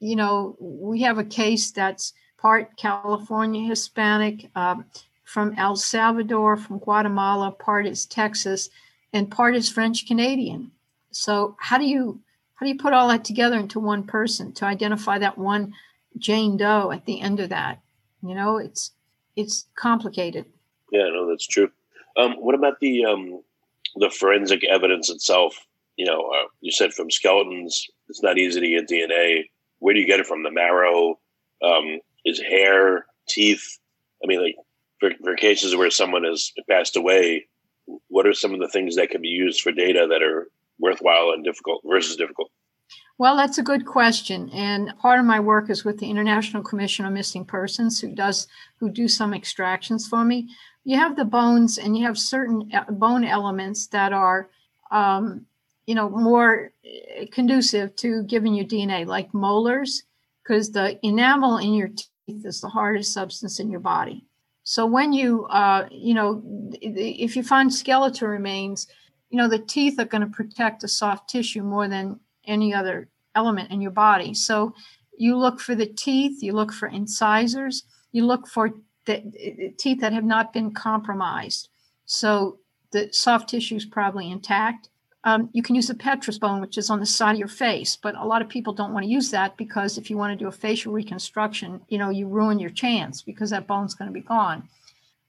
you 0.00 0.16
know, 0.16 0.56
we 0.60 1.02
have 1.02 1.18
a 1.18 1.24
case 1.24 1.70
that's 1.70 2.12
part 2.38 2.76
California 2.76 3.68
Hispanic, 3.68 4.50
um, 4.56 4.84
from 5.24 5.54
El 5.56 5.76
Salvador, 5.76 6.58
from 6.58 6.78
Guatemala, 6.78 7.52
part 7.52 7.86
is 7.86 8.04
Texas, 8.04 8.68
and 9.14 9.30
part 9.30 9.56
is 9.56 9.70
French 9.70 10.06
Canadian. 10.06 10.70
So 11.10 11.56
how 11.58 11.78
do 11.78 11.84
you 11.84 12.20
how 12.54 12.66
do 12.66 12.70
you 12.70 12.78
put 12.78 12.92
all 12.92 13.08
that 13.08 13.24
together 13.24 13.58
into 13.58 13.80
one 13.80 14.04
person 14.04 14.52
to 14.52 14.66
identify 14.66 15.18
that 15.18 15.38
one 15.38 15.72
Jane 16.18 16.56
Doe 16.58 16.90
at 16.92 17.06
the 17.06 17.20
end 17.20 17.40
of 17.40 17.48
that? 17.48 17.80
You 18.22 18.34
know, 18.34 18.58
it's 18.58 18.92
it's 19.34 19.66
complicated. 19.74 20.44
Yeah, 20.90 21.08
no, 21.08 21.28
that's 21.28 21.46
true. 21.46 21.70
Um, 22.16 22.34
what 22.34 22.54
about 22.54 22.78
the 22.80 23.04
um, 23.06 23.42
the 23.96 24.10
forensic 24.10 24.64
evidence 24.64 25.08
itself? 25.08 25.56
You 25.96 26.06
know, 26.06 26.26
uh, 26.26 26.48
you 26.60 26.72
said 26.72 26.92
from 26.92 27.10
skeletons, 27.10 27.86
it's 28.08 28.22
not 28.22 28.38
easy 28.38 28.60
to 28.60 28.68
get 28.68 28.88
DNA 28.88 29.44
where 29.82 29.94
do 29.94 30.00
you 30.00 30.06
get 30.06 30.20
it 30.20 30.26
from? 30.26 30.44
The 30.44 30.50
marrow, 30.52 31.18
um, 31.60 31.98
is 32.24 32.40
hair, 32.40 33.06
teeth. 33.28 33.78
I 34.22 34.28
mean, 34.28 34.40
like 34.40 34.54
for, 35.00 35.10
for 35.24 35.34
cases 35.34 35.74
where 35.74 35.90
someone 35.90 36.22
has 36.22 36.52
passed 36.70 36.96
away, 36.96 37.48
what 38.06 38.26
are 38.26 38.32
some 38.32 38.54
of 38.54 38.60
the 38.60 38.68
things 38.68 38.94
that 38.94 39.10
can 39.10 39.20
be 39.20 39.28
used 39.28 39.60
for 39.60 39.72
data 39.72 40.06
that 40.08 40.22
are 40.22 40.48
worthwhile 40.78 41.30
and 41.30 41.44
difficult 41.44 41.82
versus 41.84 42.14
difficult? 42.14 42.52
Well, 43.18 43.36
that's 43.36 43.58
a 43.58 43.62
good 43.62 43.84
question, 43.84 44.50
and 44.50 44.96
part 44.98 45.18
of 45.18 45.26
my 45.26 45.40
work 45.40 45.68
is 45.68 45.84
with 45.84 45.98
the 45.98 46.10
International 46.10 46.62
Commission 46.62 47.04
on 47.04 47.14
Missing 47.14 47.44
Persons, 47.44 48.00
who 48.00 48.14
does 48.14 48.46
who 48.78 48.88
do 48.88 49.08
some 49.08 49.34
extractions 49.34 50.08
for 50.08 50.24
me. 50.24 50.48
You 50.84 50.98
have 50.98 51.16
the 51.16 51.24
bones, 51.24 51.76
and 51.76 51.96
you 51.96 52.06
have 52.06 52.18
certain 52.18 52.70
uh, 52.72 52.90
bone 52.90 53.24
elements 53.24 53.88
that 53.88 54.12
are 54.12 54.48
um, 54.90 55.46
you 55.86 55.94
know, 55.94 56.08
more 56.08 56.72
eh, 56.84 57.26
conducive 57.32 57.94
to 57.96 58.22
giving 58.24 58.54
you 58.54 58.64
DNA, 58.64 59.06
like 59.06 59.32
molars, 59.34 60.04
because 60.42 60.70
the 60.70 60.98
enamel 61.06 61.58
in 61.58 61.74
your 61.74 61.88
teeth 61.88 62.44
is 62.44 62.60
the 62.60 62.68
hardest 62.68 63.12
substance 63.12 63.60
in 63.60 63.70
your 63.70 63.80
body. 63.80 64.24
So 64.64 64.86
when 64.86 65.12
you, 65.12 65.46
uh, 65.46 65.88
you 65.90 66.14
know, 66.14 66.42
if 66.80 67.36
you 67.36 67.42
find 67.42 67.72
skeletal 67.72 68.28
remains, 68.28 68.86
you 69.30 69.38
know, 69.38 69.48
the 69.48 69.58
teeth 69.58 69.98
are 69.98 70.04
going 70.04 70.22
to 70.22 70.28
protect 70.28 70.82
the 70.82 70.88
soft 70.88 71.28
tissue 71.28 71.62
more 71.62 71.88
than 71.88 72.20
any 72.46 72.72
other 72.72 73.08
element 73.34 73.70
in 73.70 73.80
your 73.80 73.90
body. 73.90 74.34
So 74.34 74.74
you 75.16 75.36
look 75.36 75.60
for 75.60 75.74
the 75.74 75.86
teeth, 75.86 76.42
you 76.42 76.52
look 76.52 76.72
for 76.72 76.88
incisors, 76.88 77.84
you 78.12 78.24
look 78.24 78.46
for 78.46 78.70
the, 79.06 79.22
the 79.32 79.74
teeth 79.78 80.00
that 80.00 80.12
have 80.12 80.24
not 80.24 80.52
been 80.52 80.72
compromised. 80.72 81.68
So 82.04 82.58
the 82.92 83.08
soft 83.12 83.48
tissue 83.48 83.76
is 83.76 83.84
probably 83.84 84.30
intact. 84.30 84.90
Um, 85.24 85.50
you 85.52 85.62
can 85.62 85.76
use 85.76 85.88
a 85.88 85.94
petrous 85.94 86.38
bone, 86.38 86.60
which 86.60 86.76
is 86.76 86.90
on 86.90 86.98
the 86.98 87.06
side 87.06 87.32
of 87.32 87.38
your 87.38 87.48
face, 87.48 87.96
but 87.96 88.16
a 88.16 88.26
lot 88.26 88.42
of 88.42 88.48
people 88.48 88.72
don't 88.72 88.92
want 88.92 89.04
to 89.04 89.10
use 89.10 89.30
that 89.30 89.56
because 89.56 89.96
if 89.96 90.10
you 90.10 90.16
want 90.16 90.36
to 90.36 90.44
do 90.44 90.48
a 90.48 90.52
facial 90.52 90.92
reconstruction, 90.92 91.80
you 91.88 91.98
know, 91.98 92.10
you 92.10 92.26
ruin 92.26 92.58
your 92.58 92.70
chance 92.70 93.22
because 93.22 93.50
that 93.50 93.68
bone's 93.68 93.94
going 93.94 94.08
to 94.08 94.12
be 94.12 94.20
gone. 94.20 94.68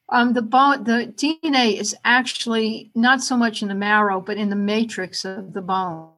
Um, 0.09 0.33
the 0.33 0.41
bone, 0.41 0.83
the 0.83 1.13
DNA 1.15 1.79
is 1.79 1.95
actually 2.03 2.91
not 2.95 3.21
so 3.21 3.37
much 3.37 3.61
in 3.61 3.67
the 3.67 3.75
marrow, 3.75 4.19
but 4.19 4.37
in 4.37 4.49
the 4.49 4.55
matrix 4.55 5.25
of 5.25 5.53
the 5.53 5.61
bone. 5.61 6.09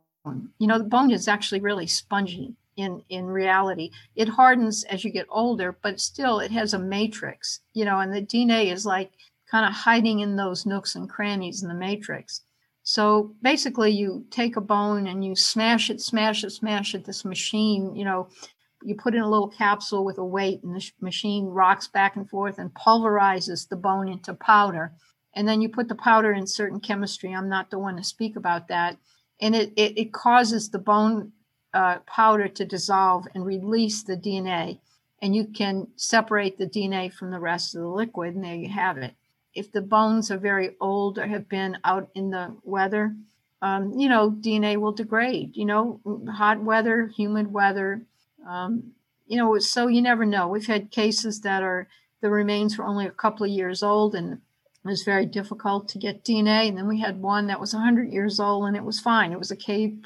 You 0.58 0.68
know, 0.68 0.78
the 0.78 0.86
bone 0.86 1.12
is 1.12 1.28
actually 1.28 1.60
really 1.60 1.88
spongy 1.88 2.56
in 2.78 3.04
in 3.10 3.26
reality. 3.26 3.92
It 4.16 4.28
hardens 4.28 4.84
as 4.86 5.04
you 5.04 5.12
get 5.12 5.28
older, 5.30 5.78
but 5.82 6.00
still 6.00 6.40
it 6.40 6.52
has 6.52 6.74
a 6.74 6.80
matrix. 6.80 7.60
You 7.74 7.86
know, 7.86 8.00
and 8.00 8.12
the 8.12 8.22
DNA 8.22 8.72
is 8.72 8.86
like 8.86 9.12
kind 9.50 9.66
of 9.66 9.74
hiding 9.74 10.20
in 10.20 10.36
those 10.36 10.66
nooks 10.66 10.96
and 10.96 11.10
crannies 11.10 11.62
in 11.62 11.70
the 11.70 11.76
matrix. 11.76 12.42
So 12.88 13.34
basically, 13.42 13.90
you 13.90 14.28
take 14.30 14.56
a 14.56 14.62
bone 14.62 15.08
and 15.08 15.26
you 15.26 15.36
smash 15.36 15.90
it, 15.90 16.00
smash 16.00 16.44
it, 16.44 16.52
smash 16.52 16.94
it. 16.94 17.04
This 17.04 17.26
machine, 17.26 17.96
you 17.96 18.06
know, 18.06 18.30
you 18.84 18.94
put 18.94 19.16
in 19.16 19.22
a 19.22 19.30
little 19.30 19.50
capsule 19.50 20.06
with 20.06 20.20
a 20.20 20.24
weight, 20.24 20.62
and 20.62 20.76
the 20.76 20.92
machine 21.02 21.48
rocks 21.48 21.88
back 21.88 22.16
and 22.16 22.30
forth 22.30 22.60
and 22.60 22.72
pulverizes 22.76 23.68
the 23.68 23.76
bone 23.76 24.08
into 24.08 24.36
powder. 24.36 24.94
And 25.34 25.48
then 25.48 25.62
you 25.62 25.70
put 25.70 25.88
the 25.88 25.96
powder 25.96 26.32
in 26.32 26.46
certain 26.46 26.80
chemistry. 26.80 27.34
I'm 27.34 27.50
not 27.50 27.72
the 27.72 27.80
one 27.80 27.98
to 27.98 28.04
speak 28.04 28.36
about 28.36 28.68
that. 28.68 28.98
And 29.42 29.56
it, 29.56 29.74
it, 29.76 29.98
it 29.98 30.14
causes 30.14 30.70
the 30.70 30.78
bone 30.78 31.32
uh, 31.74 32.00
powder 32.06 32.48
to 32.48 32.66
dissolve 32.66 33.26
and 33.34 33.44
release 33.44 34.04
the 34.04 34.16
DNA. 34.16 34.78
And 35.24 35.36
you 35.36 35.48
can 35.48 35.88
separate 35.96 36.60
the 36.60 36.68
DNA 36.68 37.12
from 37.12 37.32
the 37.32 37.40
rest 37.40 37.74
of 37.74 37.82
the 37.82 37.88
liquid, 37.88 38.36
and 38.36 38.44
there 38.44 38.54
you 38.54 38.70
have 38.70 39.00
it 39.00 39.16
if 39.56 39.72
the 39.72 39.82
bones 39.82 40.30
are 40.30 40.38
very 40.38 40.76
old 40.80 41.18
or 41.18 41.26
have 41.26 41.49
been 41.49 41.78
out 41.84 42.10
in 42.14 42.30
the 42.30 42.56
weather, 42.64 43.16
um, 43.62 43.97
you 43.97 44.10
know, 44.10 44.30
DNA 44.30 44.78
will 44.78 44.91
degrade. 44.91 45.56
You 45.56 45.66
know, 45.66 45.99
hot 46.30 46.62
weather, 46.62 47.08
humid 47.08 47.51
weather. 47.51 48.01
Um, 48.47 48.91
you 49.26 49.38
know, 49.38 49.58
so 49.60 49.88
you 49.88 50.01
never 50.01 50.26
know. 50.26 50.47
We've 50.47 50.68
had 50.68 50.91
cases 50.91 51.41
that 51.41 51.64
are 51.64 51.88
the 52.22 52.30
remains 52.30 52.78
were 52.78 52.86
only 52.86 53.06
a 53.06 53.12
couple 53.12 53.45
of 53.45 53.51
years 53.51 53.82
old 53.82 54.14
and 54.14 54.34
it 54.34 54.39
was 54.88 55.03
very 55.03 55.26
difficult 55.26 55.88
to 55.89 55.97
get 55.97 56.24
DNA. 56.24 56.68
And 56.68 56.78
then 56.78 56.88
we 56.88 56.99
had 56.99 57.22
one 57.22 57.47
that 57.47 57.60
was 57.60 57.74
100 57.74 58.12
years 58.12 58.39
old 58.39 58.66
and 58.66 58.76
it 58.76 58.84
was 58.84 58.99
fine. 58.99 59.32
It 59.32 59.39
was 59.39 59.51
a 59.51 59.56
cave. 59.56 60.06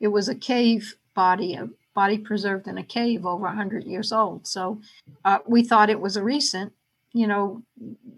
It 0.00 0.08
was 0.08 0.28
a 0.28 0.34
cave 0.34 0.96
body, 1.14 1.54
a 1.54 1.68
body 1.94 2.18
preserved 2.18 2.66
in 2.66 2.78
a 2.78 2.82
cave 2.82 3.26
over 3.26 3.44
100 3.44 3.84
years 3.84 4.12
old. 4.12 4.46
So 4.46 4.80
uh, 5.24 5.38
we 5.46 5.62
thought 5.62 5.90
it 5.90 6.00
was 6.00 6.16
a 6.16 6.22
recent 6.22 6.72
you 7.12 7.26
know, 7.26 7.62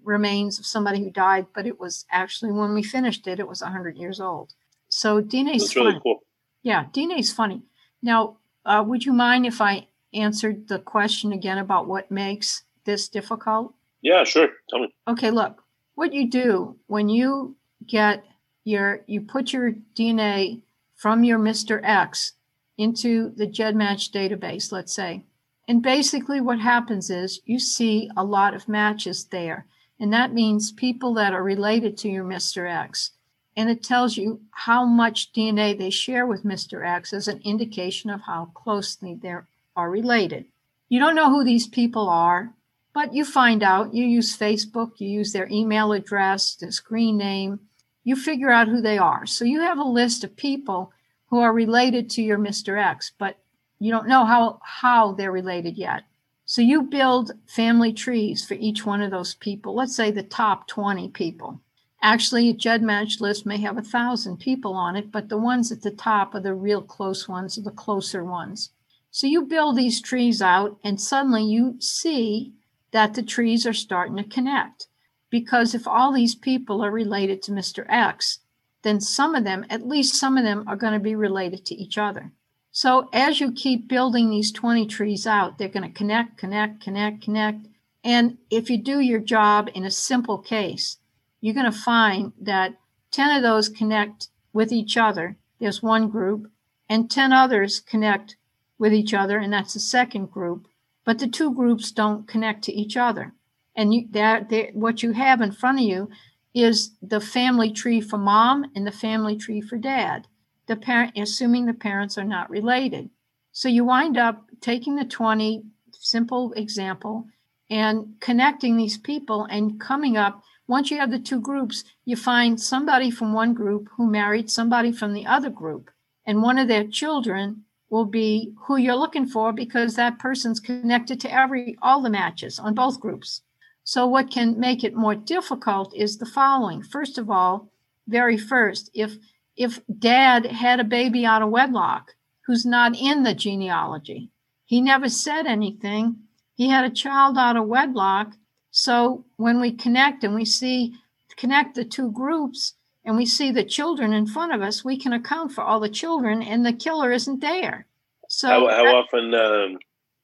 remains 0.02 0.58
of 0.58 0.66
somebody 0.66 1.02
who 1.02 1.10
died, 1.10 1.46
but 1.54 1.66
it 1.66 1.78
was 1.78 2.04
actually 2.10 2.52
when 2.52 2.74
we 2.74 2.82
finished 2.82 3.26
it, 3.26 3.38
it 3.38 3.48
was 3.48 3.62
100 3.62 3.96
years 3.96 4.20
old. 4.20 4.54
So 4.88 5.22
DNA 5.22 5.56
is 5.56 5.74
really 5.76 5.92
funny. 5.92 6.00
cool. 6.02 6.20
Yeah, 6.62 6.86
DNA 6.92 7.20
is 7.20 7.32
funny. 7.32 7.62
Now, 8.02 8.38
uh, 8.64 8.84
would 8.86 9.04
you 9.04 9.12
mind 9.12 9.46
if 9.46 9.60
I 9.60 9.86
answered 10.12 10.68
the 10.68 10.78
question 10.78 11.32
again 11.32 11.58
about 11.58 11.86
what 11.86 12.10
makes 12.10 12.64
this 12.84 13.08
difficult? 13.08 13.74
Yeah, 14.02 14.24
sure. 14.24 14.48
Tell 14.68 14.80
me. 14.80 14.94
Okay, 15.06 15.30
look, 15.30 15.62
what 15.94 16.12
you 16.12 16.28
do 16.28 16.76
when 16.86 17.08
you 17.08 17.56
get 17.86 18.24
your, 18.64 19.00
you 19.06 19.20
put 19.20 19.52
your 19.52 19.72
DNA 19.94 20.62
from 20.94 21.24
your 21.24 21.38
Mr. 21.38 21.80
X 21.82 22.32
into 22.76 23.30
the 23.36 23.46
GEDmatch 23.46 24.10
database, 24.10 24.72
let's 24.72 24.92
say. 24.92 25.24
And 25.70 25.84
basically, 25.84 26.40
what 26.40 26.58
happens 26.58 27.10
is 27.10 27.42
you 27.44 27.60
see 27.60 28.10
a 28.16 28.24
lot 28.24 28.54
of 28.54 28.68
matches 28.68 29.26
there. 29.26 29.66
And 30.00 30.12
that 30.12 30.34
means 30.34 30.72
people 30.72 31.14
that 31.14 31.32
are 31.32 31.44
related 31.44 31.96
to 31.98 32.08
your 32.08 32.24
Mr. 32.24 32.68
X. 32.68 33.12
And 33.56 33.70
it 33.70 33.80
tells 33.80 34.16
you 34.16 34.40
how 34.50 34.84
much 34.84 35.32
DNA 35.32 35.78
they 35.78 35.90
share 35.90 36.26
with 36.26 36.42
Mr. 36.42 36.84
X 36.84 37.12
as 37.12 37.28
an 37.28 37.40
indication 37.44 38.10
of 38.10 38.22
how 38.22 38.46
closely 38.46 39.14
they 39.14 39.36
are 39.76 39.88
related. 39.88 40.46
You 40.88 40.98
don't 40.98 41.14
know 41.14 41.30
who 41.30 41.44
these 41.44 41.68
people 41.68 42.08
are, 42.08 42.52
but 42.92 43.14
you 43.14 43.24
find 43.24 43.62
out. 43.62 43.94
You 43.94 44.04
use 44.04 44.36
Facebook, 44.36 44.94
you 44.98 45.06
use 45.06 45.32
their 45.32 45.46
email 45.52 45.92
address, 45.92 46.56
their 46.56 46.72
screen 46.72 47.16
name, 47.16 47.60
you 48.02 48.16
figure 48.16 48.50
out 48.50 48.66
who 48.66 48.80
they 48.80 48.98
are. 48.98 49.24
So 49.24 49.44
you 49.44 49.60
have 49.60 49.78
a 49.78 49.84
list 49.84 50.24
of 50.24 50.34
people 50.34 50.92
who 51.28 51.38
are 51.38 51.52
related 51.52 52.10
to 52.10 52.22
your 52.22 52.38
Mr. 52.38 52.76
X, 52.76 53.12
but 53.16 53.36
you 53.80 53.90
don't 53.90 54.06
know 54.06 54.24
how, 54.24 54.60
how 54.62 55.12
they're 55.12 55.32
related 55.32 55.76
yet. 55.76 56.04
So 56.44 56.62
you 56.62 56.82
build 56.82 57.32
family 57.46 57.92
trees 57.92 58.46
for 58.46 58.54
each 58.54 58.84
one 58.84 59.02
of 59.02 59.10
those 59.10 59.34
people. 59.34 59.74
Let's 59.74 59.96
say 59.96 60.10
the 60.10 60.22
top 60.22 60.68
20 60.68 61.08
people. 61.08 61.60
Actually, 62.02 62.48
a 62.48 62.54
GEDmatch 62.54 63.20
list 63.20 63.46
may 63.46 63.58
have 63.58 63.78
a 63.78 63.82
thousand 63.82 64.38
people 64.38 64.74
on 64.74 64.96
it, 64.96 65.10
but 65.10 65.28
the 65.28 65.38
ones 65.38 65.70
at 65.70 65.82
the 65.82 65.90
top 65.90 66.34
are 66.34 66.40
the 66.40 66.54
real 66.54 66.82
close 66.82 67.28
ones, 67.28 67.56
the 67.56 67.70
closer 67.70 68.24
ones. 68.24 68.70
So 69.10 69.26
you 69.26 69.42
build 69.42 69.76
these 69.76 70.00
trees 70.00 70.40
out, 70.40 70.78
and 70.84 71.00
suddenly 71.00 71.44
you 71.44 71.76
see 71.80 72.52
that 72.92 73.14
the 73.14 73.22
trees 73.22 73.66
are 73.66 73.72
starting 73.72 74.16
to 74.16 74.24
connect. 74.24 74.86
Because 75.30 75.74
if 75.74 75.86
all 75.86 76.12
these 76.12 76.34
people 76.34 76.82
are 76.82 76.90
related 76.90 77.42
to 77.42 77.52
Mr. 77.52 77.84
X, 77.88 78.40
then 78.82 79.00
some 79.00 79.34
of 79.34 79.44
them, 79.44 79.64
at 79.70 79.86
least 79.86 80.14
some 80.14 80.36
of 80.36 80.44
them, 80.44 80.64
are 80.66 80.76
going 80.76 80.94
to 80.94 80.98
be 80.98 81.14
related 81.14 81.64
to 81.66 81.74
each 81.74 81.98
other. 81.98 82.32
So 82.72 83.08
as 83.12 83.40
you 83.40 83.52
keep 83.52 83.88
building 83.88 84.30
these 84.30 84.52
20 84.52 84.86
trees 84.86 85.26
out, 85.26 85.58
they're 85.58 85.68
going 85.68 85.88
to 85.88 85.96
connect, 85.96 86.38
connect, 86.38 86.80
connect, 86.80 87.22
connect. 87.22 87.66
And 88.04 88.38
if 88.48 88.70
you 88.70 88.78
do 88.78 89.00
your 89.00 89.18
job 89.18 89.68
in 89.74 89.84
a 89.84 89.90
simple 89.90 90.38
case, 90.38 90.98
you're 91.40 91.54
going 91.54 91.70
to 91.70 91.76
find 91.76 92.32
that 92.40 92.74
10 93.10 93.36
of 93.36 93.42
those 93.42 93.68
connect 93.68 94.28
with 94.52 94.72
each 94.72 94.96
other. 94.96 95.36
There's 95.58 95.82
one 95.82 96.08
group, 96.08 96.50
and 96.88 97.10
10 97.10 97.32
others 97.32 97.80
connect 97.80 98.36
with 98.78 98.94
each 98.94 99.12
other, 99.12 99.38
and 99.38 99.52
that's 99.52 99.74
the 99.74 99.80
second 99.80 100.30
group. 100.30 100.66
But 101.04 101.18
the 101.18 101.28
two 101.28 101.52
groups 101.52 101.90
don't 101.90 102.28
connect 102.28 102.62
to 102.64 102.72
each 102.72 102.96
other. 102.96 103.32
And 103.74 103.92
you, 103.92 104.06
that, 104.12 104.50
what 104.74 105.02
you 105.02 105.12
have 105.12 105.40
in 105.40 105.52
front 105.52 105.78
of 105.78 105.84
you 105.84 106.08
is 106.54 106.92
the 107.02 107.20
family 107.20 107.72
tree 107.72 108.00
for 108.00 108.18
mom 108.18 108.70
and 108.74 108.86
the 108.86 108.92
family 108.92 109.36
tree 109.36 109.60
for 109.60 109.76
dad 109.76 110.26
the 110.70 110.76
parent, 110.76 111.18
assuming 111.18 111.66
the 111.66 111.74
parents 111.74 112.16
are 112.16 112.24
not 112.24 112.48
related. 112.48 113.10
So 113.50 113.68
you 113.68 113.84
wind 113.84 114.16
up 114.16 114.46
taking 114.60 114.94
the 114.94 115.04
20 115.04 115.64
simple 115.90 116.52
example 116.52 117.26
and 117.68 118.14
connecting 118.20 118.76
these 118.76 118.96
people 118.96 119.48
and 119.50 119.80
coming 119.80 120.16
up. 120.16 120.40
Once 120.68 120.88
you 120.88 120.98
have 120.98 121.10
the 121.10 121.18
two 121.18 121.40
groups, 121.40 121.82
you 122.04 122.14
find 122.14 122.60
somebody 122.60 123.10
from 123.10 123.32
one 123.32 123.52
group 123.52 123.88
who 123.96 124.08
married 124.08 124.48
somebody 124.48 124.92
from 124.92 125.12
the 125.12 125.26
other 125.26 125.50
group, 125.50 125.90
and 126.24 126.40
one 126.40 126.56
of 126.56 126.68
their 126.68 126.86
children 126.86 127.64
will 127.90 128.04
be 128.04 128.54
who 128.68 128.76
you're 128.76 128.94
looking 128.94 129.26
for 129.26 129.52
because 129.52 129.96
that 129.96 130.20
person's 130.20 130.60
connected 130.60 131.18
to 131.20 131.34
every 131.34 131.76
all 131.82 132.00
the 132.00 132.08
matches 132.08 132.60
on 132.60 132.74
both 132.74 133.00
groups. 133.00 133.42
So 133.82 134.06
what 134.06 134.30
can 134.30 134.60
make 134.60 134.84
it 134.84 134.94
more 134.94 135.16
difficult 135.16 135.92
is 135.96 136.18
the 136.18 136.26
following. 136.26 136.80
First 136.80 137.18
of 137.18 137.28
all, 137.28 137.72
very 138.06 138.36
first, 138.38 138.88
if 138.94 139.16
if 139.60 139.78
dad 139.98 140.46
had 140.46 140.80
a 140.80 140.84
baby 140.84 141.26
out 141.26 141.42
of 141.42 141.50
wedlock 141.50 142.14
who's 142.46 142.64
not 142.64 142.96
in 142.96 143.24
the 143.24 143.34
genealogy. 143.34 144.30
He 144.64 144.80
never 144.80 145.10
said 145.10 145.44
anything. 145.44 146.16
He 146.54 146.70
had 146.70 146.86
a 146.86 146.94
child 146.94 147.36
out 147.36 147.58
of 147.58 147.66
wedlock. 147.66 148.32
So 148.70 149.26
when 149.36 149.60
we 149.60 149.72
connect 149.72 150.24
and 150.24 150.34
we 150.34 150.46
see, 150.46 150.94
connect 151.36 151.74
the 151.74 151.84
two 151.84 152.10
groups 152.10 152.72
and 153.04 153.18
we 153.18 153.26
see 153.26 153.52
the 153.52 153.62
children 153.62 154.14
in 154.14 154.26
front 154.26 154.54
of 154.54 154.62
us, 154.62 154.82
we 154.82 154.98
can 154.98 155.12
account 155.12 155.52
for 155.52 155.62
all 155.62 155.78
the 155.78 155.90
children 155.90 156.40
and 156.42 156.64
the 156.64 156.72
killer 156.72 157.12
isn't 157.12 157.42
there. 157.42 157.86
So 158.30 158.48
how, 158.48 158.60
how 158.70 158.84
that, 158.84 158.94
often 158.94 159.34
um, 159.34 159.78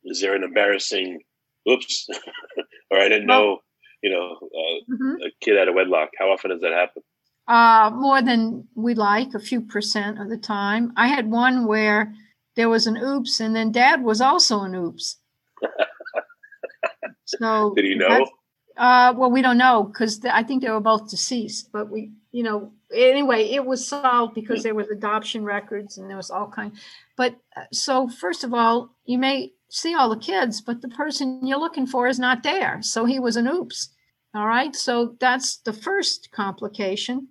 is 0.05 0.23
there 0.23 0.35
an 0.35 0.45
embarrassing, 0.45 1.21
oops, 1.69 2.09
or 2.91 2.99
I 2.99 3.11
didn't 3.11 3.29
well, 3.29 3.43
know, 3.43 3.59
you 4.03 4.11
know, 4.11 4.39
uh, 4.43 4.95
mm-hmm. 4.95 5.23
a 5.27 5.31
kid 5.43 5.59
out 5.59 5.69
of 5.69 5.75
wedlock? 5.75 6.09
How 6.19 6.31
often 6.31 6.53
does 6.53 6.63
that 6.63 6.73
happen? 6.73 7.03
Uh, 7.49 7.91
more 7.95 8.23
than 8.23 8.67
we 8.75 8.95
like, 8.95 9.35
a 9.35 9.39
few 9.39 9.61
percent 9.61 10.21
of 10.21 10.29
the 10.29 10.37
time. 10.37 10.93
I 10.97 11.09
had 11.09 11.31
one 11.31 11.67
where 11.67 12.13
there 12.57 12.69
was 12.69 12.87
an 12.87 12.97
oops, 12.97 13.41
and 13.41 13.55
then 13.55 13.71
dad 13.73 14.03
was 14.03 14.21
also 14.21 14.63
an 14.63 14.75
oops. 14.75 15.19
so 17.27 17.75
did 17.75 17.85
he 17.85 17.95
know? 17.95 18.27
Uh, 18.77 19.15
well, 19.17 19.31
we 19.31 19.41
don't 19.41 19.57
know 19.57 19.85
because 19.85 20.19
th- 20.19 20.35
I 20.35 20.43
think 20.43 20.63
they 20.63 20.71
were 20.71 20.81
both 20.81 21.09
deceased. 21.09 21.71
But 21.73 21.91
we, 21.91 22.13
you 22.31 22.43
know, 22.43 22.73
anyway, 22.95 23.45
it 23.45 23.65
was 23.65 23.89
solved 23.89 24.35
because 24.35 24.63
there 24.63 24.75
was 24.75 24.89
adoption 24.89 25.45
records 25.45 25.97
and 25.97 26.11
there 26.11 26.17
was 26.17 26.31
all 26.31 26.49
kind. 26.49 26.73
But 27.17 27.37
uh, 27.57 27.63
so 27.73 28.09
first 28.09 28.45
of 28.45 28.53
all, 28.53 28.91
you 29.07 29.19
may 29.19 29.53
see 29.71 29.95
all 29.95 30.11
the 30.11 30.17
kids, 30.17 30.61
but 30.61 30.83
the 30.83 30.89
person 30.89 31.47
you're 31.47 31.59
looking 31.59 31.87
for 31.87 32.07
is 32.07 32.19
not 32.19 32.43
there. 32.43 32.79
So 32.83 33.07
he 33.07 33.19
was 33.19 33.37
an 33.37 33.49
oops. 33.49 33.91
All 34.35 34.47
right. 34.47 34.77
So 34.77 35.17
that's 35.19 35.57
the 35.59 35.73
first 35.73 36.31
complication. 36.33 37.29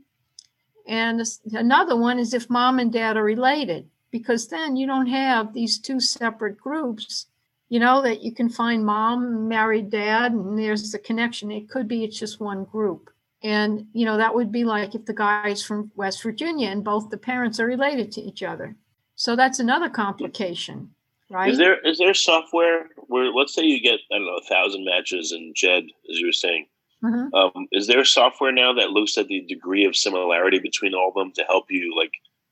And 0.88 1.22
another 1.54 1.96
one 1.96 2.20
is 2.20 2.34
if 2.34 2.50
mom 2.50 2.80
and 2.80 2.92
dad 2.92 3.18
are 3.18 3.24
related, 3.24 3.90
because 4.12 4.48
then 4.48 4.76
you 4.76 4.88
don't 4.88 5.08
have 5.08 5.54
these 5.54 5.80
two 5.80 6.00
separate 6.00 6.58
groups, 6.58 7.28
you 7.70 7.80
know, 7.80 8.02
that 8.04 8.22
you 8.22 8.32
can 8.32 8.50
find 8.50 8.86
mom, 8.86 9.48
married 9.48 9.90
dad, 9.90 10.32
and 10.32 10.58
there's 10.58 10.92
the 10.92 11.00
connection. 11.00 11.52
It 11.52 11.70
could 11.70 11.88
be 11.88 12.04
it's 12.04 12.20
just 12.20 12.40
one 12.40 12.66
group. 12.66 13.10
And, 13.42 13.88
you 13.94 14.06
know, 14.06 14.18
that 14.18 14.34
would 14.34 14.52
be 14.52 14.64
like 14.64 14.96
if 14.96 15.06
the 15.06 15.14
guy's 15.14 15.64
from 15.64 15.92
West 15.96 16.24
Virginia 16.24 16.70
and 16.70 16.84
both 16.84 17.10
the 17.10 17.18
parents 17.18 17.60
are 17.60 17.66
related 17.66 18.12
to 18.14 18.22
each 18.22 18.44
other. 18.44 18.76
So 19.16 19.36
that's 19.36 19.60
another 19.60 19.90
complication, 19.90 20.92
right? 21.30 21.52
Is 21.52 21.58
there 21.58 21.80
is 21.88 21.98
there 21.98 22.14
software 22.14 22.90
where 23.08 23.32
let's 23.32 23.54
say 23.54 23.64
you 23.64 23.82
get, 23.82 24.00
I 24.12 24.18
don't 24.18 24.26
know, 24.26 24.38
a 24.38 24.50
thousand 24.50 24.84
matches 24.84 25.32
in 25.32 25.54
Jed, 25.56 25.84
as 26.10 26.20
you 26.20 26.28
were 26.28 26.34
saying, 26.34 26.68
Mm-hmm. 27.04 27.34
Um, 27.36 27.68
is 27.72 27.88
there 27.88 28.04
software 28.04 28.52
now 28.52 28.74
that 28.74 28.91
looks 28.91 29.18
at 29.18 29.28
the 29.28 29.41
degree 29.48 29.86
of 29.86 29.96
similarity 29.96 30.60
between 30.60 30.93
all 30.93 31.10
of 31.10 31.14
them 31.16 31.32
to 31.34 31.43
help 31.43 31.66
you 31.70 31.96
like 31.98 32.12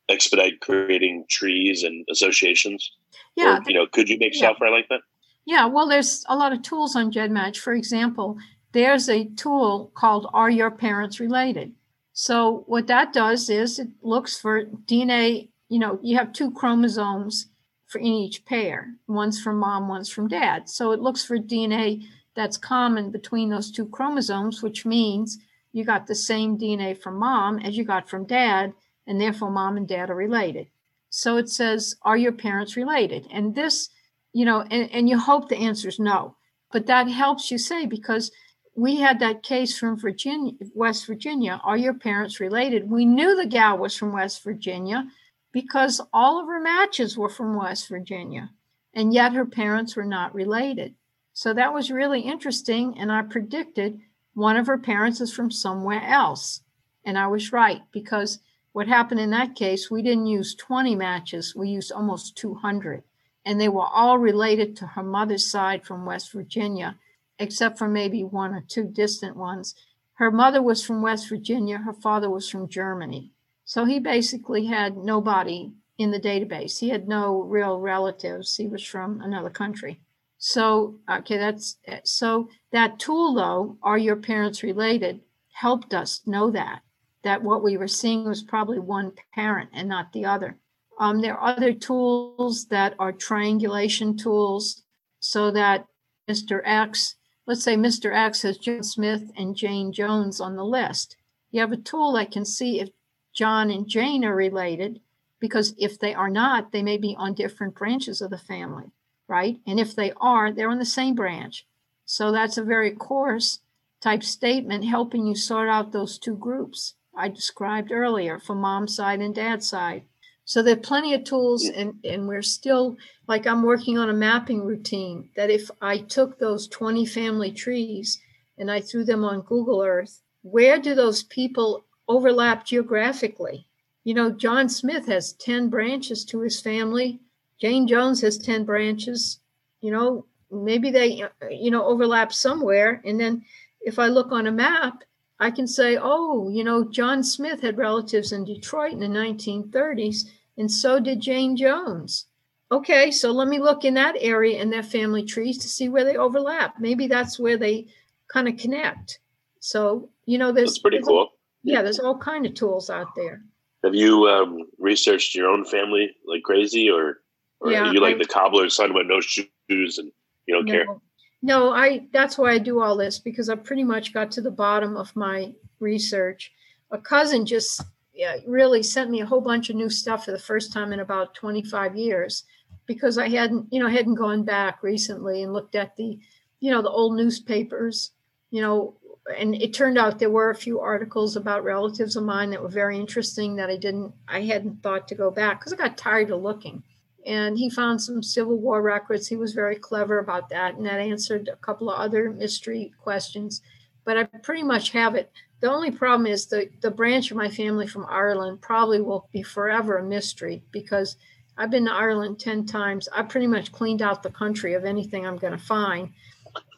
expedite 0.10 0.60
creating 0.60 1.26
trees 1.30 1.84
and 1.84 2.06
associations? 2.10 2.92
Yeah. 3.36 3.58
Or, 3.58 3.62
you 3.66 3.74
know, 3.74 3.88
could 3.88 4.10
you 4.10 4.18
make 4.20 4.34
yeah. 4.36 4.50
software 4.50 4.72
like 4.72 4.90
that? 4.90 5.02
Yeah. 5.46 5.66
Well, 5.66 5.88
there's 5.88 6.24
a 6.28 6.36
lot 6.36 6.54
of 6.54 6.62
tools 6.62 6.96
on 6.96 7.12
GEDmatch. 7.12 7.58
For 7.58 7.74
example, 7.74 8.38
there's 8.74 9.10
a 9.10 9.26
tool 9.26 9.92
called 9.96 10.30
Are 10.34 10.50
Your 10.50 10.72
Parents 10.72 11.20
Related? 11.20 11.74
So 12.14 12.64
what 12.68 12.88
that 12.88 13.12
does 13.12 13.50
is 13.50 13.80
it 13.80 13.90
looks 14.02 14.40
for 14.40 14.66
DNA. 14.66 15.50
You 15.70 15.80
know, 15.80 16.00
you 16.04 16.18
have 16.18 16.34
two 16.34 16.52
chromosomes 16.52 17.48
for 17.88 18.00
in 18.00 18.08
each 18.08 18.46
pair. 18.46 18.94
One's 19.08 19.42
from 19.42 19.58
mom, 19.58 19.88
one's 19.88 20.10
from 20.10 20.28
dad. 20.28 20.70
So 20.70 20.92
it 20.92 21.00
looks 21.00 21.24
for 21.24 21.38
DNA 21.38 22.04
that's 22.36 22.58
common 22.58 23.12
between 23.12 23.50
those 23.50 23.72
two 23.72 23.88
chromosomes, 23.88 24.62
which 24.62 24.86
means 24.86 25.40
you 25.72 25.84
got 25.84 26.08
the 26.08 26.16
same 26.16 26.58
DNA 26.58 26.98
from 26.98 27.18
mom 27.18 27.60
as 27.60 27.78
you 27.78 27.84
got 27.84 28.10
from 28.10 28.26
dad, 28.26 28.74
and 29.08 29.20
therefore 29.20 29.52
mom 29.52 29.78
and 29.78 29.88
dad 29.88 30.10
are 30.10 30.16
related. 30.16 30.68
So 31.10 31.38
it 31.38 31.50
says, 31.50 31.96
Are 32.04 32.18
your 32.18 32.32
parents 32.32 32.76
related? 32.76 33.28
And 33.32 33.54
this, 33.54 33.90
you 34.34 34.46
know, 34.46 34.62
and, 34.62 34.90
and 34.92 35.10
you 35.10 35.20
hope 35.20 35.50
the 35.50 35.58
answer 35.58 35.88
is 35.88 36.00
no. 36.00 36.36
But 36.72 36.88
that 36.88 37.08
helps 37.08 37.52
you 37.52 37.58
say, 37.58 37.86
because 37.86 38.32
we 38.76 38.96
had 38.96 39.20
that 39.20 39.44
case 39.44 39.78
from 39.78 40.00
Virginia, 40.00 40.54
West 40.74 41.06
Virginia. 41.06 41.62
Are 41.64 41.78
your 41.78 41.94
parents 41.94 42.40
related? 42.40 42.90
We 42.90 43.06
knew 43.06 43.36
the 43.36 43.46
gal 43.46 43.78
was 43.78 43.96
from 43.96 44.12
West 44.12 44.44
Virginia 44.44 45.08
because 45.52 46.02
all 46.12 46.40
of 46.40 46.48
her 46.48 46.60
matches 46.60 47.16
were 47.16 47.30
from 47.30 47.56
West 47.56 47.88
Virginia, 47.88 48.50
and 48.94 49.14
yet 49.14 49.34
her 49.34 49.46
parents 49.46 49.96
were 49.96 50.06
not 50.06 50.34
related. 50.34 50.96
So 51.34 51.54
that 51.54 51.74
was 51.74 51.92
really 51.92 52.22
interesting. 52.22 52.98
And 52.98 53.12
I 53.12 53.24
predicted 53.24 54.00
one 54.34 54.56
of 54.56 54.68
her 54.68 54.78
parents 54.78 55.20
is 55.20 55.34
from 55.34 55.52
somewhere 55.52 56.02
else. 56.04 56.62
And 57.04 57.18
I 57.18 57.28
was 57.28 57.52
right 57.52 57.82
because 57.92 58.40
what 58.72 58.88
happened 58.88 59.20
in 59.20 59.32
that 59.32 59.56
case, 59.56 59.92
we 59.92 60.02
didn't 60.02 60.28
use 60.28 60.56
20 60.56 60.96
matches, 60.96 61.56
we 61.56 61.70
used 61.70 61.92
almost 61.92 62.38
200. 62.38 63.04
And 63.46 63.60
they 63.60 63.68
were 63.68 63.86
all 63.86 64.18
related 64.18 64.76
to 64.78 64.88
her 64.88 65.04
mother's 65.04 65.46
side 65.46 65.86
from 65.86 66.06
West 66.06 66.32
Virginia, 66.32 66.98
except 67.38 67.78
for 67.78 67.88
maybe 67.88 68.24
one 68.24 68.54
or 68.54 68.62
two 68.62 68.86
distant 68.86 69.36
ones. 69.36 69.76
Her 70.14 70.32
mother 70.32 70.62
was 70.62 70.86
from 70.86 71.02
West 71.02 71.28
Virginia, 71.28 71.80
her 71.80 71.94
father 71.94 72.30
was 72.30 72.50
from 72.50 72.70
Germany. 72.70 73.32
So 73.66 73.86
he 73.86 74.00
basically 74.00 74.66
had 74.66 74.98
nobody 74.98 75.74
in 75.98 76.12
the 76.12 76.20
database. 76.20 76.80
He 76.80 76.90
had 76.90 77.08
no 77.08 77.42
real 77.42 77.80
relatives. 77.80 78.56
He 78.56 78.68
was 78.68 78.84
from 78.84 79.22
another 79.22 79.50
country. 79.50 80.00
So, 80.46 81.00
okay, 81.10 81.38
that's 81.38 81.78
so 82.04 82.50
that 82.74 83.00
tool 83.00 83.34
though, 83.34 83.78
are 83.82 83.98
your 83.98 84.18
parents 84.18 84.62
related, 84.62 85.22
helped 85.54 85.94
us 85.94 86.20
know 86.26 86.52
that, 86.52 86.82
that 87.24 87.42
what 87.42 87.64
we 87.64 87.78
were 87.78 87.88
seeing 87.88 88.26
was 88.26 88.44
probably 88.44 88.78
one 88.78 89.14
parent 89.34 89.70
and 89.74 89.88
not 89.88 90.12
the 90.12 90.26
other. 90.26 90.58
Um, 91.00 91.22
there 91.22 91.38
are 91.38 91.56
other 91.56 91.72
tools 91.72 92.66
that 92.66 92.94
are 93.00 93.14
triangulation 93.14 94.18
tools 94.18 94.84
so 95.22 95.50
that 95.52 95.88
Mr. 96.30 96.62
X, 96.66 97.16
let's 97.48 97.64
say 97.64 97.78
Mr. 97.78 98.14
X 98.14 98.42
has 98.42 98.58
John 98.58 98.84
Smith 98.84 99.32
and 99.38 99.56
Jane 99.56 99.94
Jones 99.94 100.42
on 100.42 100.58
the 100.58 100.66
list. 100.66 101.16
You 101.52 101.62
have 101.62 101.72
a 101.72 101.78
tool 101.78 102.12
that 102.14 102.32
can 102.32 102.44
see 102.44 102.82
if 102.82 102.90
John 103.34 103.72
and 103.72 103.88
Jane 103.88 104.26
are 104.26 104.36
related, 104.36 105.00
because 105.40 105.74
if 105.78 105.98
they 105.98 106.14
are 106.14 106.30
not, 106.30 106.74
they 106.74 106.84
may 106.84 106.98
be 106.98 107.16
on 107.18 107.34
different 107.34 107.76
branches 107.76 108.22
of 108.22 108.30
the 108.30 108.38
family, 108.38 108.92
right? 109.28 109.60
And 109.66 109.80
if 109.80 109.96
they 109.96 110.12
are, 110.18 110.52
they're 110.52 110.70
on 110.70 110.80
the 110.80 110.86
same 110.86 111.16
branch. 111.16 111.66
So 112.06 112.32
that's 112.32 112.58
a 112.58 112.64
very 112.64 112.92
coarse 112.92 113.60
type 114.02 114.24
statement 114.24 114.86
helping 114.86 115.26
you 115.26 115.36
sort 115.36 115.70
out 115.70 115.92
those 115.92 116.18
two 116.20 116.36
groups 116.36 116.96
I 117.16 117.30
described 117.30 117.92
earlier 117.92 118.40
for 118.40 118.56
mom's 118.56 118.96
side 118.96 119.22
and 119.22 119.36
dad's 119.36 119.68
side. 119.68 120.04
So 120.46 120.62
there 120.62 120.74
are 120.74 120.80
plenty 120.80 121.14
of 121.14 121.24
tools, 121.24 121.64
and, 121.70 122.04
and 122.04 122.28
we're 122.28 122.42
still 122.42 122.98
like 123.28 123.48
I'm 123.48 123.64
working 123.64 123.98
on 123.98 124.10
a 124.10 124.14
mapping 124.14 124.66
routine 124.66 125.30
that 125.36 125.50
if 125.50 125.70
I 125.82 126.00
took 126.00 126.38
those 126.38 126.68
20 126.68 127.06
family 127.06 127.52
trees 127.52 128.20
and 128.58 128.70
I 128.70 128.82
threw 128.82 129.06
them 129.06 129.24
on 129.24 129.42
Google 129.42 129.82
Earth, 129.82 130.22
where 130.42 130.80
do 130.80 130.96
those 130.96 131.24
people 131.24 131.86
overlap 132.08 132.66
geographically? 132.66 133.68
You 134.04 134.16
know, 134.16 134.32
John 134.32 134.68
Smith 134.68 135.06
has 135.06 135.34
10 135.34 135.70
branches 135.70 136.26
to 136.26 136.42
his 136.42 136.60
family. 136.60 137.22
Jane 137.64 137.88
Jones 137.88 138.20
has 138.20 138.38
10 138.38 138.66
branches. 138.66 139.40
You 139.80 139.92
know, 139.92 140.26
maybe 140.52 140.92
they, 140.92 141.24
you 141.50 141.72
know, 141.72 141.86
overlap 141.86 142.34
somewhere. 142.34 143.02
And 143.06 143.18
then 143.18 143.46
if 143.80 144.00
I 144.00 144.08
look 144.08 144.34
on 144.34 144.48
a 144.48 144.52
map, 144.52 145.04
I 145.40 145.50
can 145.50 145.66
say, 145.66 145.98
oh, 145.98 146.50
you 146.50 146.66
know, 146.66 146.84
John 146.84 147.24
Smith 147.24 147.62
had 147.62 147.78
relatives 147.78 148.34
in 148.34 148.44
Detroit 148.44 148.92
in 148.92 149.00
the 149.00 149.08
1930s, 149.08 150.26
and 150.58 150.70
so 150.70 151.00
did 151.00 151.22
Jane 151.22 151.56
Jones. 151.56 152.26
Okay, 152.70 153.12
so 153.12 153.32
let 153.32 153.48
me 153.48 153.60
look 153.60 153.86
in 153.86 153.94
that 153.94 154.16
area 154.20 154.62
in 154.62 154.70
their 154.70 154.84
family 154.84 155.24
trees 155.24 155.58
to 155.60 155.70
see 155.70 155.88
where 155.88 156.04
they 156.04 156.18
overlap. 156.18 156.82
Maybe 156.82 157.08
that's 157.08 157.40
where 157.40 157.58
they 157.58 157.88
kind 158.28 158.50
of 158.50 158.58
connect. 158.58 159.20
So, 159.62 160.10
you 160.26 160.38
know, 160.38 160.52
there's 160.52 160.72
That's 160.72 160.80
pretty 160.80 160.98
there's 160.98 161.08
cool. 161.08 161.18
all- 161.18 161.38
yeah, 161.64 161.82
there's 161.82 162.00
all 162.00 162.18
kind 162.18 162.46
of 162.46 162.56
tools 162.56 162.90
out 162.90 163.16
there. 163.16 163.42
Have 163.86 163.96
you 163.96 164.28
um, 164.28 164.68
researched 164.80 165.34
your 165.34 165.48
own 165.48 165.64
family 165.64 166.14
like 166.26 166.44
crazy, 166.44 166.90
or, 166.90 167.20
or 167.64 167.72
Yeah, 167.72 167.92
you 167.92 168.02
like 168.02 168.16
I- 168.16 168.20
the 168.20 168.26
cobbler 168.26 168.68
talking 168.68 168.92
about 168.92 169.08
no 169.08 169.22
shoes 169.22 169.98
and 169.98 170.12
you 170.46 170.56
don't 170.56 170.68
care? 170.68 170.86
No, 170.86 171.02
no, 171.42 171.70
I 171.72 172.08
that's 172.12 172.38
why 172.38 172.52
I 172.52 172.58
do 172.58 172.82
all 172.82 172.96
this 172.98 173.20
because 173.20 173.50
I 173.50 173.56
pretty 173.56 173.84
much 173.84 174.14
got 174.14 174.32
to 174.32 174.42
the 174.42 174.52
bottom 174.52 174.98
of 174.98 175.16
my 175.16 175.54
research. 175.80 176.52
A 176.92 176.98
cousin 176.98 177.46
just 177.46 177.82
yeah, 178.14 178.38
really 178.46 178.84
sent 178.84 179.10
me 179.10 179.22
a 179.22 179.26
whole 179.26 179.42
bunch 179.42 179.70
of 179.70 179.76
new 179.76 179.90
stuff 179.90 180.26
for 180.26 180.32
the 180.32 180.40
first 180.40 180.72
time 180.72 180.94
in 180.94 181.00
about 181.00 181.34
25 181.34 181.96
years 181.96 182.44
because 182.86 183.18
I 183.18 183.28
hadn't, 183.28 183.68
you 183.72 183.82
know, 183.82 183.90
hadn't 183.90 184.16
gone 184.16 184.44
back 184.44 184.84
recently 184.84 185.42
and 185.42 185.54
looked 185.54 185.74
at 185.74 185.96
the, 185.96 186.20
you 186.60 186.70
know, 186.70 186.84
the 186.84 186.92
old 186.92 187.16
newspapers, 187.16 188.12
you 188.52 188.62
know, 188.62 188.96
and 189.36 189.56
it 189.56 189.74
turned 189.74 189.98
out 189.98 190.20
there 190.20 190.30
were 190.30 190.52
a 190.52 190.56
few 190.56 190.80
articles 190.80 191.36
about 191.36 191.64
relatives 191.64 192.16
of 192.16 192.24
mine 192.24 192.52
that 192.52 192.62
were 192.62 192.68
very 192.68 193.00
interesting 193.00 193.56
that 193.56 193.70
I 193.70 193.78
didn't 193.78 194.14
I 194.28 194.42
hadn't 194.42 194.84
thought 194.84 195.08
to 195.08 195.16
go 195.16 195.32
back 195.32 195.60
because 195.60 195.74
I 195.74 195.78
got 195.78 195.98
tired 195.98 196.30
of 196.30 196.42
looking 196.42 196.84
and 197.26 197.58
he 197.58 197.70
found 197.70 198.02
some 198.02 198.22
Civil 198.22 198.58
War 198.58 198.82
records. 198.82 199.28
He 199.28 199.36
was 199.36 199.54
very 199.54 199.76
clever 199.76 200.20
about 200.20 200.50
that, 200.50 200.76
and 200.76 200.86
that 200.86 201.00
answered 201.00 201.48
a 201.48 201.56
couple 201.58 201.90
of 201.90 202.00
other 202.00 202.32
mystery 202.32 202.94
questions. 203.02 203.62
But 204.06 204.18
I 204.18 204.24
pretty 204.24 204.64
much 204.64 204.92
have 204.92 205.16
it. 205.16 205.32
The 205.62 205.72
only 205.72 205.92
problem 205.92 206.28
is 206.28 206.48
the 206.48 206.70
the 206.82 206.92
branch 206.92 207.32
of 207.32 207.38
my 207.38 207.50
family 207.50 207.88
from 207.88 208.06
Ireland 208.10 208.62
probably 208.62 209.02
will 209.02 209.30
be 209.32 209.44
forever 209.44 209.98
a 209.98 210.04
mystery 210.04 210.62
because 210.72 211.16
I've 211.58 211.72
been 211.72 211.86
to 211.86 211.94
Ireland 211.94 212.40
ten 212.40 212.66
times. 212.66 213.08
I 213.14 213.24
pretty 213.24 213.48
much 213.48 213.72
cleaned 213.72 214.02
out 214.02 214.24
the 214.24 214.30
country 214.30 214.74
of 214.74 214.84
anything 214.84 215.26
I'm 215.26 215.38
going 215.38 215.58
to 215.58 215.64
find, 215.64 216.12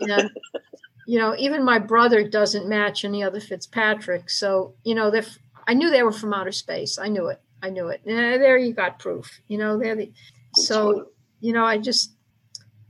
and 0.01 0.29
you 1.07 1.17
know 1.17 1.35
even 1.39 1.63
my 1.63 1.79
brother 1.79 2.27
doesn't 2.27 2.69
match 2.69 3.03
any 3.03 3.23
other 3.23 3.39
Fitzpatrick. 3.39 4.29
So 4.29 4.75
you 4.83 4.93
know 4.93 5.11
I 5.67 5.73
knew 5.73 5.89
they 5.89 6.03
were 6.03 6.11
from 6.11 6.33
outer 6.33 6.51
space. 6.51 6.99
I 6.99 7.07
knew 7.07 7.27
it. 7.27 7.41
I 7.66 7.70
knew 7.70 7.88
it. 7.88 8.01
And 8.05 8.18
uh, 8.18 8.38
there 8.38 8.57
you 8.57 8.74
got 8.74 8.99
proof. 8.99 9.39
You 9.47 9.57
know 9.57 9.78
they're 9.78 9.95
the 9.95 10.11
so 10.55 11.07
you 11.41 11.53
know 11.53 11.66
i 11.66 11.78
just 11.78 12.13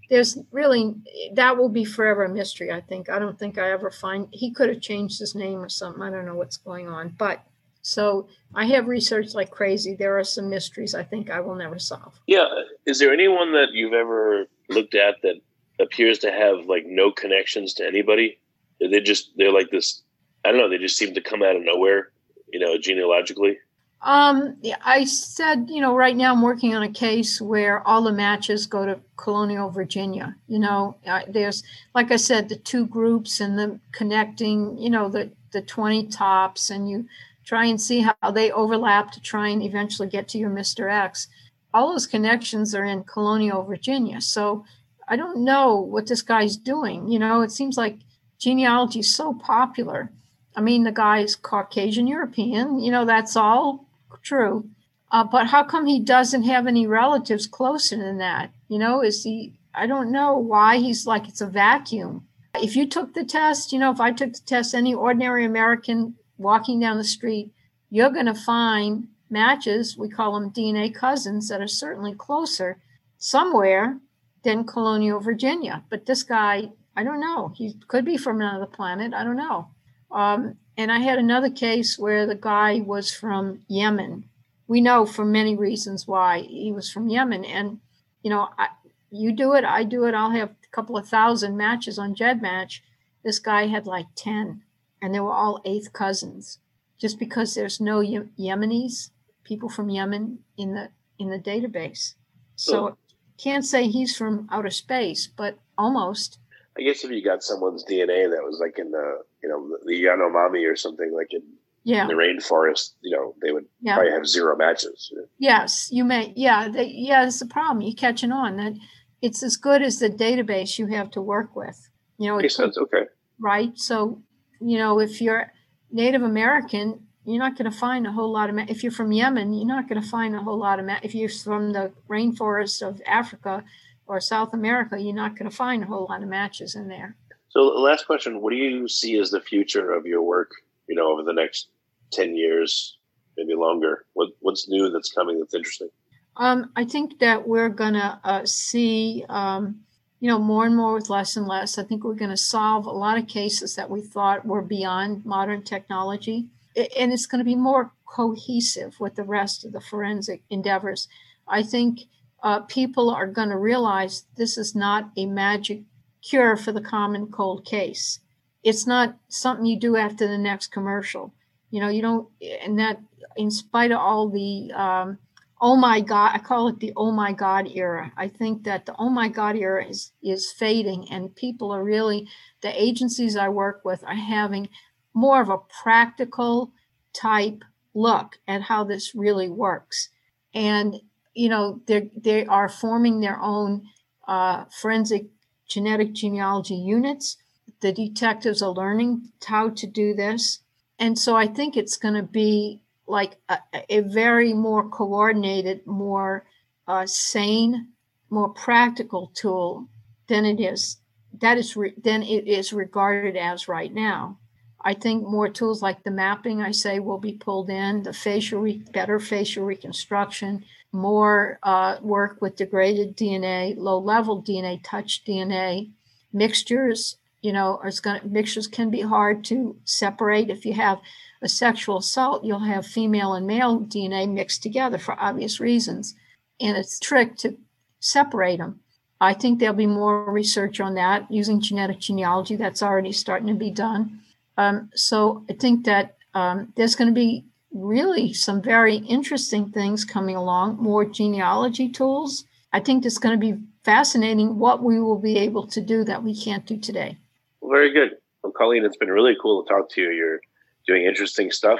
there's 0.09 0.37
really 0.51 0.95
that 1.33 1.57
will 1.57 1.69
be 1.69 1.83
forever 1.83 2.25
a 2.25 2.29
mystery 2.29 2.71
i 2.71 2.79
think 2.79 3.09
i 3.09 3.17
don't 3.17 3.39
think 3.39 3.57
i 3.57 3.71
ever 3.71 3.89
find 3.89 4.27
he 4.31 4.51
could 4.51 4.69
have 4.69 4.81
changed 4.81 5.19
his 5.19 5.35
name 5.35 5.59
or 5.59 5.69
something 5.69 6.01
i 6.01 6.09
don't 6.09 6.25
know 6.25 6.35
what's 6.35 6.57
going 6.57 6.87
on 6.87 7.13
but 7.17 7.43
so 7.81 8.27
i 8.53 8.65
have 8.65 8.87
researched 8.87 9.35
like 9.35 9.49
crazy 9.49 9.95
there 9.95 10.17
are 10.17 10.23
some 10.23 10.49
mysteries 10.49 10.93
i 10.93 11.03
think 11.03 11.29
i 11.29 11.39
will 11.39 11.55
never 11.55 11.79
solve 11.79 12.19
Yeah. 12.27 12.47
Is 12.85 12.99
there 12.99 13.13
anyone 13.13 13.51
that 13.53 13.69
you've 13.73 13.93
ever 13.93 14.45
looked 14.69 14.95
at 14.95 15.15
that 15.23 15.35
appears 15.79 16.19
to 16.19 16.31
have 16.31 16.65
like 16.65 16.85
no 16.85 17.11
connections 17.11 17.73
to 17.75 17.85
anybody? 17.85 18.39
They 18.79 19.01
just 19.01 19.31
they're 19.37 19.51
like 19.51 19.69
this. 19.71 20.03
I 20.43 20.51
don't 20.51 20.59
know. 20.59 20.69
They 20.69 20.77
just 20.77 20.97
seem 20.97 21.13
to 21.13 21.21
come 21.21 21.41
out 21.41 21.55
of 21.55 21.63
nowhere. 21.63 22.11
You 22.51 22.59
know, 22.59 22.77
genealogically. 22.77 23.57
Um 24.05 24.55
i 24.83 25.03
said 25.03 25.67
you 25.69 25.81
know 25.81 25.95
right 25.95 26.15
now 26.15 26.31
i'm 26.31 26.41
working 26.41 26.73
on 26.73 26.83
a 26.83 26.91
case 26.91 27.41
where 27.41 27.85
all 27.87 28.01
the 28.03 28.11
matches 28.11 28.65
go 28.65 28.85
to 28.85 28.99
colonial 29.17 29.69
virginia 29.69 30.35
you 30.47 30.59
know 30.59 30.95
there's 31.27 31.63
like 31.93 32.11
i 32.11 32.15
said 32.15 32.47
the 32.47 32.55
two 32.55 32.85
groups 32.85 33.41
and 33.41 33.59
the 33.59 33.79
connecting 33.91 34.77
you 34.77 34.89
know 34.89 35.09
the 35.09 35.29
the 35.51 35.61
20 35.61 36.07
tops 36.07 36.69
and 36.69 36.89
you 36.89 37.05
try 37.45 37.65
and 37.65 37.79
see 37.79 38.01
how 38.01 38.31
they 38.31 38.51
overlap 38.51 39.11
to 39.11 39.21
try 39.21 39.47
and 39.49 39.63
eventually 39.63 40.09
get 40.09 40.27
to 40.29 40.37
your 40.37 40.49
Mr. 40.49 40.91
X. 40.91 41.27
All 41.73 41.91
those 41.91 42.07
connections 42.07 42.73
are 42.73 42.83
in 42.85 43.03
colonial 43.03 43.63
Virginia. 43.63 44.19
So 44.19 44.65
I 45.07 45.15
don't 45.15 45.43
know 45.43 45.75
what 45.75 46.07
this 46.07 46.21
guy's 46.21 46.57
doing. 46.57 47.07
You 47.07 47.19
know, 47.19 47.41
it 47.41 47.51
seems 47.51 47.77
like 47.77 47.99
genealogy 48.39 48.99
is 48.99 49.13
so 49.13 49.33
popular. 49.33 50.11
I 50.55 50.61
mean, 50.61 50.83
the 50.83 50.91
guy's 50.91 51.35
Caucasian 51.35 52.07
European, 52.07 52.79
you 52.79 52.91
know, 52.91 53.05
that's 53.05 53.35
all 53.35 53.84
true. 54.25 54.69
Uh, 55.11 55.23
but 55.23 55.47
how 55.47 55.63
come 55.63 55.85
he 55.85 55.99
doesn't 55.99 56.43
have 56.43 56.67
any 56.67 56.85
relatives 56.87 57.47
closer 57.47 57.95
than 57.95 58.17
that? 58.17 58.51
You 58.67 58.79
know, 58.79 59.01
is 59.01 59.23
he, 59.23 59.53
I 59.73 59.87
don't 59.87 60.11
know 60.11 60.37
why 60.37 60.77
he's 60.77 61.05
like 61.05 61.29
it's 61.29 61.41
a 61.41 61.47
vacuum. 61.47 62.27
If 62.55 62.75
you 62.75 62.87
took 62.87 63.13
the 63.13 63.23
test, 63.23 63.71
you 63.71 63.79
know, 63.79 63.91
if 63.91 64.01
I 64.01 64.11
took 64.11 64.33
the 64.33 64.41
test, 64.45 64.73
any 64.73 64.93
ordinary 64.93 65.45
American 65.45 66.15
walking 66.37 66.79
down 66.79 66.97
the 66.97 67.03
street, 67.03 67.51
you're 67.89 68.09
going 68.09 68.25
to 68.25 68.33
find 68.35 69.07
matches, 69.29 69.97
we 69.97 70.09
call 70.09 70.33
them 70.33 70.51
DNA 70.51 70.93
cousins, 70.93 71.49
that 71.49 71.61
are 71.61 71.67
certainly 71.67 72.13
closer 72.13 72.81
somewhere 73.17 73.99
than 74.43 74.65
colonial 74.65 75.19
Virginia. 75.19 75.83
But 75.89 76.05
this 76.05 76.23
guy, 76.23 76.69
I 76.95 77.03
don't 77.03 77.19
know. 77.19 77.53
He 77.55 77.75
could 77.87 78.05
be 78.05 78.17
from 78.17 78.41
another 78.41 78.65
planet. 78.65 79.13
I 79.13 79.23
don't 79.23 79.37
know. 79.37 79.69
Um, 80.11 80.57
and 80.77 80.91
I 80.91 80.99
had 80.99 81.17
another 81.17 81.49
case 81.49 81.97
where 81.97 82.25
the 82.25 82.35
guy 82.35 82.81
was 82.81 83.11
from 83.13 83.61
Yemen. 83.67 84.25
We 84.67 84.81
know 84.81 85.05
for 85.05 85.23
many 85.25 85.55
reasons 85.55 86.07
why 86.07 86.39
he 86.41 86.71
was 86.71 86.91
from 86.91 87.07
Yemen. 87.09 87.45
And, 87.45 87.79
you 88.23 88.29
know, 88.29 88.49
I, 88.57 88.69
you 89.11 89.31
do 89.31 89.53
it, 89.53 89.63
I 89.63 89.83
do 89.83 90.05
it. 90.05 90.15
I'll 90.15 90.31
have 90.31 90.49
a 90.49 90.67
couple 90.71 90.97
of 90.97 91.07
thousand 91.07 91.55
matches 91.55 91.99
on 91.99 92.15
GEDmatch. 92.15 92.79
This 93.23 93.39
guy 93.39 93.67
had 93.67 93.85
like 93.87 94.07
10, 94.15 94.61
and 95.01 95.13
they 95.13 95.19
were 95.19 95.31
all 95.33 95.61
eighth 95.65 95.93
cousins. 95.93 96.59
Just 96.97 97.19
because 97.19 97.53
there's 97.53 97.79
no 97.79 97.99
Ye- 97.99 98.29
Yemenis, 98.39 99.09
people 99.43 99.69
from 99.69 99.89
Yemen 99.89 100.39
in 100.57 100.73
the 100.73 100.89
in 101.19 101.29
the 101.29 101.39
database. 101.39 102.15
So 102.55 102.89
Oh. 102.89 102.97
can't 103.37 103.65
say 103.65 103.87
he's 103.87 104.15
from 104.17 104.47
outer 104.51 104.69
space, 104.69 105.27
but 105.27 105.59
almost. 105.77 106.39
I 106.77 106.81
guess 106.83 107.03
if 107.03 107.11
you 107.11 107.23
got 107.23 107.43
someone's 107.43 107.85
DNA 107.85 108.29
that 108.29 108.43
was 108.43 108.59
like 108.59 108.77
in 108.79 108.91
the 108.91 109.21
you 109.41 109.49
know 109.49 109.77
the 109.85 109.93
Yanomami 110.03 110.69
or 110.71 110.75
something 110.75 111.13
like 111.13 111.27
in 111.31 111.41
Yeah. 111.83 112.07
the 112.07 112.13
rainforest, 112.13 112.93
you 113.01 113.15
know, 113.15 113.35
they 113.41 113.51
would 113.51 113.65
Yeah. 113.81 113.95
probably 113.95 114.11
have 114.11 114.27
zero 114.27 114.57
matches. 114.57 115.13
Yes, 115.37 115.89
you 115.91 116.03
may. 116.03 116.33
Yeah, 116.35 116.67
they, 116.67 116.85
yeah, 116.87 117.23
that's 117.23 117.39
the 117.39 117.45
problem. 117.45 117.81
You're 117.81 117.95
catching 117.95 118.31
on 118.31 118.57
that 118.57 118.73
it's 119.21 119.41
as 119.43 119.55
good 119.55 119.81
as 119.81 119.99
the 119.99 120.09
database 120.09 120.77
you 120.79 120.87
have 120.87 121.09
to 121.11 121.21
work 121.21 121.55
with. 121.55 121.89
You 122.17 122.27
know, 122.29 122.37
Makes 122.37 122.55
sense. 122.55 122.77
Okay. 122.77 123.05
right. 123.39 123.71
So, 123.77 124.21
you 124.59 124.77
know, 124.77 124.99
if 124.99 125.21
you're 125.21 125.51
Native 125.91 126.23
American, 126.23 127.07
you're 127.25 127.39
not 127.39 127.57
going 127.57 127.69
to 127.71 127.77
find 127.77 128.05
a 128.05 128.11
whole 128.11 128.31
lot 128.31 128.49
of. 128.49 128.55
Ma- 128.55 128.65
if 128.67 128.83
you're 128.83 128.91
from 128.91 129.11
Yemen, 129.11 129.53
you're 129.53 129.65
not 129.67 129.87
going 129.87 130.01
to 130.01 130.07
find 130.07 130.35
a 130.35 130.39
whole 130.39 130.57
lot 130.57 130.79
of. 130.79 130.85
Ma- 130.85 130.99
if 131.03 131.13
you're 131.15 131.29
from 131.29 131.71
the 131.73 131.91
rainforest 132.09 132.81
of 132.87 133.01
Africa 133.07 133.63
or 134.07 134.19
South 134.19 134.53
America, 134.53 134.99
you're 134.99 135.13
not 135.13 135.37
going 135.37 135.49
to 135.49 135.55
find 135.55 135.83
a 135.83 135.87
whole 135.87 136.07
lot 136.09 136.23
of 136.23 136.29
matches 136.29 136.75
in 136.75 136.87
there. 136.87 137.15
So, 137.49 137.73
the 137.73 137.79
last 137.79 138.05
question: 138.05 138.41
What 138.41 138.51
do 138.51 138.57
you 138.57 138.87
see 138.87 139.17
as 139.17 139.31
the 139.31 139.41
future 139.41 139.91
of 139.91 140.05
your 140.05 140.21
work? 140.21 140.51
You 140.87 140.95
know, 140.95 141.11
over 141.11 141.23
the 141.23 141.33
next 141.33 141.69
ten 142.11 142.35
years, 142.35 142.97
maybe 143.37 143.55
longer. 143.55 144.05
What 144.13 144.29
What's 144.39 144.67
new 144.69 144.89
that's 144.89 145.11
coming 145.11 145.39
that's 145.39 145.53
interesting? 145.53 145.89
Um, 146.37 146.71
I 146.75 146.83
think 146.83 147.19
that 147.19 147.47
we're 147.47 147.69
gonna 147.69 148.19
uh, 148.23 148.45
see, 148.45 149.23
um, 149.29 149.81
you 150.19 150.29
know, 150.29 150.37
more 150.37 150.65
and 150.65 150.75
more 150.75 150.93
with 150.95 151.09
less 151.09 151.37
and 151.37 151.47
less. 151.47 151.77
I 151.77 151.83
think 151.83 152.03
we're 152.03 152.13
gonna 152.13 152.37
solve 152.37 152.85
a 152.85 152.91
lot 152.91 153.17
of 153.17 153.27
cases 153.27 153.75
that 153.75 153.89
we 153.89 154.01
thought 154.01 154.45
were 154.45 154.61
beyond 154.61 155.25
modern 155.25 155.63
technology, 155.63 156.47
and 156.75 157.13
it's 157.13 157.25
gonna 157.25 157.45
be 157.45 157.55
more 157.55 157.93
cohesive 158.05 158.99
with 158.99 159.15
the 159.15 159.23
rest 159.23 159.63
of 159.63 159.71
the 159.71 159.81
forensic 159.81 160.43
endeavors. 160.49 161.07
I 161.47 161.63
think 161.63 162.01
uh, 162.45 162.59
people 162.59 163.09
are 163.09 163.25
going 163.25 163.49
to 163.49 163.57
realize 163.57 164.25
this 164.37 164.55
is 164.55 164.75
not 164.75 165.09
a 165.17 165.25
magic 165.25 165.81
cure 166.21 166.55
for 166.55 166.71
the 166.71 166.79
common 166.79 167.25
cold 167.25 167.65
case. 167.65 168.19
It's 168.63 168.85
not 168.85 169.17
something 169.29 169.65
you 169.65 169.79
do 169.79 169.95
after 169.95 170.27
the 170.27 170.37
next 170.37 170.67
commercial. 170.67 171.33
You 171.71 171.81
know, 171.81 171.89
you 171.89 172.03
don't, 172.03 172.29
and 172.61 172.77
that 172.77 173.01
in 173.35 173.49
spite 173.49 173.91
of 173.91 173.97
all 173.97 174.29
the, 174.29 174.71
um, 174.73 175.17
oh 175.59 175.75
my 175.75 176.01
God, 176.01 176.31
I 176.35 176.37
call 176.37 176.67
it 176.67 176.79
the 176.79 176.93
oh 176.95 177.11
my 177.11 177.33
God 177.33 177.67
era. 177.73 178.11
I 178.15 178.27
think 178.27 178.63
that 178.65 178.85
the 178.85 178.95
oh 178.99 179.09
my 179.09 179.27
God 179.27 179.55
era 179.55 179.83
is, 179.83 180.11
is 180.21 180.51
fading 180.51 181.07
and 181.09 181.35
people 181.35 181.71
are 181.71 181.83
really, 181.83 182.27
the 182.61 182.79
agencies 182.79 183.35
I 183.35 183.49
work 183.49 183.81
with 183.83 184.03
are 184.03 184.13
having 184.13 184.69
more 185.15 185.41
of 185.41 185.49
a 185.49 185.57
practical 185.81 186.71
type 187.11 187.63
look 187.95 188.37
at 188.47 188.61
how 188.61 188.83
this 188.83 189.15
really 189.15 189.49
works. 189.49 190.09
And, 190.53 191.01
you 191.35 191.49
know, 191.49 191.81
they 191.85 192.09
they 192.15 192.45
are 192.45 192.69
forming 192.69 193.19
their 193.19 193.39
own 193.41 193.83
uh, 194.27 194.65
forensic 194.81 195.27
genetic 195.67 196.13
genealogy 196.13 196.75
units. 196.75 197.37
The 197.81 197.91
detectives 197.91 198.61
are 198.61 198.71
learning 198.71 199.29
how 199.45 199.69
to 199.69 199.87
do 199.87 200.13
this. 200.13 200.59
And 200.97 201.19
so 201.19 201.35
I 201.35 201.47
think 201.47 201.75
it's 201.75 201.97
going 201.97 202.13
to 202.13 202.23
be 202.23 202.81
like 203.07 203.35
a, 203.49 203.59
a, 203.89 203.99
very 203.99 204.53
more 204.53 204.89
coordinated, 204.89 205.85
more 205.85 206.45
uh, 206.87 207.05
sane, 207.05 207.89
more 208.29 208.49
practical 208.49 209.31
tool 209.35 209.89
than 210.27 210.45
it 210.45 210.59
is 210.59 210.97
that 211.41 211.57
is 211.57 211.75
re- 211.75 211.93
than 212.01 212.23
it 212.23 212.47
is 212.47 212.73
regarded 212.73 213.35
as 213.35 213.67
right 213.67 213.93
now. 213.93 214.39
I 214.85 214.93
think 214.93 215.23
more 215.23 215.49
tools 215.49 215.81
like 215.81 216.03
the 216.03 216.11
mapping, 216.11 216.61
I 216.61 216.69
say, 216.69 216.99
will 216.99 217.17
be 217.17 217.33
pulled 217.33 217.71
in, 217.71 218.03
the 218.03 218.13
facial, 218.13 218.61
re- 218.61 218.83
better 218.93 219.19
facial 219.19 219.65
reconstruction, 219.65 220.63
more 220.91 221.57
uh, 221.63 221.97
work 222.03 222.39
with 222.39 222.55
degraded 222.55 223.17
DNA, 223.17 223.75
low 223.75 223.97
level 223.97 224.43
DNA, 224.43 224.79
touch 224.83 225.25
DNA, 225.25 225.89
mixtures. 226.31 227.17
You 227.41 227.51
know, 227.51 227.81
it's 227.83 227.99
going 227.99 228.21
mixtures 228.25 228.67
can 228.67 228.91
be 228.91 229.01
hard 229.01 229.43
to 229.45 229.75
separate. 229.85 230.51
If 230.51 230.67
you 230.67 230.73
have 230.73 231.01
a 231.41 231.49
sexual 231.49 231.97
assault, 231.97 232.45
you'll 232.45 232.59
have 232.59 232.85
female 232.85 233.33
and 233.33 233.47
male 233.47 233.79
DNA 233.79 234.31
mixed 234.31 234.61
together 234.61 234.99
for 234.99 235.19
obvious 235.19 235.59
reasons, 235.59 236.13
and 236.59 236.77
it's 236.77 236.97
a 236.97 237.01
trick 237.01 237.37
to 237.37 237.57
separate 237.99 238.57
them. 238.57 238.81
I 239.19 239.33
think 239.33 239.57
there'll 239.57 239.75
be 239.75 239.87
more 239.87 240.31
research 240.31 240.79
on 240.79 240.93
that 240.93 241.31
using 241.31 241.59
genetic 241.59 241.99
genealogy. 241.99 242.55
That's 242.55 242.83
already 242.83 243.11
starting 243.11 243.47
to 243.47 243.55
be 243.55 243.71
done. 243.71 244.21
Um, 244.57 244.89
so 244.95 245.45
I 245.49 245.53
think 245.53 245.85
that 245.85 246.17
um, 246.33 246.73
there's 246.75 246.95
going 246.95 247.09
to 247.09 247.13
be 247.13 247.45
really 247.71 248.33
some 248.33 248.61
very 248.61 248.97
interesting 248.97 249.69
things 249.71 250.05
coming 250.05 250.35
along, 250.35 250.77
more 250.77 251.05
genealogy 251.05 251.89
tools. 251.89 252.45
I 252.71 252.79
think 252.79 253.05
it's 253.05 253.17
going 253.17 253.39
to 253.39 253.53
be 253.53 253.59
fascinating 253.83 254.57
what 254.57 254.81
we 254.81 254.99
will 254.99 255.19
be 255.19 255.37
able 255.37 255.67
to 255.67 255.81
do 255.81 256.03
that 256.05 256.23
we 256.23 256.35
can't 256.35 256.65
do 256.65 256.77
today. 256.77 257.17
Well, 257.61 257.71
very 257.71 257.93
good. 257.93 258.17
Well, 258.43 258.53
Colleen, 258.53 258.85
it's 258.85 258.97
been 258.97 259.09
really 259.09 259.35
cool 259.41 259.63
to 259.63 259.69
talk 259.69 259.89
to 259.91 260.01
you. 260.01 260.11
You're 260.11 260.39
doing 260.87 261.05
interesting 261.05 261.51
stuff, 261.51 261.79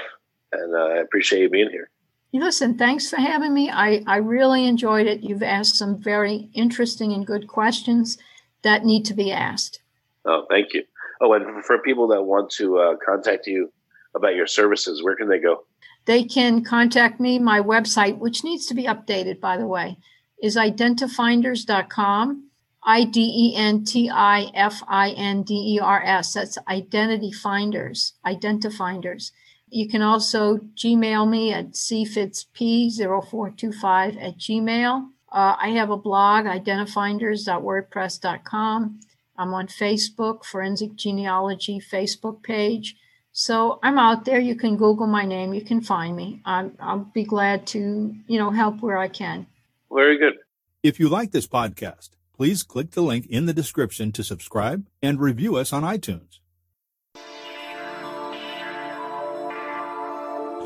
and 0.52 0.74
uh, 0.74 0.78
I 0.78 0.96
appreciate 0.98 1.42
you 1.42 1.48
being 1.48 1.70
here. 1.70 1.90
Listen, 2.32 2.76
thanks 2.76 3.08
for 3.08 3.16
having 3.16 3.54
me. 3.54 3.70
I, 3.70 4.02
I 4.06 4.16
really 4.16 4.66
enjoyed 4.66 5.06
it. 5.06 5.22
You've 5.22 5.42
asked 5.42 5.76
some 5.76 5.98
very 6.02 6.50
interesting 6.52 7.12
and 7.12 7.26
good 7.26 7.46
questions 7.46 8.18
that 8.62 8.84
need 8.84 9.04
to 9.06 9.14
be 9.14 9.32
asked. 9.32 9.80
Oh, 10.24 10.44
thank 10.50 10.74
you. 10.74 10.82
Oh, 11.20 11.32
and 11.32 11.64
for 11.64 11.78
people 11.78 12.08
that 12.08 12.22
want 12.22 12.50
to 12.52 12.78
uh, 12.78 12.96
contact 13.04 13.46
you 13.46 13.72
about 14.14 14.34
your 14.34 14.46
services, 14.46 15.02
where 15.02 15.16
can 15.16 15.28
they 15.28 15.38
go? 15.38 15.64
They 16.06 16.24
can 16.24 16.64
contact 16.64 17.20
me. 17.20 17.38
My 17.38 17.60
website, 17.60 18.18
which 18.18 18.44
needs 18.44 18.66
to 18.66 18.74
be 18.74 18.84
updated, 18.84 19.40
by 19.40 19.56
the 19.56 19.66
way, 19.66 19.98
is 20.42 20.56
identifinders.com. 20.56 22.42
I 22.88 23.02
D 23.04 23.20
E 23.20 23.56
N 23.56 23.84
T 23.84 24.08
I 24.08 24.48
F 24.54 24.80
I 24.86 25.10
N 25.10 25.42
D 25.42 25.74
E 25.74 25.80
R 25.80 26.00
S. 26.04 26.34
That's 26.34 26.56
Identity 26.68 27.32
Finders. 27.32 28.12
Identifinders. 28.24 29.32
You 29.68 29.88
can 29.88 30.02
also 30.02 30.58
Gmail 30.76 31.28
me 31.28 31.52
at 31.52 31.72
cfitzp0425 31.72 34.22
at 34.22 34.38
gmail. 34.38 35.08
Uh, 35.32 35.56
I 35.60 35.70
have 35.70 35.90
a 35.90 35.96
blog, 35.96 36.44
identifinders.wordpress.com. 36.44 39.00
I'm 39.38 39.54
on 39.54 39.66
Facebook, 39.66 40.44
Forensic 40.44 40.96
Genealogy 40.96 41.80
Facebook 41.80 42.42
page. 42.42 42.96
So 43.32 43.78
I'm 43.82 43.98
out 43.98 44.24
there. 44.24 44.40
You 44.40 44.54
can 44.54 44.76
Google 44.76 45.06
my 45.06 45.24
name. 45.26 45.52
You 45.52 45.60
can 45.60 45.82
find 45.82 46.16
me. 46.16 46.40
I'm, 46.44 46.76
I'll 46.80 47.10
be 47.12 47.24
glad 47.24 47.66
to, 47.68 48.14
you 48.26 48.38
know, 48.38 48.50
help 48.50 48.80
where 48.80 48.96
I 48.96 49.08
can. 49.08 49.46
Very 49.92 50.18
good. 50.18 50.34
If 50.82 50.98
you 50.98 51.08
like 51.08 51.32
this 51.32 51.46
podcast, 51.46 52.10
please 52.34 52.62
click 52.62 52.92
the 52.92 53.02
link 53.02 53.26
in 53.26 53.46
the 53.46 53.52
description 53.52 54.12
to 54.12 54.24
subscribe 54.24 54.86
and 55.02 55.20
review 55.20 55.56
us 55.56 55.72
on 55.72 55.82
iTunes. 55.82 56.38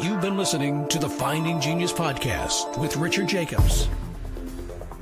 You've 0.02 0.20
been 0.20 0.38
listening 0.38 0.88
to 0.88 0.98
the 0.98 1.08
Finding 1.08 1.60
Genius 1.60 1.92
podcast 1.92 2.78
with 2.78 2.96
Richard 2.96 3.28
Jacobs. 3.28 3.88